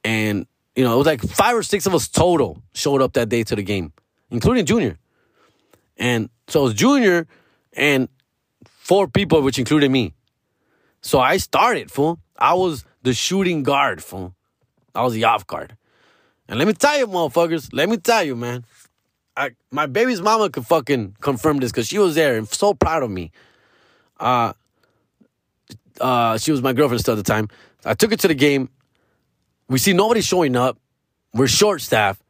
and 0.03 0.47
you 0.76 0.84
know, 0.84 0.93
it 0.93 0.97
was 0.97 1.05
like 1.05 1.22
five 1.22 1.55
or 1.55 1.64
six 1.64 1.86
of 1.86 1.93
us 1.93 2.07
total 2.07 2.62
showed 2.74 3.01
up 3.01 3.14
that 3.14 3.30
day 3.30 3.43
to 3.43 3.55
the 3.55 3.64
game, 3.64 3.91
including 4.30 4.66
Junior. 4.66 4.97
And 5.97 6.30
so 6.47 6.62
it 6.62 6.64
was 6.64 6.74
Junior 6.74 7.28
and 7.74 8.07
four 8.91 9.07
people, 9.07 9.41
which 9.41 9.57
included 9.57 9.89
me. 9.89 10.13
So 11.01 11.21
I 11.21 11.37
started, 11.37 11.89
fool. 11.89 12.19
I 12.37 12.55
was 12.55 12.83
the 13.03 13.13
shooting 13.13 13.63
guard, 13.63 14.03
fool. 14.03 14.35
I 14.93 15.01
was 15.03 15.13
the 15.13 15.23
off 15.23 15.47
guard. 15.47 15.77
And 16.49 16.59
let 16.59 16.67
me 16.67 16.73
tell 16.73 16.97
you, 16.99 17.07
motherfuckers, 17.07 17.69
let 17.71 17.87
me 17.87 17.95
tell 17.95 18.21
you, 18.21 18.35
man. 18.35 18.65
I, 19.37 19.51
my 19.71 19.85
baby's 19.85 20.21
mama 20.21 20.49
could 20.49 20.65
fucking 20.67 21.15
confirm 21.21 21.59
this 21.59 21.71
because 21.71 21.87
she 21.87 21.99
was 21.99 22.15
there 22.15 22.35
and 22.37 22.49
so 22.49 22.73
proud 22.73 23.01
of 23.01 23.09
me. 23.09 23.31
Uh, 24.19 24.51
uh, 26.01 26.37
she 26.37 26.51
was 26.51 26.61
my 26.61 26.73
girlfriend 26.73 26.99
still 26.99 27.13
at 27.13 27.23
the 27.25 27.31
time. 27.35 27.47
I 27.85 27.93
took 27.93 28.11
her 28.11 28.17
to 28.17 28.27
the 28.27 28.35
game. 28.35 28.67
We 29.69 29.79
see 29.79 29.93
nobody 29.93 30.19
showing 30.19 30.57
up. 30.57 30.77
We're 31.33 31.47
short 31.47 31.79
staff, 31.79 32.21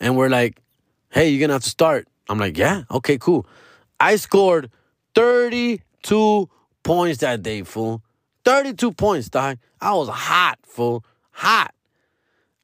and 0.00 0.16
we're 0.16 0.30
like, 0.30 0.62
"Hey, 1.10 1.28
you're 1.28 1.40
gonna 1.40 1.52
have 1.52 1.64
to 1.64 1.68
start." 1.68 2.08
I'm 2.30 2.38
like, 2.38 2.56
"Yeah, 2.56 2.84
okay, 2.90 3.18
cool." 3.18 3.46
I 4.00 4.16
scored 4.16 4.70
32 6.06 6.48
points 6.84 7.18
that 7.18 7.42
day, 7.42 7.62
fool. 7.62 8.00
32 8.44 8.92
points, 8.92 9.28
dog. 9.28 9.58
I 9.80 9.92
was 9.94 10.08
hot, 10.08 10.58
fool. 10.62 11.04
Hot. 11.32 11.74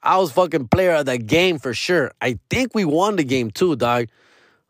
I 0.00 0.18
was 0.18 0.30
fucking 0.32 0.68
player 0.68 0.92
of 0.92 1.06
that 1.06 1.26
game 1.26 1.58
for 1.58 1.74
sure. 1.74 2.12
I 2.20 2.38
think 2.48 2.74
we 2.74 2.84
won 2.84 3.16
the 3.16 3.24
game 3.24 3.50
too, 3.50 3.74
dog. 3.74 4.06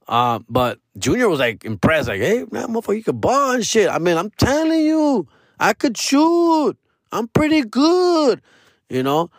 Uh, 0.08 0.40
but 0.48 0.78
Junior 0.98 1.28
was 1.28 1.38
like 1.38 1.64
impressed, 1.64 2.08
like, 2.08 2.20
hey, 2.20 2.44
man, 2.50 2.68
motherfucker, 2.68 2.96
you 2.96 3.04
can 3.04 3.18
ball 3.18 3.52
and 3.52 3.66
shit. 3.66 3.90
I 3.90 3.98
mean, 3.98 4.16
I'm 4.16 4.30
telling 4.30 4.80
you, 4.80 5.28
I 5.58 5.74
could 5.74 5.96
shoot. 5.96 6.74
I'm 7.12 7.28
pretty 7.28 7.62
good, 7.62 8.40
you 8.88 9.02
know? 9.02 9.30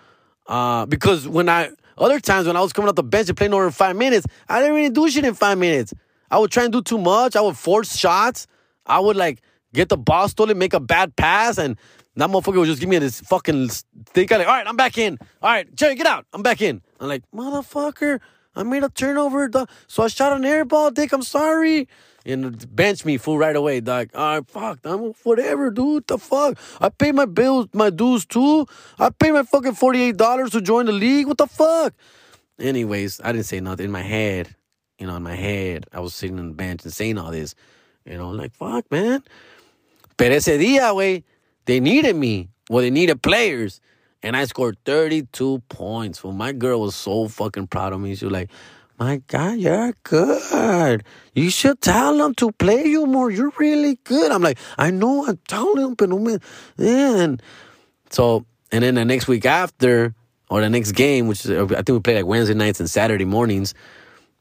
Uh, 0.46 0.86
because 0.86 1.28
when 1.28 1.50
I, 1.50 1.72
other 1.98 2.20
times 2.20 2.46
when 2.46 2.56
I 2.56 2.62
was 2.62 2.72
coming 2.72 2.90
off 2.90 2.96
the 2.96 3.04
bench 3.04 3.30
and 3.30 3.38
playing 3.38 3.54
over 3.54 3.72
five 3.72 3.96
minutes, 3.96 4.28
I 4.48 4.60
didn't 4.60 4.76
really 4.76 4.90
do 4.90 5.10
shit 5.10 5.26
in 5.26 5.34
five 5.34 5.58
minutes. 5.58 5.92
I 6.30 6.38
would 6.38 6.52
try 6.52 6.64
and 6.64 6.74
do 6.74 6.82
too 6.84 7.00
much. 7.00 7.36
I 7.36 7.42
would 7.42 7.58
force 7.58 7.98
shots. 7.98 8.48
I 8.86 9.00
would 9.00 9.16
like 9.16 9.42
get 9.74 9.90
the 9.90 9.98
ball 9.98 10.28
stolen, 10.30 10.58
make 10.58 10.74
a 10.74 10.80
bad 10.80 11.16
pass, 11.16 11.58
and 11.58 11.78
that 12.16 12.30
motherfucker 12.30 12.58
would 12.58 12.68
just 12.68 12.80
give 12.80 12.90
me 12.90 13.00
this 13.00 13.22
fucking 13.22 13.70
thing. 14.06 14.28
Like, 14.30 14.48
all 14.48 14.54
right, 14.54 14.68
I'm 14.68 14.78
back 14.78 14.98
in. 14.98 15.18
All 15.42 15.50
right, 15.50 15.74
Jerry, 15.76 15.96
get 15.96 16.06
out. 16.06 16.26
I'm 16.34 16.44
back 16.44 16.62
in. 16.62 16.82
I'm 17.00 17.08
like, 17.08 17.24
motherfucker, 17.34 18.20
I 18.56 18.64
made 18.64 18.84
a 18.84 18.90
turnover. 18.90 19.48
Dog. 19.48 19.70
So 19.88 20.04
I 20.04 20.08
shot 20.08 20.34
an 20.34 20.46
air 20.46 20.64
ball, 20.64 20.92
dick. 20.92 21.12
I'm 21.12 21.24
sorry. 21.24 21.88
And 22.26 22.74
bench 22.74 23.04
me 23.04 23.18
fool 23.18 23.38
right 23.38 23.56
away, 23.56 23.82
dog. 23.82 24.10
All 24.14 24.36
right, 24.36 24.48
fuck, 24.48 24.80
I'm 24.86 25.14
whatever, 25.24 25.72
dude. 25.72 25.94
What 25.94 26.08
the 26.08 26.18
fuck? 26.18 26.58
I 26.80 26.88
pay 26.90 27.12
my 27.12 27.26
bills, 27.26 27.68
my 27.74 27.90
dues 27.90 28.26
too. 28.26 28.66
I 28.98 29.10
pay 29.10 29.32
my 29.32 29.44
fucking 29.44 29.74
$48 29.74 30.52
to 30.52 30.62
join 30.62 30.86
the 30.86 30.94
league. 30.94 31.28
What 31.28 31.38
the 31.38 31.48
fuck? 31.48 31.94
Anyways, 32.60 33.20
I 33.24 33.34
didn't 33.34 33.48
say 33.48 33.60
nothing 33.60 33.86
in 33.86 33.92
my 33.92 34.04
head. 34.04 34.56
You 35.00 35.08
know, 35.08 35.18
in 35.18 35.24
my 35.24 35.36
head, 35.36 35.88
I 35.92 36.00
was 36.00 36.16
sitting 36.16 36.40
on 36.40 36.50
the 36.50 36.54
bench 36.54 36.84
and 36.86 36.94
saying 36.94 37.18
all 37.18 37.32
this. 37.32 37.56
You 38.06 38.18
know, 38.18 38.30
like, 38.32 38.54
fuck, 38.54 38.90
man. 38.92 39.24
Pero 40.18 40.36
ese 40.36 40.58
día, 40.58 40.92
güey, 40.92 41.24
they 41.66 41.80
needed 41.80 42.16
me. 42.16 42.50
Well, 42.70 42.82
they 42.82 42.92
needed 42.92 43.22
players. 43.22 43.82
and 44.24 44.38
I 44.38 44.46
scored 44.46 44.78
32 44.86 45.62
points. 45.68 46.24
Well, 46.24 46.34
my 46.34 46.54
girl 46.54 46.80
was 46.82 46.96
so 46.96 47.28
fucking 47.28 47.68
proud 47.68 47.92
of 47.94 48.00
me. 48.00 48.16
She 48.16 48.26
was 48.26 48.32
like, 48.32 48.50
my 48.98 49.22
God, 49.28 49.58
you're 49.58 49.94
good. 50.04 51.04
You 51.36 51.50
should 51.50 51.82
tell 51.82 52.18
them 52.18 52.34
to 52.36 52.52
play 52.54 52.86
you 52.86 53.06
more. 53.06 53.30
You're 53.30 53.52
really 53.58 54.00
good. 54.06 54.32
I'm 54.32 54.42
like, 54.42 54.58
I 54.78 54.92
know, 54.92 55.28
I'm 55.28 55.40
telling 55.48 55.76
them, 55.76 55.96
but. 55.96 56.42
And 56.78 57.42
so, 58.10 58.46
and 58.72 58.84
then 58.84 58.96
the 58.96 59.04
next 59.04 59.28
week 59.28 59.46
after, 59.46 60.16
or 60.50 60.62
the 60.62 60.70
next 60.70 60.94
game, 60.94 61.28
which 61.28 61.46
is, 61.46 61.52
I 61.52 61.66
think 61.66 61.90
we 61.90 62.00
played 62.00 62.18
like 62.18 62.26
Wednesday 62.26 62.54
nights 62.54 62.80
and 62.80 62.90
Saturday 62.90 63.26
mornings. 63.26 63.74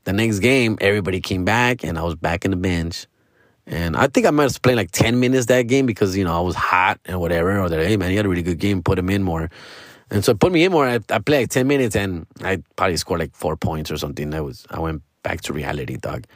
The 0.05 0.13
next 0.13 0.41
game, 0.41 0.79
everybody 0.81 1.21
came 1.21 1.45
back, 1.45 1.83
and 1.83 1.99
I 1.99 2.03
was 2.03 2.15
back 2.15 2.45
in 2.45 2.51
the 2.51 2.57
bench. 2.57 3.07
And 3.67 3.97
I 3.97 4.09
think 4.09 4.27
I 4.27 4.31
might 4.31 4.45
have 4.45 4.63
played 4.63 4.77
like 4.77 4.91
10 4.91 5.21
minutes 5.21 5.47
that 5.47 5.63
game 5.63 5.87
because, 5.87 6.17
you 6.17 6.25
know, 6.25 6.37
I 6.37 6.41
was 6.41 6.57
hot 6.57 7.01
and 7.05 7.21
whatever. 7.21 7.61
Or 7.61 7.69
that, 7.69 7.87
hey, 7.87 7.97
man, 7.97 8.11
he 8.11 8.17
had 8.17 8.27
a 8.27 8.29
really 8.29 8.43
good 8.43 8.59
game, 8.59 8.83
put 8.83 8.99
him 8.99 9.09
in 9.09 9.23
more. 9.23 9.51
And 10.11 10.25
so 10.25 10.35
put 10.35 10.53
me 10.53 10.65
in 10.65 10.73
more. 10.73 10.87
I, 10.87 10.99
I 11.11 11.19
played 11.21 11.43
like 11.43 11.51
10 11.51 11.67
minutes 11.67 11.97
and 11.97 12.27
I 12.43 12.63
probably 12.77 12.97
scored 12.97 13.21
like 13.21 13.35
four 13.35 13.57
points 13.57 13.91
or 13.91 13.97
something. 13.97 14.31
That 14.31 14.45
was, 14.45 14.67
I 14.71 14.81
went 14.81 15.03
back 15.23 15.41
to 15.43 15.53
reality, 15.53 15.97
dog. 15.97 16.27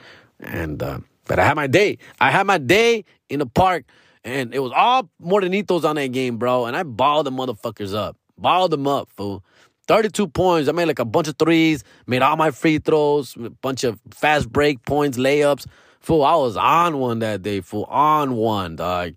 And, 0.40 0.82
uh, 0.82 1.00
but 1.24 1.38
I 1.38 1.44
had 1.44 1.56
my 1.56 1.66
day. 1.66 1.98
I 2.20 2.30
had 2.30 2.46
my 2.46 2.58
day 2.58 3.04
in 3.28 3.40
the 3.40 3.46
park 3.46 3.84
and 4.26 4.54
it 4.54 4.60
was 4.60 4.72
all 4.74 5.08
Morenitos 5.22 5.84
on 5.84 5.96
that 5.96 6.12
game, 6.12 6.36
bro. 6.36 6.66
And 6.66 6.76
I 6.76 6.84
balled 6.84 7.26
the 7.26 7.32
motherfuckers 7.32 7.94
up. 7.94 8.16
Balled 8.38 8.70
them 8.70 8.86
up, 8.86 9.08
fool. 9.16 9.44
32 9.86 10.26
points. 10.28 10.68
I 10.68 10.72
made 10.72 10.86
like 10.86 10.98
a 10.98 11.04
bunch 11.04 11.28
of 11.28 11.38
threes, 11.38 11.84
made 12.06 12.22
all 12.22 12.36
my 12.36 12.50
free 12.50 12.78
throws, 12.78 13.36
a 13.36 13.50
bunch 13.50 13.84
of 13.84 14.00
fast 14.10 14.50
break 14.50 14.84
points, 14.84 15.16
layups. 15.16 15.66
Fool, 16.06 16.22
I 16.22 16.36
was 16.36 16.56
on 16.56 17.00
one 17.00 17.18
that 17.18 17.42
day, 17.42 17.60
fool. 17.60 17.82
On 17.90 18.36
one, 18.36 18.76
dog. 18.76 19.16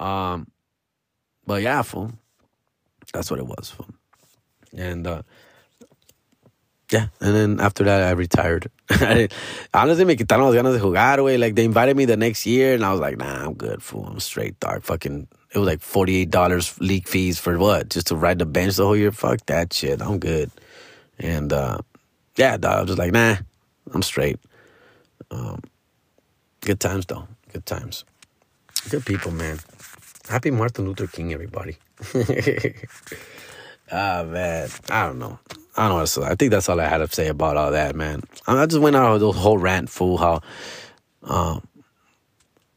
Um, 0.00 0.48
but 1.46 1.62
yeah, 1.62 1.82
fool. 1.82 2.10
That's 3.12 3.30
what 3.30 3.38
it 3.38 3.46
was, 3.46 3.70
fool. 3.70 3.86
And 4.76 5.06
uh 5.06 5.22
yeah, 6.90 7.06
and 7.20 7.36
then 7.36 7.60
after 7.60 7.84
that, 7.84 8.02
I 8.02 8.10
retired. 8.10 8.68
Honestly, 9.72 10.04
me 10.04 10.16
quitaron 10.16 10.46
las 10.46 10.56
ganas 10.56 10.72
de 10.72 10.80
jugar, 10.80 11.18
güey. 11.18 11.38
Like, 11.38 11.54
they 11.54 11.64
invited 11.64 11.96
me 11.96 12.04
the 12.04 12.16
next 12.16 12.46
year, 12.46 12.74
and 12.74 12.84
I 12.84 12.90
was 12.90 13.00
like, 13.00 13.16
nah, 13.16 13.44
I'm 13.44 13.54
good, 13.54 13.80
fool. 13.80 14.04
I'm 14.04 14.18
straight, 14.18 14.58
dog. 14.58 14.82
Fucking, 14.82 15.28
it 15.54 15.58
was 15.58 15.68
like 15.68 15.80
$48 15.80 16.80
league 16.80 17.06
fees 17.06 17.38
for 17.38 17.56
what? 17.58 17.90
Just 17.90 18.08
to 18.08 18.16
ride 18.16 18.40
the 18.40 18.46
bench 18.46 18.74
the 18.74 18.84
whole 18.84 18.96
year? 18.96 19.12
Fuck 19.12 19.46
that 19.46 19.72
shit. 19.72 20.02
I'm 20.02 20.18
good. 20.18 20.50
And, 21.20 21.52
uh, 21.52 21.78
yeah, 22.34 22.56
dog, 22.56 22.72
I 22.72 22.80
was 22.80 22.88
just 22.88 22.98
like, 22.98 23.12
nah, 23.12 23.36
I'm 23.94 24.02
straight. 24.02 24.40
Um, 25.30 25.62
good 26.68 26.80
times, 26.80 27.06
though. 27.06 27.26
Good 27.50 27.64
times. 27.64 28.04
Good 28.90 29.06
people, 29.06 29.32
man. 29.32 29.58
Happy 30.28 30.50
Martin 30.50 30.84
Luther 30.84 31.06
King, 31.06 31.32
everybody. 31.32 31.78
ah, 33.90 34.22
man. 34.24 34.68
I 34.90 35.06
don't 35.06 35.18
know. 35.18 35.38
I 35.78 35.88
don't 35.88 36.16
know. 36.16 36.24
I 36.24 36.34
think 36.34 36.50
that's 36.50 36.68
all 36.68 36.78
I 36.78 36.86
had 36.86 36.98
to 36.98 37.08
say 37.08 37.28
about 37.28 37.56
all 37.56 37.70
that, 37.70 37.96
man. 37.96 38.20
I 38.46 38.66
just 38.66 38.82
went 38.82 38.96
out 38.96 39.12
on 39.12 39.18
the 39.18 39.32
whole 39.32 39.56
rant, 39.56 39.88
fool. 39.88 40.18
How 40.18 40.42
um, 41.22 41.66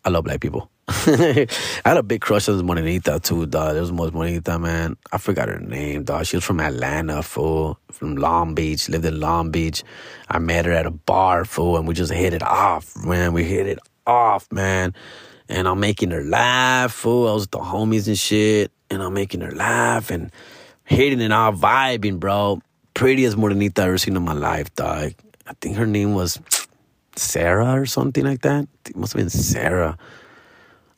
I 0.05 0.09
love 0.09 0.23
black 0.23 0.39
people. 0.39 0.71
I 0.87 1.47
had 1.83 1.97
a 1.97 2.03
big 2.03 2.21
crush 2.21 2.47
on 2.47 2.55
this 2.55 2.65
Morenita 2.65 3.21
too, 3.21 3.45
dog. 3.45 3.73
There 3.73 3.81
was 3.81 3.91
most 3.91 4.13
Morenita, 4.13 4.57
man. 4.57 4.95
I 5.11 5.17
forgot 5.17 5.49
her 5.49 5.59
name, 5.59 6.05
dog. 6.05 6.25
She 6.27 6.37
was 6.37 6.45
from 6.45 6.61
Atlanta, 6.61 7.21
fool. 7.23 7.77
From 8.01 8.15
Long 8.15 8.55
Beach, 8.55 8.89
lived 8.89 9.05
in 9.05 9.19
Long 9.19 9.51
Beach. 9.51 9.83
I 10.27 10.39
met 10.39 10.65
her 10.65 10.71
at 10.71 10.87
a 10.87 10.89
bar, 10.89 11.45
fool, 11.45 11.77
and 11.77 11.87
we 11.87 11.93
just 11.93 12.11
hit 12.11 12.33
it 12.33 12.41
off, 12.41 12.95
man. 13.05 13.31
We 13.31 13.43
hit 13.43 13.67
it 13.67 13.77
off, 14.07 14.51
man. 14.51 14.95
And 15.47 15.67
I'm 15.67 15.79
making 15.79 16.09
her 16.09 16.23
laugh, 16.23 16.91
fool. 16.91 17.29
I 17.29 17.33
was 17.33 17.43
with 17.43 17.51
the 17.51 17.59
homies 17.59 18.07
and 18.07 18.17
shit, 18.17 18.71
and 18.89 19.03
I'm 19.03 19.13
making 19.13 19.41
her 19.41 19.51
laugh 19.51 20.09
and 20.09 20.31
hitting 20.83 21.21
it 21.21 21.31
off, 21.31 21.57
vibing, 21.57 22.19
bro. 22.19 22.59
Prettiest 22.95 23.37
Morenita 23.37 23.77
I 23.77 23.85
ever 23.85 23.99
seen 23.99 24.15
in 24.15 24.23
my 24.23 24.33
life, 24.33 24.73
dog. 24.73 25.13
I 25.45 25.53
think 25.61 25.77
her 25.77 25.85
name 25.85 26.15
was 26.15 26.39
Sarah 27.15 27.79
or 27.79 27.85
something 27.85 28.25
like 28.25 28.41
that. 28.41 28.67
It 28.89 28.95
must 28.95 29.13
have 29.13 29.19
been 29.19 29.29
Sarah. 29.29 29.95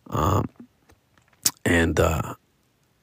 Um, 0.09 0.45
and 1.65 1.99
uh, 1.99 2.35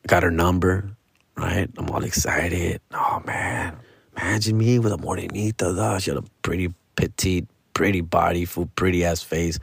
got 0.07 0.23
her 0.23 0.31
number, 0.31 0.89
right? 1.37 1.69
I'm 1.77 1.91
all 1.91 2.03
excited. 2.03 2.81
Oh 2.95 3.23
man, 3.27 3.77
imagine 4.21 4.59
me 4.59 4.79
with 4.79 4.93
a 4.93 4.97
morenita, 4.97 5.77
dog. 5.77 6.01
She 6.01 6.11
had 6.11 6.19
a 6.19 6.25
pretty 6.43 6.73
petite, 6.97 7.47
pretty 7.75 8.01
body, 8.01 8.45
full 8.45 8.67
pretty 8.77 9.05
ass 9.05 9.23
face. 9.23 9.59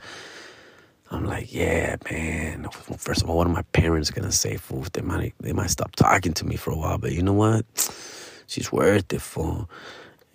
I'm 1.10 1.24
like, 1.24 1.52
yeah, 1.54 1.96
man. 2.10 2.68
First 2.98 3.22
of 3.22 3.30
all, 3.30 3.38
what 3.38 3.46
are 3.46 3.52
my 3.52 3.62
parents 3.72 4.10
gonna 4.10 4.32
say? 4.32 4.56
Fool, 4.56 4.84
they 4.92 5.00
might 5.00 5.34
they 5.40 5.52
might 5.52 5.70
stop 5.70 5.96
talking 5.96 6.34
to 6.34 6.46
me 6.46 6.56
for 6.56 6.70
a 6.70 6.76
while, 6.76 6.98
but 6.98 7.12
you 7.12 7.22
know 7.22 7.32
what? 7.32 7.64
She's 8.46 8.72
worth 8.72 9.12
it, 9.12 9.20
fool. 9.20 9.68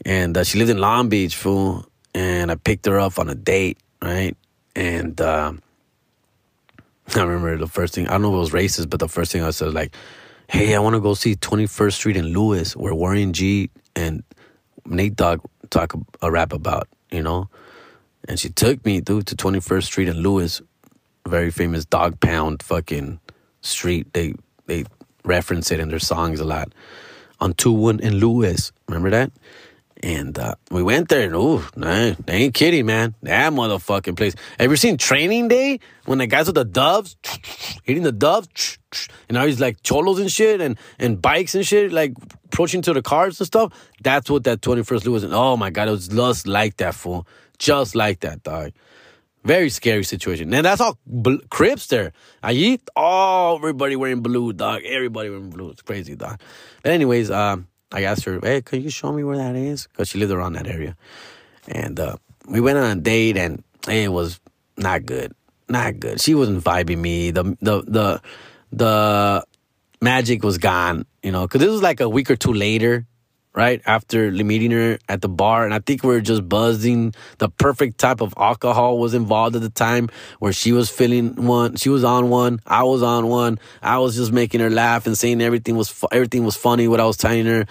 And 0.05 0.37
uh, 0.37 0.43
she 0.43 0.59
lived 0.59 0.69
in 0.69 0.77
Long 0.77 1.09
Beach, 1.09 1.35
fool. 1.35 1.85
And 2.15 2.51
I 2.51 2.55
picked 2.55 2.85
her 2.85 2.99
up 2.99 3.17
on 3.17 3.27
a 3.27 3.33
date, 3.33 3.79
right? 4.01 4.37
And 4.75 5.19
uh, 5.19 5.53
I 7.15 7.21
remember 7.21 7.57
the 7.57 7.67
first 7.67 7.95
thing, 7.95 8.07
I 8.07 8.11
don't 8.11 8.21
know 8.21 8.29
if 8.29 8.35
it 8.35 8.37
was 8.37 8.51
racist, 8.51 8.89
but 8.89 8.99
the 8.99 9.07
first 9.07 9.31
thing 9.31 9.41
I 9.41 9.49
said, 9.49 9.73
like, 9.73 9.95
hey, 10.47 10.75
I 10.75 10.79
want 10.79 10.93
to 10.95 10.99
go 10.99 11.15
see 11.15 11.35
21st 11.35 11.93
Street 11.93 12.17
in 12.17 12.27
Lewis, 12.27 12.75
where 12.75 12.93
Warren 12.93 13.33
G 13.33 13.71
and 13.95 14.23
Nate 14.85 15.15
Dogg 15.15 15.41
talk 15.69 15.93
a 16.21 16.31
rap 16.31 16.53
about, 16.53 16.87
you 17.11 17.21
know? 17.21 17.49
And 18.27 18.39
she 18.39 18.49
took 18.49 18.85
me, 18.85 19.01
dude, 19.01 19.27
to 19.27 19.35
21st 19.35 19.83
Street 19.83 20.07
in 20.07 20.17
Lewis, 20.17 20.61
very 21.27 21.51
famous 21.51 21.85
Dogg 21.85 22.19
Pound 22.19 22.63
fucking 22.63 23.19
street. 23.61 24.13
They 24.13 24.35
they 24.65 24.85
reference 25.25 25.71
it 25.71 25.79
in 25.79 25.89
their 25.89 25.99
songs 25.99 26.39
a 26.39 26.45
lot. 26.45 26.73
On 27.39 27.53
2-1 27.53 27.99
in 27.99 28.15
Lewis. 28.15 28.71
Remember 28.87 29.09
that? 29.09 29.31
And 30.03 30.37
uh, 30.37 30.55
we 30.69 30.83
went 30.83 31.07
there, 31.07 31.21
and 31.27 31.33
ooh, 31.33 31.63
nah, 31.77 32.13
they 32.25 32.33
ain't 32.33 32.53
kidding, 32.53 32.85
man. 32.85 33.15
That 33.23 33.53
motherfucking 33.53 34.17
place. 34.17 34.35
Have 34.59 34.69
you 34.69 34.75
seen 34.75 34.97
Training 34.97 35.47
Day 35.47 35.79
when 36.03 36.17
the 36.17 36.27
guys 36.27 36.45
with 36.45 36.55
the 36.55 36.65
doves 36.65 37.15
hitting 37.83 38.03
the 38.03 38.11
doves, 38.11 38.77
and 39.29 39.35
now 39.35 39.45
he's 39.45 39.61
like 39.61 39.81
cholos 39.81 40.19
and 40.19 40.29
shit, 40.29 40.59
and 40.59 40.77
and 40.99 41.21
bikes 41.21 41.55
and 41.55 41.65
shit, 41.65 41.93
like 41.93 42.15
approaching 42.47 42.81
to 42.81 42.91
the 42.91 43.01
cars 43.01 43.39
and 43.39 43.47
stuff. 43.47 43.71
That's 44.01 44.29
what 44.29 44.43
that 44.43 44.61
Twenty 44.61 44.83
First 44.83 45.05
Lewis. 45.05 45.23
And 45.23 45.33
oh 45.33 45.55
my 45.55 45.69
god, 45.69 45.87
it 45.87 45.91
was 45.91 46.09
just 46.09 46.47
like 46.47 46.75
that 46.77 46.95
fool, 46.95 47.25
just 47.57 47.95
like 47.95 48.19
that 48.19 48.43
dog. 48.43 48.73
Very 49.45 49.69
scary 49.69 50.03
situation. 50.03 50.53
And 50.53 50.65
that's 50.65 50.81
all 50.81 50.97
bl- 51.05 51.45
Crips 51.49 51.87
there. 51.87 52.11
I 52.41 52.51
eat 52.51 52.81
all 52.93 53.55
everybody 53.55 53.95
wearing 53.95 54.21
blue, 54.21 54.51
dog. 54.51 54.81
Everybody 54.83 55.29
wearing 55.29 55.49
blue. 55.49 55.69
It's 55.69 55.81
crazy, 55.81 56.17
dog. 56.17 56.41
But 56.81 56.91
anyways, 56.91 57.31
um. 57.31 57.69
I 57.93 58.03
asked 58.03 58.25
her, 58.25 58.39
hey, 58.41 58.61
can 58.61 58.81
you 58.81 58.89
show 58.89 59.13
me 59.13 59.23
where 59.23 59.37
that 59.37 59.55
is? 59.55 59.87
Because 59.87 60.09
she 60.09 60.17
lived 60.17 60.31
around 60.31 60.53
that 60.53 60.67
area. 60.67 60.97
And 61.67 61.99
uh, 61.99 62.17
we 62.47 62.59
went 62.59 62.77
on 62.77 62.97
a 62.97 62.99
date, 62.99 63.37
and 63.37 63.63
it 63.87 64.11
was 64.11 64.39
not 64.77 65.05
good. 65.05 65.33
Not 65.69 65.99
good. 65.99 66.19
She 66.19 66.35
wasn't 66.35 66.63
vibing 66.63 66.97
me. 66.97 67.31
The 67.31 67.43
the 67.61 67.81
the 67.83 68.21
the 68.71 69.45
magic 70.01 70.43
was 70.43 70.57
gone, 70.57 71.05
you 71.21 71.31
know, 71.31 71.43
because 71.47 71.61
this 71.61 71.69
was 71.69 71.81
like 71.81 72.01
a 72.01 72.09
week 72.09 72.29
or 72.29 72.35
two 72.35 72.51
later 72.51 73.05
right 73.55 73.81
after 73.85 74.31
meeting 74.31 74.71
her 74.71 74.97
at 75.07 75.21
the 75.21 75.29
bar 75.29 75.63
and 75.63 75.73
i 75.73 75.79
think 75.79 76.03
we 76.03 76.09
were 76.09 76.21
just 76.21 76.47
buzzing. 76.49 77.13
The 77.37 77.49
perfect 77.49 77.99
type 77.99 78.21
of 78.21 78.33
alcohol 78.37 78.97
was 78.97 79.13
involved 79.13 79.55
at 79.55 79.61
the 79.61 79.69
time 79.69 80.09
where 80.39 80.53
she 80.53 80.71
was 80.71 80.89
feeling 80.89 81.45
one 81.45 81.75
she 81.75 81.89
was 81.89 82.03
on 82.03 82.29
one 82.29 82.59
i 82.65 82.83
was 82.83 83.03
on 83.03 83.27
one. 83.27 83.59
I 83.81 83.99
was 83.99 84.15
just 84.15 84.31
making 84.31 84.61
her 84.61 84.69
laugh 84.69 85.05
and 85.05 85.17
saying 85.17 85.41
everything 85.41 85.75
was 85.75 85.89
fu- 85.89 86.07
everything 86.11 86.43
was 86.45 86.55
funny 86.55 86.87
what 86.87 86.99
i 86.99 87.05
was 87.05 87.17
telling 87.17 87.45
her. 87.45 87.65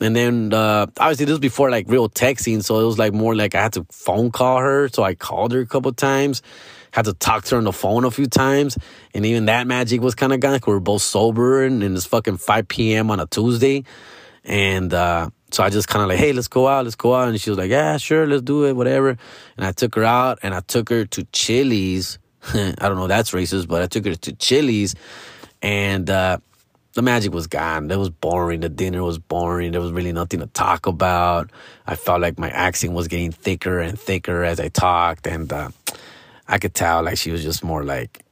And 0.00 0.14
then 0.14 0.52
uh, 0.52 0.86
obviously 0.98 1.26
this 1.26 1.32
was 1.32 1.40
before 1.40 1.70
like 1.70 1.88
real 1.88 2.08
texting 2.08 2.62
so 2.64 2.80
it 2.80 2.84
was 2.84 2.98
like 2.98 3.12
more 3.12 3.34
like 3.34 3.54
i 3.54 3.62
had 3.62 3.72
to 3.74 3.86
phone 3.90 4.30
call 4.30 4.58
her 4.58 4.88
so 4.88 5.02
i 5.02 5.14
called 5.14 5.52
her 5.52 5.60
a 5.60 5.66
couple 5.66 5.92
times 5.92 6.42
had 6.92 7.04
to 7.04 7.12
talk 7.12 7.44
to 7.44 7.54
her 7.54 7.58
on 7.58 7.64
the 7.64 7.72
phone 7.72 8.04
a 8.04 8.10
few 8.10 8.26
times 8.26 8.78
and 9.14 9.26
even 9.26 9.44
that 9.46 9.66
magic 9.66 10.00
was 10.00 10.14
kind 10.14 10.32
of 10.32 10.40
gone 10.40 10.58
we 10.66 10.72
were 10.72 10.80
both 10.80 11.02
sober 11.02 11.62
and, 11.62 11.82
and 11.82 11.96
it's 11.96 12.06
fucking 12.06 12.36
5 12.38 12.68
p.m 12.68 13.10
on 13.10 13.20
a 13.20 13.26
tuesday 13.26 13.84
and 14.48 14.92
uh, 14.94 15.28
so 15.50 15.62
I 15.62 15.68
just 15.68 15.88
kind 15.88 16.02
of 16.02 16.08
like, 16.08 16.18
hey, 16.18 16.32
let's 16.32 16.48
go 16.48 16.66
out, 16.66 16.84
let's 16.84 16.96
go 16.96 17.14
out. 17.14 17.28
And 17.28 17.38
she 17.38 17.50
was 17.50 17.58
like, 17.58 17.70
yeah, 17.70 17.98
sure, 17.98 18.26
let's 18.26 18.42
do 18.42 18.64
it, 18.64 18.74
whatever. 18.74 19.10
And 19.10 19.66
I 19.66 19.72
took 19.72 19.94
her 19.94 20.04
out 20.04 20.38
and 20.42 20.54
I 20.54 20.60
took 20.60 20.88
her 20.88 21.04
to 21.04 21.24
Chili's. 21.32 22.18
I 22.54 22.74
don't 22.80 22.96
know, 22.96 23.06
that's 23.06 23.32
racist, 23.32 23.68
but 23.68 23.82
I 23.82 23.86
took 23.86 24.06
her 24.06 24.14
to 24.14 24.32
Chili's 24.32 24.94
and 25.60 26.08
uh, 26.08 26.38
the 26.94 27.02
magic 27.02 27.34
was 27.34 27.46
gone. 27.46 27.90
It 27.90 27.98
was 27.98 28.08
boring. 28.08 28.60
The 28.60 28.70
dinner 28.70 29.04
was 29.04 29.18
boring. 29.18 29.72
There 29.72 29.82
was 29.82 29.92
really 29.92 30.12
nothing 30.12 30.40
to 30.40 30.46
talk 30.46 30.86
about. 30.86 31.50
I 31.86 31.94
felt 31.94 32.22
like 32.22 32.38
my 32.38 32.48
accent 32.48 32.94
was 32.94 33.06
getting 33.06 33.32
thicker 33.32 33.80
and 33.80 34.00
thicker 34.00 34.44
as 34.44 34.58
I 34.60 34.68
talked. 34.68 35.26
And 35.26 35.52
uh, 35.52 35.68
I 36.46 36.58
could 36.58 36.74
tell 36.74 37.02
like 37.02 37.18
she 37.18 37.32
was 37.32 37.42
just 37.42 37.62
more 37.62 37.84
like, 37.84 38.24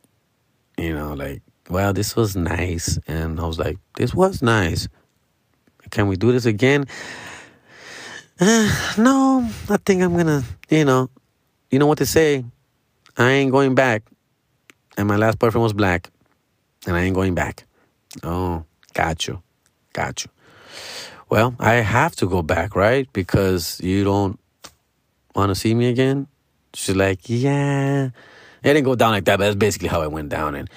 you 0.79 0.95
know, 0.95 1.13
like, 1.13 1.43
well, 1.69 1.93
this 1.93 2.17
was 2.17 2.37
nice. 2.37 2.99
And 3.07 3.39
I 3.39 3.47
was 3.47 3.59
like, 3.59 3.79
this 3.97 4.15
was 4.15 4.41
nice. 4.41 4.89
Can 5.91 6.09
we 6.09 6.17
do 6.17 6.33
this 6.33 6.47
again? 6.47 6.87
Uh, 8.39 8.95
no, 8.99 9.49
I 9.71 9.77
think 9.79 10.03
I'm 10.03 10.17
gonna, 10.17 10.45
you 10.69 10.85
know, 10.85 11.09
you 11.71 11.79
know 11.79 11.87
what 11.87 11.99
to 11.99 12.07
say. 12.07 12.45
I 13.17 13.31
ain't 13.31 13.53
going 13.53 13.75
back. 13.75 14.03
And 14.99 15.09
my 15.09 15.17
last 15.17 15.39
boyfriend 15.39 15.63
was 15.63 15.73
black. 15.73 16.11
And 16.87 16.97
I 16.97 17.03
ain't 17.03 17.15
going 17.15 17.35
back. 17.35 17.65
Oh, 18.23 18.65
got 18.95 19.27
you. 19.27 19.43
Got 19.93 20.25
you. 20.25 20.31
Well, 21.29 21.57
I 21.59 21.75
have 21.75 22.15
to 22.17 22.29
go 22.29 22.43
back, 22.43 22.77
right? 22.77 23.11
Because 23.13 23.81
you 23.81 24.05
don't 24.05 24.39
want 25.35 25.51
to 25.51 25.55
see 25.55 25.75
me 25.75 25.89
again. 25.89 26.29
She's 26.75 26.95
like, 26.95 27.21
yeah. 27.25 28.07
It 28.07 28.13
didn't 28.63 28.85
go 28.85 28.95
down 28.95 29.13
like 29.13 29.25
that, 29.25 29.39
but 29.39 29.45
that's 29.45 29.57
basically 29.57 29.89
how 29.89 30.03
it 30.03 30.13
went 30.13 30.29
down. 30.29 30.55
And 30.55 30.71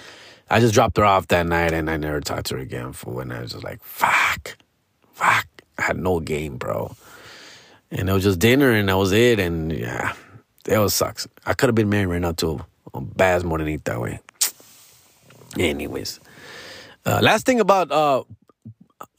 I 0.49 0.59
just 0.59 0.73
dropped 0.73 0.97
her 0.97 1.05
off 1.05 1.27
that 1.27 1.45
night, 1.45 1.73
and 1.73 1.89
I 1.89 1.97
never 1.97 2.21
talked 2.21 2.47
to 2.47 2.55
her 2.55 2.61
again. 2.61 2.93
For 2.93 3.11
when 3.11 3.31
I 3.31 3.41
was 3.41 3.51
just 3.51 3.63
like, 3.63 3.83
fuck, 3.83 4.57
fuck. 5.19 5.47
I 5.77 5.83
had 5.83 5.97
no 5.97 6.19
game, 6.19 6.57
bro. 6.57 6.95
And 7.91 8.09
it 8.09 8.13
was 8.13 8.23
just 8.23 8.39
dinner, 8.39 8.71
and 8.71 8.89
that 8.89 8.97
was 8.97 9.11
it. 9.11 9.39
And 9.39 9.71
yeah, 9.71 10.13
it 10.67 10.77
was 10.77 10.93
sucks. 10.93 11.27
I 11.45 11.53
could 11.53 11.67
have 11.67 11.75
been 11.75 11.89
married 11.89 12.07
right 12.07 12.21
now 12.21 12.33
too. 12.33 12.59
Baz 12.93 13.43
more 13.43 13.57
than 13.57 13.67
eat 13.67 13.85
that 13.85 13.99
way. 13.99 14.19
Anyways, 15.57 16.19
uh, 17.05 17.19
last 17.21 17.45
thing 17.45 17.59
about 17.59 17.91
uh, 17.91 18.23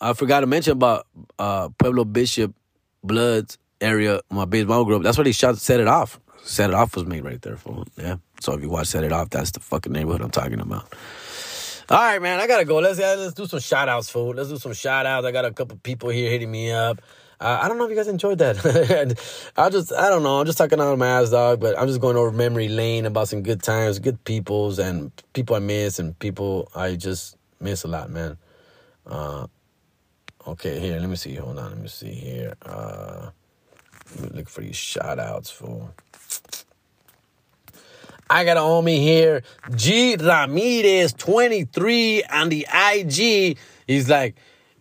I 0.01 0.12
forgot 0.12 0.40
to 0.40 0.46
mention 0.46 0.72
about 0.72 1.07
uh, 1.38 1.68
Pueblo 1.78 2.05
Bishop 2.05 2.55
Bloods 3.03 3.59
area, 3.80 4.20
my 4.30 4.44
baseball 4.44 4.84
group. 4.84 5.03
That's 5.03 5.18
where 5.18 5.24
they 5.24 5.32
shot 5.32 5.59
set 5.59 5.80
it 5.80 5.88
off. 5.88 6.20
Set 6.42 6.70
it 6.70 6.74
off 6.74 6.96
was 6.96 7.05
made 7.05 7.24
right 7.24 7.40
there 7.42 7.57
for 7.57 7.84
yeah. 7.96 8.16
So 8.40 8.55
if 8.55 8.62
you 8.62 8.70
watch 8.70 8.86
Set 8.88 9.05
It 9.05 9.12
Off, 9.12 9.30
that's 9.30 9.51
the 9.51 9.61
fucking 9.61 9.92
neighborhood 9.92 10.22
I'm 10.22 10.30
talking 10.30 10.61
about. 10.61 10.92
All 11.91 11.99
right, 11.99 12.22
man, 12.22 12.38
I 12.38 12.47
gotta 12.47 12.64
go. 12.64 12.78
Let's 12.78 13.01
let's 13.01 13.34
do 13.34 13.47
some 13.47 13.59
shout 13.59 13.88
outs, 13.88 14.09
fool. 14.09 14.28
Let's 14.28 14.49
do 14.49 14.59
some 14.59 14.74
shout 14.74 15.07
outs. 15.07 15.26
I 15.26 15.32
got 15.32 15.45
a 15.45 15.51
couple 15.51 15.76
people 15.78 16.09
here 16.11 16.30
hitting 16.30 16.49
me 16.49 16.70
up. 16.70 17.03
Uh, 17.41 17.59
I 17.61 17.66
don't 17.66 17.78
know 17.78 17.84
if 17.84 17.91
you 17.91 17.97
guys 17.97 18.07
enjoyed 18.07 18.38
that. 18.38 18.59
I 19.57 19.70
just, 19.70 19.93
I 19.93 20.09
don't 20.09 20.22
know. 20.22 20.38
I'm 20.38 20.47
just 20.47 20.57
talking 20.57 20.78
out 20.78 20.93
of 20.93 21.01
my 21.01 21.09
ass, 21.09 21.30
dog. 21.30 21.59
But 21.59 21.76
I'm 21.76 21.88
just 21.88 22.01
going 22.01 22.16
over 22.16 22.30
memory 22.30 22.68
lane 22.68 23.07
about 23.07 23.26
some 23.26 23.43
good 23.43 23.61
times, 23.61 23.99
good 23.99 24.22
peoples, 24.22 24.78
and 24.78 25.11
people 25.32 25.57
I 25.57 25.59
miss, 25.59 25.99
and 25.99 26.16
people 26.20 26.70
I 26.76 26.95
just 26.95 27.36
miss 27.59 27.82
a 27.82 27.88
lot, 27.88 28.09
man. 28.09 28.38
Uh, 29.05 29.49
okay, 30.47 30.78
here, 30.78 31.01
let 31.01 31.09
me 31.09 31.16
see. 31.16 31.34
Hold 31.34 31.59
on, 31.59 31.70
let 31.70 31.80
me 31.80 31.88
see 31.88 32.12
here. 32.12 32.55
Uh, 32.64 33.30
let 34.14 34.30
me 34.30 34.38
look 34.38 34.49
for 34.49 34.61
these 34.61 34.76
shout 34.76 35.18
outs, 35.18 35.51
fool. 35.51 35.93
I 38.33 38.45
got 38.45 38.57
a 38.57 38.61
homie 38.61 38.99
here, 38.99 39.43
G 39.74 40.14
Ramirez, 40.14 41.12
23 41.14 42.22
on 42.22 42.49
the 42.49 42.64
IG. 42.72 43.59
He's 43.89 44.09
like, 44.09 44.37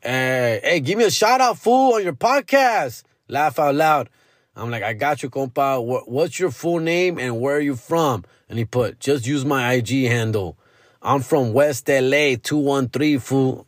uh, 0.05 0.07
hey, 0.07 0.81
give 0.81 0.99
me 0.99 1.05
a 1.05 1.09
shout 1.09 1.41
out, 1.41 1.57
fool, 1.57 1.95
on 1.95 2.03
your 2.03 2.13
podcast. 2.13 3.01
Laugh 3.27 3.57
out 3.57 3.73
loud. 3.73 4.09
I'm 4.55 4.69
like, 4.69 4.83
I 4.83 4.93
got 4.93 5.23
you, 5.23 5.31
compa. 5.31 5.83
What's 6.07 6.39
your 6.39 6.51
full 6.51 6.77
name 6.77 7.17
and 7.17 7.41
where 7.41 7.55
are 7.55 7.59
you 7.59 7.75
from? 7.75 8.23
And 8.49 8.59
he 8.59 8.65
put, 8.65 8.99
just 8.99 9.25
use 9.25 9.43
my 9.43 9.73
IG 9.73 10.05
handle. 10.05 10.55
I'm 11.01 11.21
from 11.21 11.51
West 11.51 11.89
LA, 11.89 12.35
213, 12.35 13.17
fool. 13.17 13.65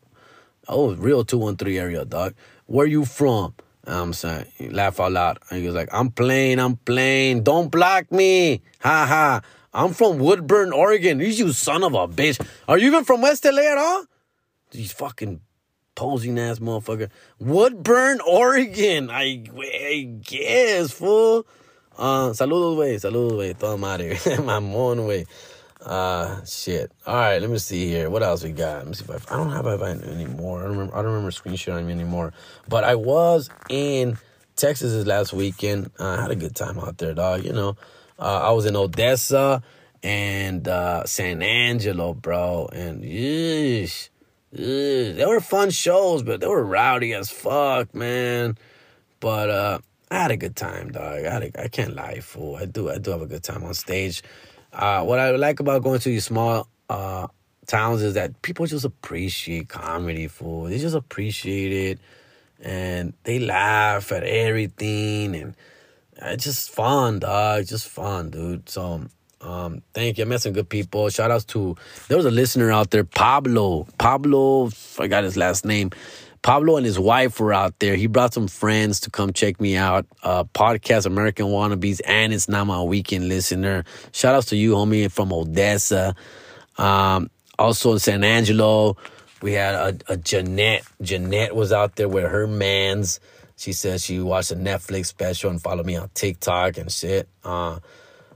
Oh, 0.68 0.94
real 0.94 1.26
213 1.26 1.76
area, 1.76 2.06
dog. 2.06 2.36
Where 2.68 2.86
are 2.86 2.88
you 2.88 3.04
from? 3.04 3.56
I'm 3.86 4.14
saying, 4.14 4.46
laugh 4.60 5.00
out 5.00 5.14
loud. 5.14 5.40
And 5.50 5.60
he 5.60 5.66
was 5.66 5.74
like, 5.74 5.90
I'm 5.92 6.12
playing, 6.12 6.60
I'm 6.60 6.76
playing. 6.76 7.42
Don't 7.42 7.72
block 7.72 8.12
me. 8.12 8.62
Ha 8.82 9.08
ha. 9.08 9.42
I'm 9.74 9.94
from 9.94 10.20
Woodburn, 10.20 10.74
Oregon. 10.74 11.20
You 11.20 11.54
son 11.54 11.84
of 11.84 11.94
a 11.94 12.08
bitch. 12.08 12.46
Are 12.68 12.78
you 12.78 12.88
even 12.88 13.06
from 13.06 13.22
West 13.22 13.46
LA 13.46 13.72
at 13.72 13.78
all? 13.78 14.06
These 14.72 14.92
fucking 14.92 15.42
posing 15.96 16.38
ass 16.40 16.60
motherfucker. 16.60 17.10
Woodburn, 17.40 18.20
Oregon. 18.28 19.10
I, 19.10 19.44
I 19.56 20.18
guess, 20.22 20.92
fool. 20.92 21.46
Uh, 21.98 22.32
saludos, 22.32 22.78
wey. 22.78 22.96
Saludos, 22.96 23.38
wey. 23.38 23.54
Toda 23.54 23.78
madre. 23.78 24.16
Mamón, 24.16 25.08
wey. 25.08 25.26
Uh, 25.82 26.44
shit. 26.44 26.92
All 27.08 27.16
right, 27.16 27.42
let 27.42 27.50
me 27.50 27.58
see 27.58 27.88
here. 27.88 28.10
What 28.10 28.24
else 28.24 28.44
we 28.44 28.52
got? 28.52 28.80
Let 28.80 28.88
me 28.88 28.94
see 28.94 29.06
if 29.06 29.32
I, 29.32 29.34
I 29.34 29.38
don't 29.38 29.52
have 29.52 29.66
Event 29.66 30.04
anymore. 30.04 30.60
I 30.60 30.64
don't 30.64 30.72
remember. 30.74 30.96
I 30.96 31.02
don't 31.02 31.12
remember 31.12 31.32
screenshotting 31.32 31.86
me 31.86 31.94
anymore. 31.94 32.34
But 32.68 32.84
I 32.84 32.96
was 32.96 33.50
in 33.70 34.18
Texas 34.56 34.92
this 34.92 35.06
last 35.06 35.34
weekend. 35.34 35.92
I 35.98 36.22
had 36.22 36.30
a 36.30 36.36
good 36.36 36.56
time 36.56 36.78
out 36.78 36.98
there, 36.98 37.14
dog. 37.14 37.44
You 37.46 37.54
know, 37.54 37.78
I 38.26 38.52
was 38.52 38.66
in 38.66 38.76
Odessa 38.76 39.64
and 40.04 40.68
uh, 40.68 41.06
San 41.06 41.42
Angelo, 41.42 42.14
bro. 42.14 42.70
And 42.72 43.04
yeesh, 43.04 44.10
yeesh, 44.56 45.16
they 45.16 45.26
were 45.26 45.40
fun 45.40 45.70
shows, 45.72 46.24
but 46.24 46.40
they 46.40 46.48
were 46.48 46.64
rowdy 46.64 47.14
as 47.14 47.30
fuck, 47.30 47.94
man. 47.96 48.58
But 49.20 49.50
uh, 49.50 49.80
I 50.10 50.16
had 50.16 50.32
a 50.32 50.38
good 50.38 50.56
time, 50.56 50.92
dog. 50.92 51.26
I, 51.26 51.32
had 51.32 51.44
a, 51.44 51.64
I 51.64 51.68
can't 51.68 51.96
lie, 51.96 52.20
fool. 52.20 52.56
I 52.56 52.66
do. 52.66 52.90
I 52.90 52.98
do 52.98 53.12
have 53.12 53.22
a 53.22 53.28
good 53.28 53.44
time 53.44 53.64
on 53.64 53.74
stage. 53.74 54.24
Uh, 54.74 55.04
what 55.04 55.20
I 55.20 55.32
like 55.32 55.60
about 55.60 55.84
going 55.84 56.00
to 56.00 56.10
these 56.10 56.26
small 56.26 56.68
uh, 56.90 57.28
towns 57.68 58.02
is 58.02 58.14
that 58.14 58.42
people 58.42 58.66
just 58.66 58.86
appreciate 58.86 59.70
comedy, 59.70 60.28
fool. 60.28 60.66
They 60.66 60.78
just 60.78 60.96
appreciate 60.96 61.72
it, 61.72 62.00
and 62.62 63.14
they 63.24 63.40
laugh 63.40 64.12
at 64.12 64.24
everything, 64.24 65.36
and 65.36 65.56
it's 66.22 66.44
just 66.44 66.72
fun, 66.72 67.20
dog. 67.20 67.66
Just 67.66 67.88
fun, 67.88 68.30
dude. 68.30 68.70
So, 68.70 69.06
um, 69.42 69.82
thank 69.94 70.18
you. 70.18 70.26
I 70.26 70.28
met 70.28 70.42
some 70.42 70.54
good 70.54 70.70
people. 70.70 71.10
Shout 71.10 71.32
outs 71.32 71.46
to 71.46 71.76
there 72.08 72.18
was 72.18 72.26
a 72.26 72.32
listener 72.32 72.72
out 72.72 72.92
there, 72.92 73.04
Pablo. 73.04 73.88
Pablo, 73.98 74.70
I 75.00 75.08
got 75.08 75.24
his 75.24 75.38
last 75.38 75.66
name. 75.66 75.92
Pablo 76.42 76.76
and 76.78 76.86
his 76.86 76.98
wife 76.98 77.40
were 77.40 77.54
out 77.54 77.78
there. 77.80 77.96
He 77.96 78.08
brought 78.08 78.34
some 78.34 78.48
friends 78.48 79.00
to 79.02 79.12
come 79.12 79.32
check 79.32 79.62
me 79.62 79.78
out. 79.78 80.08
Uh, 80.24 80.44
podcast 80.44 81.06
American 81.06 81.48
Wannabes, 81.48 82.02
and 82.06 82.34
it's 82.34 82.50
not 82.50 82.66
my 82.66 82.82
weekend 82.82 83.28
listener. 83.28 83.84
Shout 84.12 84.34
outs 84.34 84.48
to 84.48 84.56
you, 84.56 84.74
homie, 84.74 85.12
from 85.12 85.32
Odessa. 85.32 86.16
Um, 86.80 87.30
also 87.60 87.94
in 87.94 88.00
San 88.00 88.24
Angelo, 88.24 88.98
we 89.44 89.54
had 89.54 89.76
a, 89.76 90.14
a 90.14 90.18
Jeanette. 90.18 90.84
Jeanette 91.02 91.56
was 91.56 91.72
out 91.72 91.96
there 91.96 92.10
with 92.10 92.24
her 92.24 92.48
mans. 92.48 93.20
She 93.62 93.74
said 93.74 94.01
she 94.01 94.20
watched 94.20 94.49
a 94.49 94.55
Netflix 94.55 95.05
special 95.05 95.51
and 95.51 95.62
followed 95.62 95.86
me 95.86 95.95
on 95.95 96.09
TikTok 96.16 96.80
and 96.80 96.91
shit. 96.91 97.30
Uh, 97.43 97.78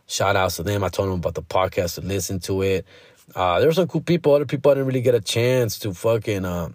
shout 0.05 0.35
outs 0.35 0.57
to 0.57 0.63
them. 0.63 0.83
I 0.83 0.89
told 0.89 1.09
them 1.09 1.17
about 1.17 1.33
the 1.33 1.41
podcast 1.41 1.95
to 1.95 2.01
listen 2.01 2.39
to 2.41 2.61
it. 2.61 2.85
Uh, 3.33 3.57
there 3.57 3.67
were 3.67 3.73
some 3.73 3.87
cool 3.87 4.01
people. 4.01 4.35
Other 4.35 4.45
people 4.45 4.69
I 4.69 4.75
didn't 4.75 4.85
really 4.85 5.01
get 5.01 5.15
a 5.15 5.19
chance 5.19 5.79
to 5.79 5.95
fucking 5.95 6.45
uh, 6.45 6.69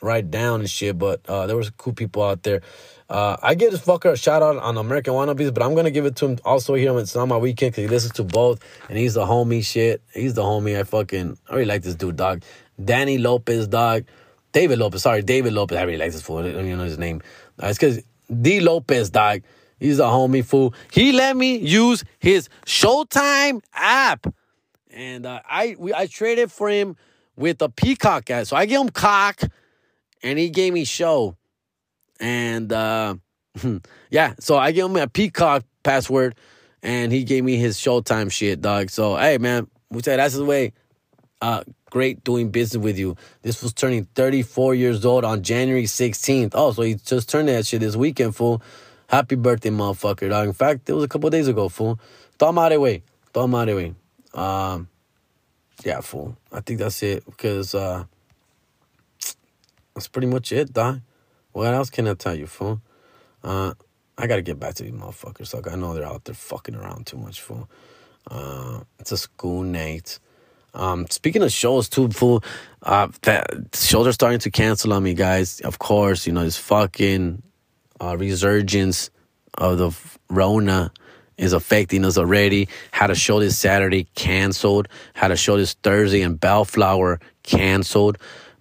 write 0.00 0.30
down 0.30 0.60
and 0.60 0.70
shit, 0.70 0.96
but 0.96 1.28
uh, 1.28 1.48
there 1.48 1.56
was 1.56 1.70
cool 1.70 1.92
people 1.92 2.22
out 2.22 2.44
there. 2.44 2.60
Uh, 3.10 3.36
I 3.42 3.56
give 3.56 3.72
this 3.72 3.80
fucker 3.80 4.12
a 4.12 4.16
shout 4.16 4.44
out 4.44 4.58
on 4.58 4.76
American 4.76 5.14
Wannabes, 5.14 5.52
but 5.52 5.64
I'm 5.64 5.74
gonna 5.74 5.90
give 5.90 6.06
it 6.06 6.14
to 6.16 6.26
him 6.26 6.38
also 6.44 6.74
here 6.74 6.92
on 6.92 6.98
It's 7.00 7.16
Not 7.16 7.26
My 7.26 7.36
Weekend 7.36 7.72
because 7.72 7.82
he 7.82 7.88
listens 7.88 8.12
to 8.12 8.22
both 8.22 8.60
and 8.88 8.96
he's 8.96 9.14
the 9.14 9.26
homie 9.26 9.64
shit. 9.64 10.02
He's 10.14 10.34
the 10.34 10.42
homie. 10.42 10.78
I 10.78 10.84
fucking 10.84 11.36
I 11.50 11.52
really 11.52 11.64
like 11.64 11.82
this 11.82 11.96
dude, 11.96 12.14
dog. 12.14 12.44
Danny 12.80 13.18
Lopez, 13.18 13.66
dog. 13.66 14.04
David 14.52 14.78
Lopez, 14.78 15.02
sorry, 15.02 15.22
David 15.22 15.52
Lopez. 15.52 15.76
I 15.76 15.82
really 15.82 15.98
like 15.98 16.12
this 16.12 16.22
fool. 16.22 16.38
I 16.38 16.52
don't 16.52 16.64
even 16.64 16.78
know 16.78 16.84
his 16.84 16.96
name. 16.96 17.20
It's 17.62 17.78
because 17.78 18.02
D 18.40 18.60
Lopez, 18.60 19.10
dog. 19.10 19.42
He's 19.80 19.98
a 20.00 20.04
homie 20.04 20.44
fool. 20.44 20.74
He 20.92 21.12
let 21.12 21.36
me 21.36 21.56
use 21.56 22.04
his 22.18 22.48
Showtime 22.66 23.62
app, 23.72 24.26
and 24.90 25.24
uh, 25.24 25.40
I 25.48 25.76
we, 25.78 25.94
I 25.94 26.06
traded 26.06 26.50
for 26.50 26.68
him 26.68 26.96
with 27.36 27.62
a 27.62 27.68
Peacock 27.68 28.28
ad. 28.30 28.48
So 28.48 28.56
I 28.56 28.66
gave 28.66 28.80
him 28.80 28.88
cock, 28.88 29.40
and 30.22 30.38
he 30.38 30.50
gave 30.50 30.72
me 30.72 30.84
show, 30.84 31.36
and 32.18 32.72
uh, 32.72 33.14
yeah. 34.10 34.34
So 34.40 34.56
I 34.56 34.72
gave 34.72 34.86
him 34.86 34.96
a 34.96 35.06
Peacock 35.06 35.64
password, 35.84 36.34
and 36.82 37.12
he 37.12 37.22
gave 37.22 37.44
me 37.44 37.56
his 37.56 37.76
Showtime 37.76 38.32
shit, 38.32 38.60
dog. 38.60 38.90
So 38.90 39.16
hey, 39.16 39.38
man, 39.38 39.68
we 39.90 40.02
say 40.02 40.16
that's 40.16 40.34
the 40.34 40.44
way. 40.44 40.72
Uh, 41.40 41.62
great 41.90 42.24
doing 42.24 42.50
business 42.50 42.82
with 42.82 42.98
you. 42.98 43.16
This 43.42 43.62
was 43.62 43.72
turning 43.72 44.04
34 44.14 44.74
years 44.74 45.04
old 45.04 45.24
on 45.24 45.42
January 45.42 45.84
16th. 45.84 46.52
Oh, 46.54 46.72
so 46.72 46.82
he 46.82 46.94
just 46.94 47.28
turned 47.28 47.48
that 47.48 47.66
shit 47.66 47.80
this 47.80 47.96
weekend, 47.96 48.36
fool. 48.36 48.62
Happy 49.08 49.36
birthday, 49.36 49.70
motherfucker, 49.70 50.28
dog. 50.28 50.48
In 50.48 50.52
fact, 50.52 50.88
it 50.88 50.92
was 50.92 51.04
a 51.04 51.08
couple 51.08 51.30
days 51.30 51.48
ago, 51.48 51.68
fool. 51.68 51.98
Toma 52.38 52.68
de 52.68 52.78
way. 52.78 53.02
Toma 53.32 53.64
de 53.64 53.74
way. 53.74 53.94
Um, 54.34 54.88
yeah, 55.84 56.00
fool. 56.00 56.36
I 56.52 56.60
think 56.60 56.80
that's 56.80 57.02
it 57.02 57.24
because 57.24 57.74
uh, 57.74 58.04
that's 59.94 60.08
pretty 60.08 60.28
much 60.28 60.52
it, 60.52 60.72
dog. 60.72 61.00
What 61.52 61.72
else 61.72 61.90
can 61.90 62.06
I 62.06 62.14
tell 62.14 62.34
you, 62.34 62.46
fool? 62.46 62.80
Uh, 63.42 63.72
I 64.16 64.26
gotta 64.26 64.42
get 64.42 64.60
back 64.60 64.74
to 64.74 64.82
these 64.82 64.92
motherfuckers. 64.92 65.54
Like 65.54 65.68
I 65.72 65.76
know 65.76 65.94
they're 65.94 66.04
out 66.04 66.24
there 66.24 66.34
fucking 66.34 66.74
around 66.74 67.06
too 67.06 67.16
much, 67.16 67.40
fool. 67.40 67.68
Uh, 68.30 68.80
it's 68.98 69.12
a 69.12 69.16
school 69.16 69.62
night. 69.62 70.18
Um, 70.78 71.06
speaking 71.10 71.42
of 71.42 71.52
shows 71.52 71.88
too, 71.88 72.08
fool, 72.08 72.42
uh, 72.82 73.08
that 73.22 73.50
shows 73.74 74.06
are 74.06 74.12
starting 74.12 74.38
to 74.40 74.50
cancel 74.50 74.92
on 74.92 75.02
me, 75.02 75.12
guys. 75.12 75.60
Of 75.60 75.78
course, 75.78 76.26
you 76.26 76.32
know 76.32 76.44
this 76.44 76.56
fucking 76.56 77.42
uh, 78.00 78.16
resurgence 78.16 79.10
of 79.54 79.78
the 79.78 79.92
Rona 80.30 80.92
is 81.36 81.52
affecting 81.52 82.04
us 82.04 82.16
already. 82.16 82.68
Had 82.92 83.10
a 83.10 83.14
show 83.14 83.40
this 83.40 83.58
Saturday 83.58 84.06
canceled. 84.14 84.88
Had 85.14 85.30
a 85.30 85.36
show 85.36 85.56
this 85.56 85.74
Thursday 85.74 86.22
in 86.22 86.36
Bellflower 86.36 87.20
canceled. 87.42 88.18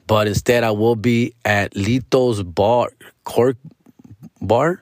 But 0.08 0.28
instead, 0.28 0.64
I 0.64 0.72
will 0.72 0.96
be 0.96 1.34
at 1.44 1.74
Lito's 1.74 2.42
Bar, 2.42 2.92
Cork 3.26 3.58
Bar, 4.42 4.82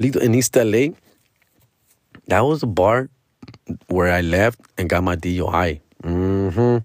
Lito 0.00 0.20
in 0.20 0.34
East 0.34 0.56
LA. 0.56 0.88
That 2.26 2.40
was 2.40 2.60
the 2.60 2.66
bar 2.66 3.08
where 3.86 4.10
I 4.12 4.20
left 4.20 4.60
and 4.76 4.90
got 4.90 5.04
my 5.04 5.16
DUI. 5.16 5.80
Mm-hmm. 6.04 6.78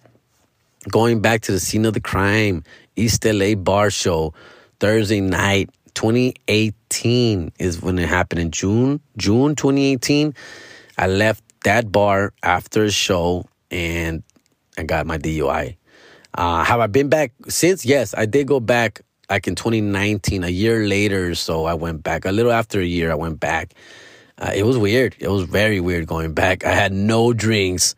Going 0.89 1.21
back 1.21 1.41
to 1.41 1.51
the 1.51 1.59
scene 1.59 1.85
of 1.85 1.93
the 1.93 1.99
crime, 1.99 2.63
East 2.95 3.25
LA 3.25 3.55
Bar 3.55 3.89
Show, 3.89 4.33
Thursday 4.79 5.19
night, 5.19 5.69
2018 5.95 7.51
is 7.59 7.81
when 7.81 7.99
it 7.99 8.07
happened 8.07 8.39
in 8.39 8.51
June. 8.51 9.01
June 9.17 9.55
2018. 9.55 10.33
I 10.97 11.07
left 11.07 11.43
that 11.63 11.91
bar 11.91 12.33
after 12.43 12.85
a 12.85 12.91
show 12.91 13.45
and 13.69 14.23
I 14.77 14.83
got 14.83 15.05
my 15.05 15.17
DUI. 15.17 15.75
Uh, 16.33 16.63
have 16.63 16.79
I 16.79 16.87
been 16.87 17.09
back 17.09 17.33
since? 17.49 17.85
Yes, 17.85 18.15
I 18.17 18.25
did 18.25 18.47
go 18.47 18.59
back 18.61 19.01
like 19.29 19.47
in 19.47 19.55
2019, 19.55 20.43
a 20.43 20.49
year 20.49 20.87
later. 20.87 21.35
So 21.35 21.65
I 21.65 21.73
went 21.73 22.03
back 22.03 22.23
a 22.23 22.31
little 22.31 22.51
after 22.51 22.79
a 22.79 22.85
year. 22.85 23.11
I 23.11 23.15
went 23.15 23.39
back. 23.39 23.73
Uh, 24.37 24.51
it 24.55 24.63
was 24.63 24.77
weird. 24.77 25.15
It 25.19 25.27
was 25.27 25.43
very 25.43 25.81
weird 25.81 26.07
going 26.07 26.33
back. 26.33 26.63
I 26.63 26.71
had 26.71 26.93
no 26.93 27.33
drinks. 27.33 27.95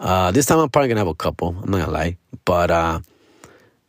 Uh, 0.00 0.30
this 0.32 0.46
time 0.46 0.58
I'm 0.58 0.70
probably 0.70 0.88
gonna 0.88 1.00
have 1.00 1.08
a 1.08 1.14
couple. 1.14 1.54
I'm 1.62 1.70
not 1.70 1.80
gonna 1.80 1.92
lie, 1.92 2.16
but 2.46 2.70
uh, 2.70 3.00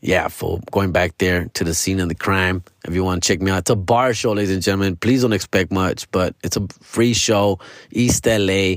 yeah, 0.01 0.27
for 0.27 0.59
going 0.71 0.91
back 0.91 1.17
there 1.19 1.45
to 1.53 1.63
the 1.63 1.73
scene 1.73 1.99
of 1.99 2.09
the 2.09 2.15
crime. 2.15 2.63
If 2.85 2.93
you 2.93 3.03
want 3.03 3.23
to 3.23 3.27
check 3.27 3.41
me 3.41 3.49
out, 3.49 3.59
it's 3.59 3.69
a 3.69 3.75
bar 3.75 4.13
show, 4.13 4.33
ladies 4.33 4.51
and 4.51 4.61
gentlemen. 4.61 4.97
Please 4.97 5.21
don't 5.21 5.31
expect 5.31 5.71
much, 5.71 6.11
but 6.11 6.35
it's 6.43 6.57
a 6.57 6.67
free 6.81 7.13
show, 7.13 7.59
East 7.91 8.25
LA. 8.25 8.75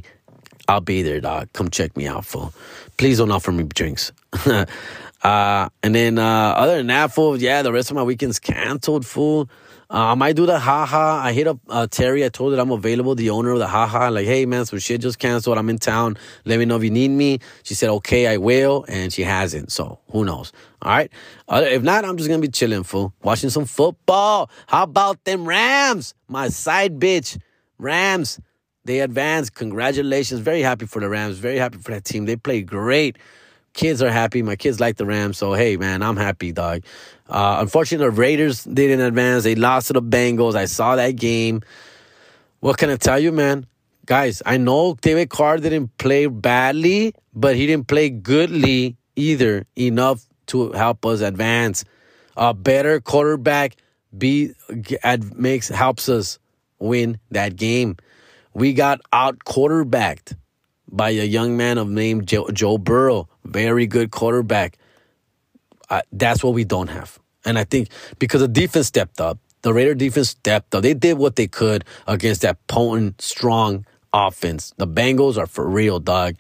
I'll 0.69 0.81
be 0.81 1.03
there, 1.03 1.21
dog. 1.21 1.53
Come 1.53 1.71
check 1.71 1.97
me 1.97 2.07
out, 2.07 2.25
fool. 2.25 2.55
Please 2.99 3.19
don't 3.19 3.33
offer 3.33 3.51
me 3.51 3.65
drinks. 3.65 4.13
uh, 4.47 5.69
and 5.83 5.95
then 5.95 6.19
uh, 6.19 6.55
other 6.57 6.77
than 6.77 6.87
that, 6.87 7.13
fool, 7.13 7.37
yeah, 7.41 7.63
the 7.63 7.73
rest 7.73 7.91
of 7.91 7.97
my 7.97 8.03
weekend's 8.05 8.39
canceled, 8.39 9.05
fool. 9.05 9.49
Uh, 9.91 10.13
I 10.13 10.15
might 10.15 10.35
do 10.35 10.47
the 10.47 10.59
haha. 10.59 11.21
I 11.23 11.33
hit 11.33 11.47
up 11.47 11.59
uh, 11.69 11.87
Terry. 11.87 12.25
I 12.25 12.29
told 12.29 12.55
her 12.55 12.61
I'm 12.61 12.71
available, 12.71 13.15
the 13.15 13.31
owner 13.31 13.51
of 13.51 13.59
the 13.59 13.67
haha. 13.67 14.09
Like, 14.09 14.27
hey, 14.27 14.47
man, 14.47 14.65
some 14.65 14.79
shit 14.79 15.01
just 15.01 15.19
canceled. 15.19 15.59
I'm 15.59 15.69
in 15.69 15.79
town. 15.79 16.17
Let 16.45 16.59
me 16.59 16.65
know 16.65 16.77
if 16.77 16.85
you 16.85 16.91
need 16.91 17.11
me. 17.11 17.41
She 17.63 17.75
said, 17.75 17.91
okay, 17.91 18.27
I 18.27 18.39
will. 18.39 18.85
And 18.89 19.13
she 19.13 19.23
hasn't. 19.23 19.71
So 19.71 20.01
who 20.11 20.25
knows? 20.25 20.53
All 20.83 20.91
right. 20.91 21.11
Uh, 21.49 21.65
if 21.67 21.83
not, 21.83 22.05
I'm 22.05 22.17
just 22.17 22.29
to 22.31 22.39
be 22.39 22.49
chilling, 22.49 22.83
fool. 22.83 23.13
Watching 23.23 23.51
some 23.51 23.67
football. 23.67 24.51
How 24.67 24.85
about 24.85 25.25
them 25.25 25.47
Rams? 25.47 26.15
My 26.29 26.49
side 26.49 26.99
bitch. 26.99 27.39
Rams. 27.79 28.41
They 28.85 29.01
advanced. 29.01 29.55
Congratulations. 29.55 30.41
Very 30.41 30.63
happy 30.63 30.87
for 30.87 31.01
the 31.01 31.09
Rams. 31.09 31.39
Very 31.39 31.59
happy 31.59 31.79
for 31.79 31.93
that 31.93 32.05
team. 32.05 32.27
They 32.27 32.37
played 32.37 32.67
great 32.67 33.17
kids 33.75 34.01
are 34.03 34.11
happy. 34.11 34.41
My 34.41 34.57
kids 34.57 34.81
like 34.81 34.97
the 34.97 35.05
Rams, 35.05 35.37
so 35.37 35.53
hey, 35.53 35.77
man, 35.77 36.03
I'm 36.03 36.17
happy, 36.17 36.53
dog. 36.53 36.85
Uh, 37.29 37.59
unfortunately, 37.61 38.07
the 38.07 38.11
Raiders 38.11 38.65
didn't 38.65 39.01
advance. 39.01 39.45
They 39.45 39.55
lost 39.55 39.89
to 39.89 39.93
the 39.95 40.03
Bengals. 40.03 40.55
I 40.55 40.67
saw 40.67 40.97
that 40.97 41.13
game. 41.17 41.63
What 42.61 42.79
can 42.79 42.91
I 42.91 42.97
tell 42.97 43.19
you, 43.19 43.33
man? 43.33 43.67
Guys, 44.07 44.43
I 44.45 44.59
know 44.59 44.97
Derek 45.01 45.31
Carr 45.31 45.57
didn't 45.59 45.97
play 45.97 46.27
badly, 46.27 47.15
but 47.35 47.57
he 47.57 47.67
didn't 47.67 47.89
play 47.89 48.11
goodly 48.11 48.97
either 49.17 49.67
enough 49.77 50.27
to 50.47 50.73
help 50.73 51.07
us 51.07 51.21
advance. 51.21 51.85
A 52.37 52.53
better 52.53 53.01
quarterback 53.01 53.77
be 54.17 54.53
makes 55.35 55.69
helps 55.69 56.09
us 56.09 56.39
win 56.79 57.19
that 57.31 57.57
game. 57.57 57.97
We 58.53 58.73
got 58.75 59.01
out 59.13 59.45
quarterbacked 59.45 60.35
by 60.91 61.11
a 61.11 61.25
young 61.25 61.57
man 61.57 61.79
of 61.79 61.89
name 61.89 62.25
Joe, 62.27 62.49
Joe 62.51 62.79
Burrow, 62.79 63.29
very 63.45 63.87
good 63.87 64.11
quarterback. 64.11 64.79
Uh, 65.91 66.03
that's 66.13 66.43
what 66.43 66.55
we 66.55 66.65
don't 66.65 66.89
have. 66.89 67.19
And 67.45 67.59
I 67.59 67.65
think 67.65 67.89
because 68.19 68.41
the 68.41 68.49
defense 68.49 68.87
stepped 68.87 69.21
up, 69.21 69.39
the 69.63 69.73
Raider 69.73 69.95
defense 69.95 70.31
stepped 70.31 70.75
up. 70.75 70.83
They 70.83 70.95
did 70.95 71.19
what 71.19 71.37
they 71.37 71.47
could 71.47 71.85
against 72.07 72.43
that 72.43 72.67
potent, 72.67 73.21
strong 73.21 73.87
offense. 74.13 74.73
The 74.77 74.87
Bengals 74.87 75.37
are 75.37 75.47
for 75.47 75.69
real, 75.69 76.01
dog. 76.01 76.37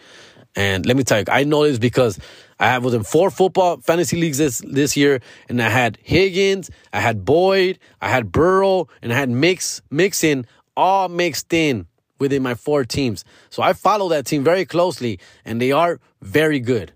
And 0.57 0.87
let 0.87 0.97
me 0.97 1.03
tell 1.03 1.19
you, 1.19 1.25
I 1.29 1.45
know 1.45 1.65
this 1.65 1.79
because 1.79 2.19
I 2.61 2.79
was 2.79 2.95
in 2.95 3.03
four 3.03 3.31
football 3.31 3.79
fantasy 3.79 4.17
leagues 4.17 4.39
this, 4.39 4.59
this 4.59 4.97
year, 4.97 5.21
and 5.49 5.61
I 5.61 5.69
had 5.69 5.99
Higgins, 6.03 6.71
I 6.93 7.01
had 7.01 7.25
Boyd, 7.25 7.79
I 8.01 8.09
had 8.09 8.31
Burrow, 8.31 8.89
and 9.03 9.13
I 9.13 9.17
had 9.17 9.29
Mix 9.29 9.83
Mixon 9.91 10.47
all 10.77 11.09
mixed 11.09 11.53
in 11.53 11.87
within 12.19 12.43
my 12.43 12.55
four 12.55 12.85
teams. 12.85 13.25
So 13.51 13.63
I 13.63 13.73
follow 13.73 14.09
that 14.11 14.27
team 14.27 14.45
very 14.45 14.65
closely, 14.65 15.19
and 15.45 15.61
they 15.61 15.73
are 15.73 15.99
very 16.23 16.61
good. 16.61 16.93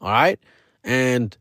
All 0.00 0.10
right. 0.10 0.38
And 0.82 1.36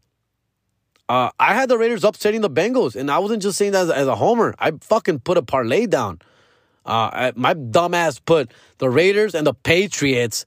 uh, 1.07 1.29
I 1.39 1.53
had 1.53 1.69
the 1.69 1.77
Raiders 1.77 2.03
upsetting 2.03 2.41
the 2.41 2.49
Bengals, 2.49 2.95
and 2.95 3.11
I 3.11 3.19
wasn't 3.19 3.43
just 3.43 3.57
saying 3.57 3.73
that 3.73 3.83
as, 3.83 3.89
as 3.91 4.07
a 4.07 4.15
homer. 4.15 4.55
I 4.59 4.71
fucking 4.81 5.19
put 5.19 5.37
a 5.37 5.43
parlay 5.43 5.85
down. 5.85 6.19
Uh, 6.85 7.09
I, 7.11 7.33
my 7.35 7.53
dumbass 7.53 8.19
put 8.23 8.51
the 8.77 8.89
Raiders 8.89 9.35
and 9.35 9.45
the 9.45 9.53
Patriots, 9.53 10.45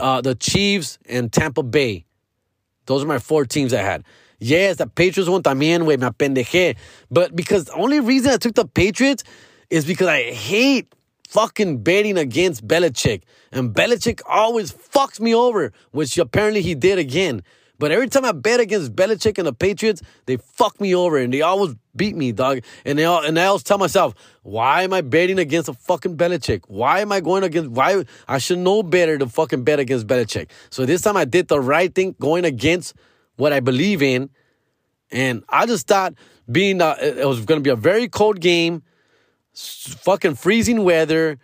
uh, 0.00 0.20
the 0.20 0.34
Chiefs 0.34 0.98
and 1.08 1.32
Tampa 1.32 1.62
Bay. 1.62 2.04
Those 2.86 3.04
are 3.04 3.06
my 3.06 3.18
four 3.18 3.44
teams 3.44 3.72
I 3.72 3.82
had. 3.82 4.04
Yes, 4.38 4.76
the 4.76 4.86
Patriots 4.86 5.30
one 5.30 5.42
también, 5.42 5.84
güey, 5.84 5.98
me 5.98 6.06
apendejé. 6.08 6.76
But 7.10 7.36
because 7.36 7.66
the 7.66 7.74
only 7.74 8.00
reason 8.00 8.32
I 8.32 8.38
took 8.38 8.54
the 8.54 8.66
Patriots 8.66 9.24
is 9.70 9.84
because 9.84 10.08
I 10.08 10.32
hate 10.32 10.92
fucking 11.28 11.82
betting 11.82 12.18
against 12.18 12.66
Belichick. 12.66 13.22
And 13.52 13.72
Belichick 13.72 14.20
always 14.28 14.72
fucks 14.72 15.20
me 15.20 15.34
over, 15.34 15.72
which 15.92 16.18
apparently 16.18 16.60
he 16.60 16.74
did 16.74 16.98
again. 16.98 17.42
But 17.82 17.90
every 17.90 18.06
time 18.08 18.24
I 18.24 18.30
bet 18.30 18.60
against 18.60 18.94
Belichick 18.94 19.38
and 19.38 19.46
the 19.48 19.52
Patriots, 19.52 20.02
they 20.26 20.36
fuck 20.36 20.80
me 20.80 20.94
over 20.94 21.18
and 21.18 21.34
they 21.34 21.42
always 21.42 21.74
beat 21.96 22.14
me, 22.14 22.30
dog. 22.30 22.60
And 22.84 22.96
they 22.96 23.04
all, 23.04 23.24
and 23.24 23.36
I 23.36 23.46
always 23.46 23.64
tell 23.64 23.76
myself, 23.76 24.14
why 24.44 24.84
am 24.84 24.92
I 24.92 25.00
betting 25.00 25.40
against 25.40 25.68
a 25.68 25.74
fucking 25.74 26.16
Belichick? 26.16 26.62
Why 26.68 27.00
am 27.00 27.10
I 27.10 27.18
going 27.18 27.42
against? 27.42 27.72
Why 27.72 28.04
I 28.28 28.38
should 28.38 28.60
know 28.60 28.84
better 28.84 29.18
to 29.18 29.26
fucking 29.26 29.64
bet 29.64 29.80
against 29.80 30.06
Belichick. 30.06 30.50
So 30.70 30.86
this 30.86 31.00
time 31.00 31.16
I 31.16 31.24
did 31.24 31.48
the 31.48 31.58
right 31.58 31.92
thing, 31.92 32.14
going 32.20 32.44
against 32.44 32.94
what 33.34 33.52
I 33.52 33.58
believe 33.58 34.00
in, 34.00 34.30
and 35.10 35.42
I 35.48 35.66
just 35.66 35.88
thought 35.88 36.14
being 36.48 36.80
uh, 36.80 36.94
it 37.00 37.26
was 37.26 37.44
going 37.44 37.58
to 37.58 37.64
be 37.64 37.70
a 37.70 37.74
very 37.74 38.06
cold 38.06 38.38
game 38.38 38.84
fucking 39.54 40.36
freezing 40.36 40.84
weather. 40.84 41.40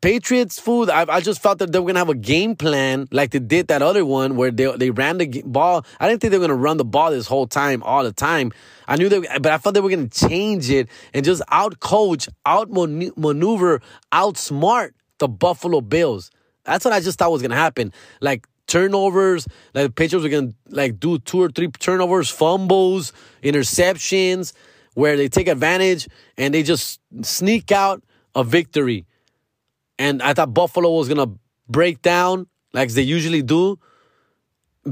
Patriots 0.00 0.58
food. 0.58 0.90
I, 0.90 1.04
I 1.08 1.20
just 1.20 1.42
felt 1.42 1.58
that 1.58 1.72
they 1.72 1.78
were 1.78 1.86
gonna 1.86 1.98
have 1.98 2.08
a 2.08 2.14
game 2.14 2.56
plan 2.56 3.08
like 3.10 3.30
they 3.30 3.38
did 3.38 3.68
that 3.68 3.82
other 3.82 4.04
one 4.04 4.36
where 4.36 4.50
they 4.50 4.70
they 4.76 4.90
ran 4.90 5.18
the 5.18 5.42
ball. 5.44 5.84
I 6.00 6.08
didn't 6.08 6.20
think 6.20 6.30
they 6.30 6.38
were 6.38 6.46
gonna 6.46 6.58
run 6.58 6.76
the 6.76 6.84
ball 6.84 7.10
this 7.10 7.26
whole 7.26 7.46
time, 7.46 7.82
all 7.82 8.04
the 8.04 8.12
time. 8.12 8.52
I 8.86 8.96
knew 8.96 9.08
that, 9.08 9.42
but 9.42 9.52
I 9.52 9.58
thought 9.58 9.74
they 9.74 9.80
were 9.80 9.90
gonna 9.90 10.08
change 10.08 10.70
it 10.70 10.88
and 11.14 11.24
just 11.24 11.42
out 11.50 11.80
coach, 11.80 12.28
out 12.44 12.70
maneuver, 12.70 13.80
outsmart 14.12 14.92
the 15.18 15.28
Buffalo 15.28 15.80
Bills. 15.80 16.30
That's 16.64 16.84
what 16.84 16.94
I 16.94 17.00
just 17.00 17.18
thought 17.18 17.32
was 17.32 17.42
gonna 17.42 17.54
happen. 17.56 17.92
Like 18.20 18.46
turnovers, 18.66 19.46
like 19.74 19.86
the 19.86 19.92
Patriots 19.92 20.22
were 20.22 20.28
gonna 20.30 20.52
like 20.68 21.00
do 21.00 21.18
two 21.18 21.42
or 21.42 21.48
three 21.48 21.68
turnovers, 21.68 22.28
fumbles, 22.28 23.12
interceptions 23.42 24.52
where 24.94 25.16
they 25.16 25.28
take 25.28 25.48
advantage 25.48 26.08
and 26.36 26.52
they 26.52 26.62
just 26.62 27.00
sneak 27.22 27.72
out 27.72 28.02
a 28.34 28.44
victory. 28.44 29.06
And 30.02 30.20
I 30.20 30.34
thought 30.34 30.52
Buffalo 30.52 30.90
was 30.90 31.06
going 31.06 31.24
to 31.24 31.38
break 31.68 32.02
down 32.02 32.48
like 32.72 32.90
they 32.90 33.02
usually 33.02 33.40
do, 33.40 33.78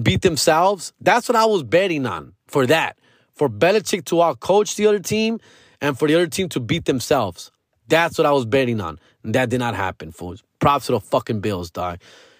beat 0.00 0.22
themselves. 0.22 0.92
That's 1.00 1.28
what 1.28 1.34
I 1.34 1.46
was 1.46 1.64
betting 1.64 2.06
on 2.06 2.34
for 2.46 2.64
that. 2.66 2.96
For 3.34 3.48
Belichick 3.48 4.04
to 4.04 4.22
outcoach 4.22 4.76
the 4.76 4.86
other 4.86 5.00
team 5.00 5.40
and 5.80 5.98
for 5.98 6.06
the 6.06 6.14
other 6.14 6.28
team 6.28 6.48
to 6.50 6.60
beat 6.60 6.84
themselves. 6.84 7.50
That's 7.88 8.18
what 8.18 8.26
I 8.26 8.30
was 8.30 8.44
betting 8.44 8.80
on. 8.80 9.00
And 9.24 9.34
that 9.34 9.48
did 9.48 9.58
not 9.58 9.74
happen, 9.74 10.12
fools. 10.12 10.44
Props 10.60 10.86
to 10.86 10.92
the 10.92 11.00
fucking 11.00 11.40
Bills, 11.40 11.72
dog. 11.72 11.98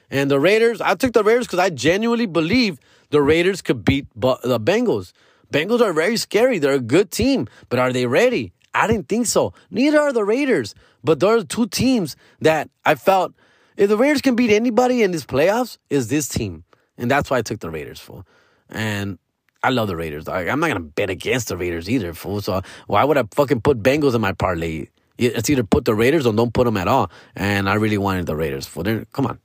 And 0.09 0.31
the 0.31 0.39
Raiders, 0.39 0.81
I 0.81 0.95
took 0.95 1.13
the 1.13 1.25
Raiders 1.25 1.49
because 1.49 1.59
I 1.59 1.71
genuinely 1.71 2.27
believe 2.27 2.79
the 3.11 3.21
Raiders 3.21 3.63
could 3.63 3.85
beat 3.85 4.07
the 4.15 4.61
Bengals. 4.61 5.13
Bengals 5.53 5.81
are 5.81 5.93
very 5.93 6.17
scary. 6.17 6.61
They're 6.61 6.75
a 6.75 6.79
good 6.79 7.11
team, 7.11 7.49
but 7.69 7.81
are 7.81 7.93
they 7.93 8.07
ready? 8.07 8.53
I 8.73 8.87
didn't 8.87 9.09
think 9.09 9.27
so. 9.27 9.55
Neither 9.73 9.99
are 9.99 10.13
the 10.13 10.25
Raiders. 10.25 10.77
But 11.03 11.21
there 11.21 11.37
are 11.37 11.43
two 11.43 11.67
teams 11.67 12.17
that 12.41 12.71
I 12.85 12.95
felt 12.95 13.33
if 13.77 13.89
the 13.89 13.97
Raiders 13.97 14.21
can 14.21 14.37
beat 14.37 14.51
anybody 14.51 15.03
in 15.03 15.11
these 15.11 15.25
playoffs, 15.25 15.79
is 15.89 16.09
this 16.09 16.29
team. 16.29 16.65
And 16.99 17.11
that's 17.11 17.31
why 17.31 17.39
I 17.39 17.43
took 17.43 17.61
the 17.61 17.71
Raiders 17.71 17.99
for. 17.99 18.25
And 18.69 19.19
I 19.63 19.71
love 19.71 19.89
the 19.89 19.97
Raiders. 19.97 20.29
I'm 20.29 20.61
not 20.61 20.69
gonna 20.69 20.81
bet 20.81 21.11
against 21.11 21.49
the 21.49 21.57
Raiders 21.57 21.89
either, 21.89 22.13
fool. 22.13 22.41
So 22.43 22.61
why 22.87 23.05
would 23.05 23.17
I 23.17 23.25
fucking 23.31 23.63
put 23.63 23.83
Bengals 23.83 24.15
in 24.15 24.21
my 24.21 24.33
parlay? 24.33 24.89
It's 25.17 25.49
either 25.51 25.65
put 25.65 25.85
the 25.85 25.95
Raiders 25.95 26.27
or 26.27 26.33
don't 26.33 26.53
put 26.53 26.65
them 26.65 26.77
at 26.77 26.89
all. 26.89 27.11
And 27.37 27.69
I 27.69 27.75
really 27.75 27.99
wanted 27.99 28.27
the 28.27 28.37
Raiders. 28.37 28.67
For 28.67 28.83
them. 28.83 29.07
come 29.13 29.27
on. 29.27 29.39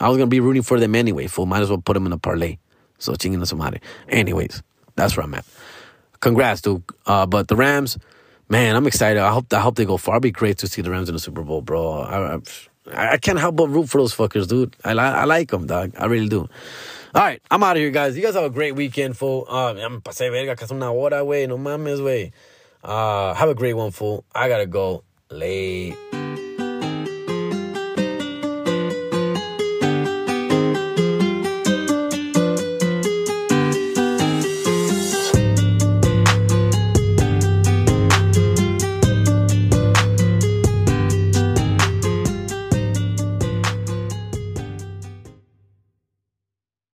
I 0.00 0.08
was 0.08 0.18
gonna 0.18 0.28
be 0.28 0.40
rooting 0.40 0.62
for 0.62 0.78
them 0.78 0.94
anyway. 0.94 1.26
Fool, 1.26 1.46
might 1.46 1.62
as 1.62 1.68
well 1.68 1.78
put 1.78 1.94
them 1.94 2.06
in 2.06 2.12
a 2.12 2.18
parlay. 2.18 2.58
So 2.98 3.12
chinging 3.12 3.46
some 3.46 3.58
madre. 3.58 3.80
Anyways. 4.08 4.62
That's 4.96 5.16
where 5.16 5.24
I'm 5.24 5.34
at. 5.34 5.44
Congrats, 6.20 6.60
dude. 6.60 6.82
Uh, 7.06 7.26
but 7.26 7.48
the 7.48 7.56
Rams, 7.56 7.98
man, 8.54 8.76
I'm 8.76 8.86
excited. 8.86 9.20
I 9.20 9.32
hope 9.32 9.52
I 9.52 9.58
hope 9.58 9.74
they 9.74 9.84
go 9.84 9.96
far. 9.96 10.14
It'd 10.14 10.22
be 10.22 10.30
great 10.30 10.58
to 10.58 10.68
see 10.68 10.80
the 10.80 10.90
Rams 10.90 11.08
in 11.08 11.14
the 11.16 11.18
Super 11.18 11.42
Bowl, 11.42 11.60
bro. 11.60 11.90
I, 11.90 12.36
I, 12.36 13.14
I 13.14 13.16
can't 13.16 13.38
help 13.38 13.56
but 13.56 13.66
root 13.66 13.88
for 13.88 13.98
those 13.98 14.14
fuckers, 14.14 14.46
dude. 14.46 14.76
I, 14.84 14.92
I 14.92 15.24
like 15.24 15.50
them, 15.50 15.66
dog. 15.66 15.92
I 15.98 16.06
really 16.06 16.28
do. 16.28 16.48
All 17.16 17.22
right, 17.22 17.42
I'm 17.50 17.64
out 17.64 17.76
of 17.76 17.82
here, 17.82 17.90
guys. 17.90 18.16
You 18.16 18.22
guys 18.22 18.34
have 18.34 18.44
a 18.44 18.50
great 18.50 18.76
weekend, 18.76 19.16
fool. 19.16 19.46
Uh, 19.48 19.74
I'm 19.74 20.00
pasé 20.00 20.30
verga, 20.30 20.54
casi 20.54 20.72
una 20.72 20.92
hora, 20.92 21.22
güey. 21.24 21.48
No 21.48 21.58
mames, 21.58 21.98
güey. 21.98 22.30
Uh, 22.84 23.34
have 23.34 23.48
a 23.48 23.54
great 23.56 23.74
one, 23.74 23.90
fool. 23.90 24.24
I 24.32 24.48
gotta 24.48 24.66
go. 24.66 25.02
Late. 25.30 25.96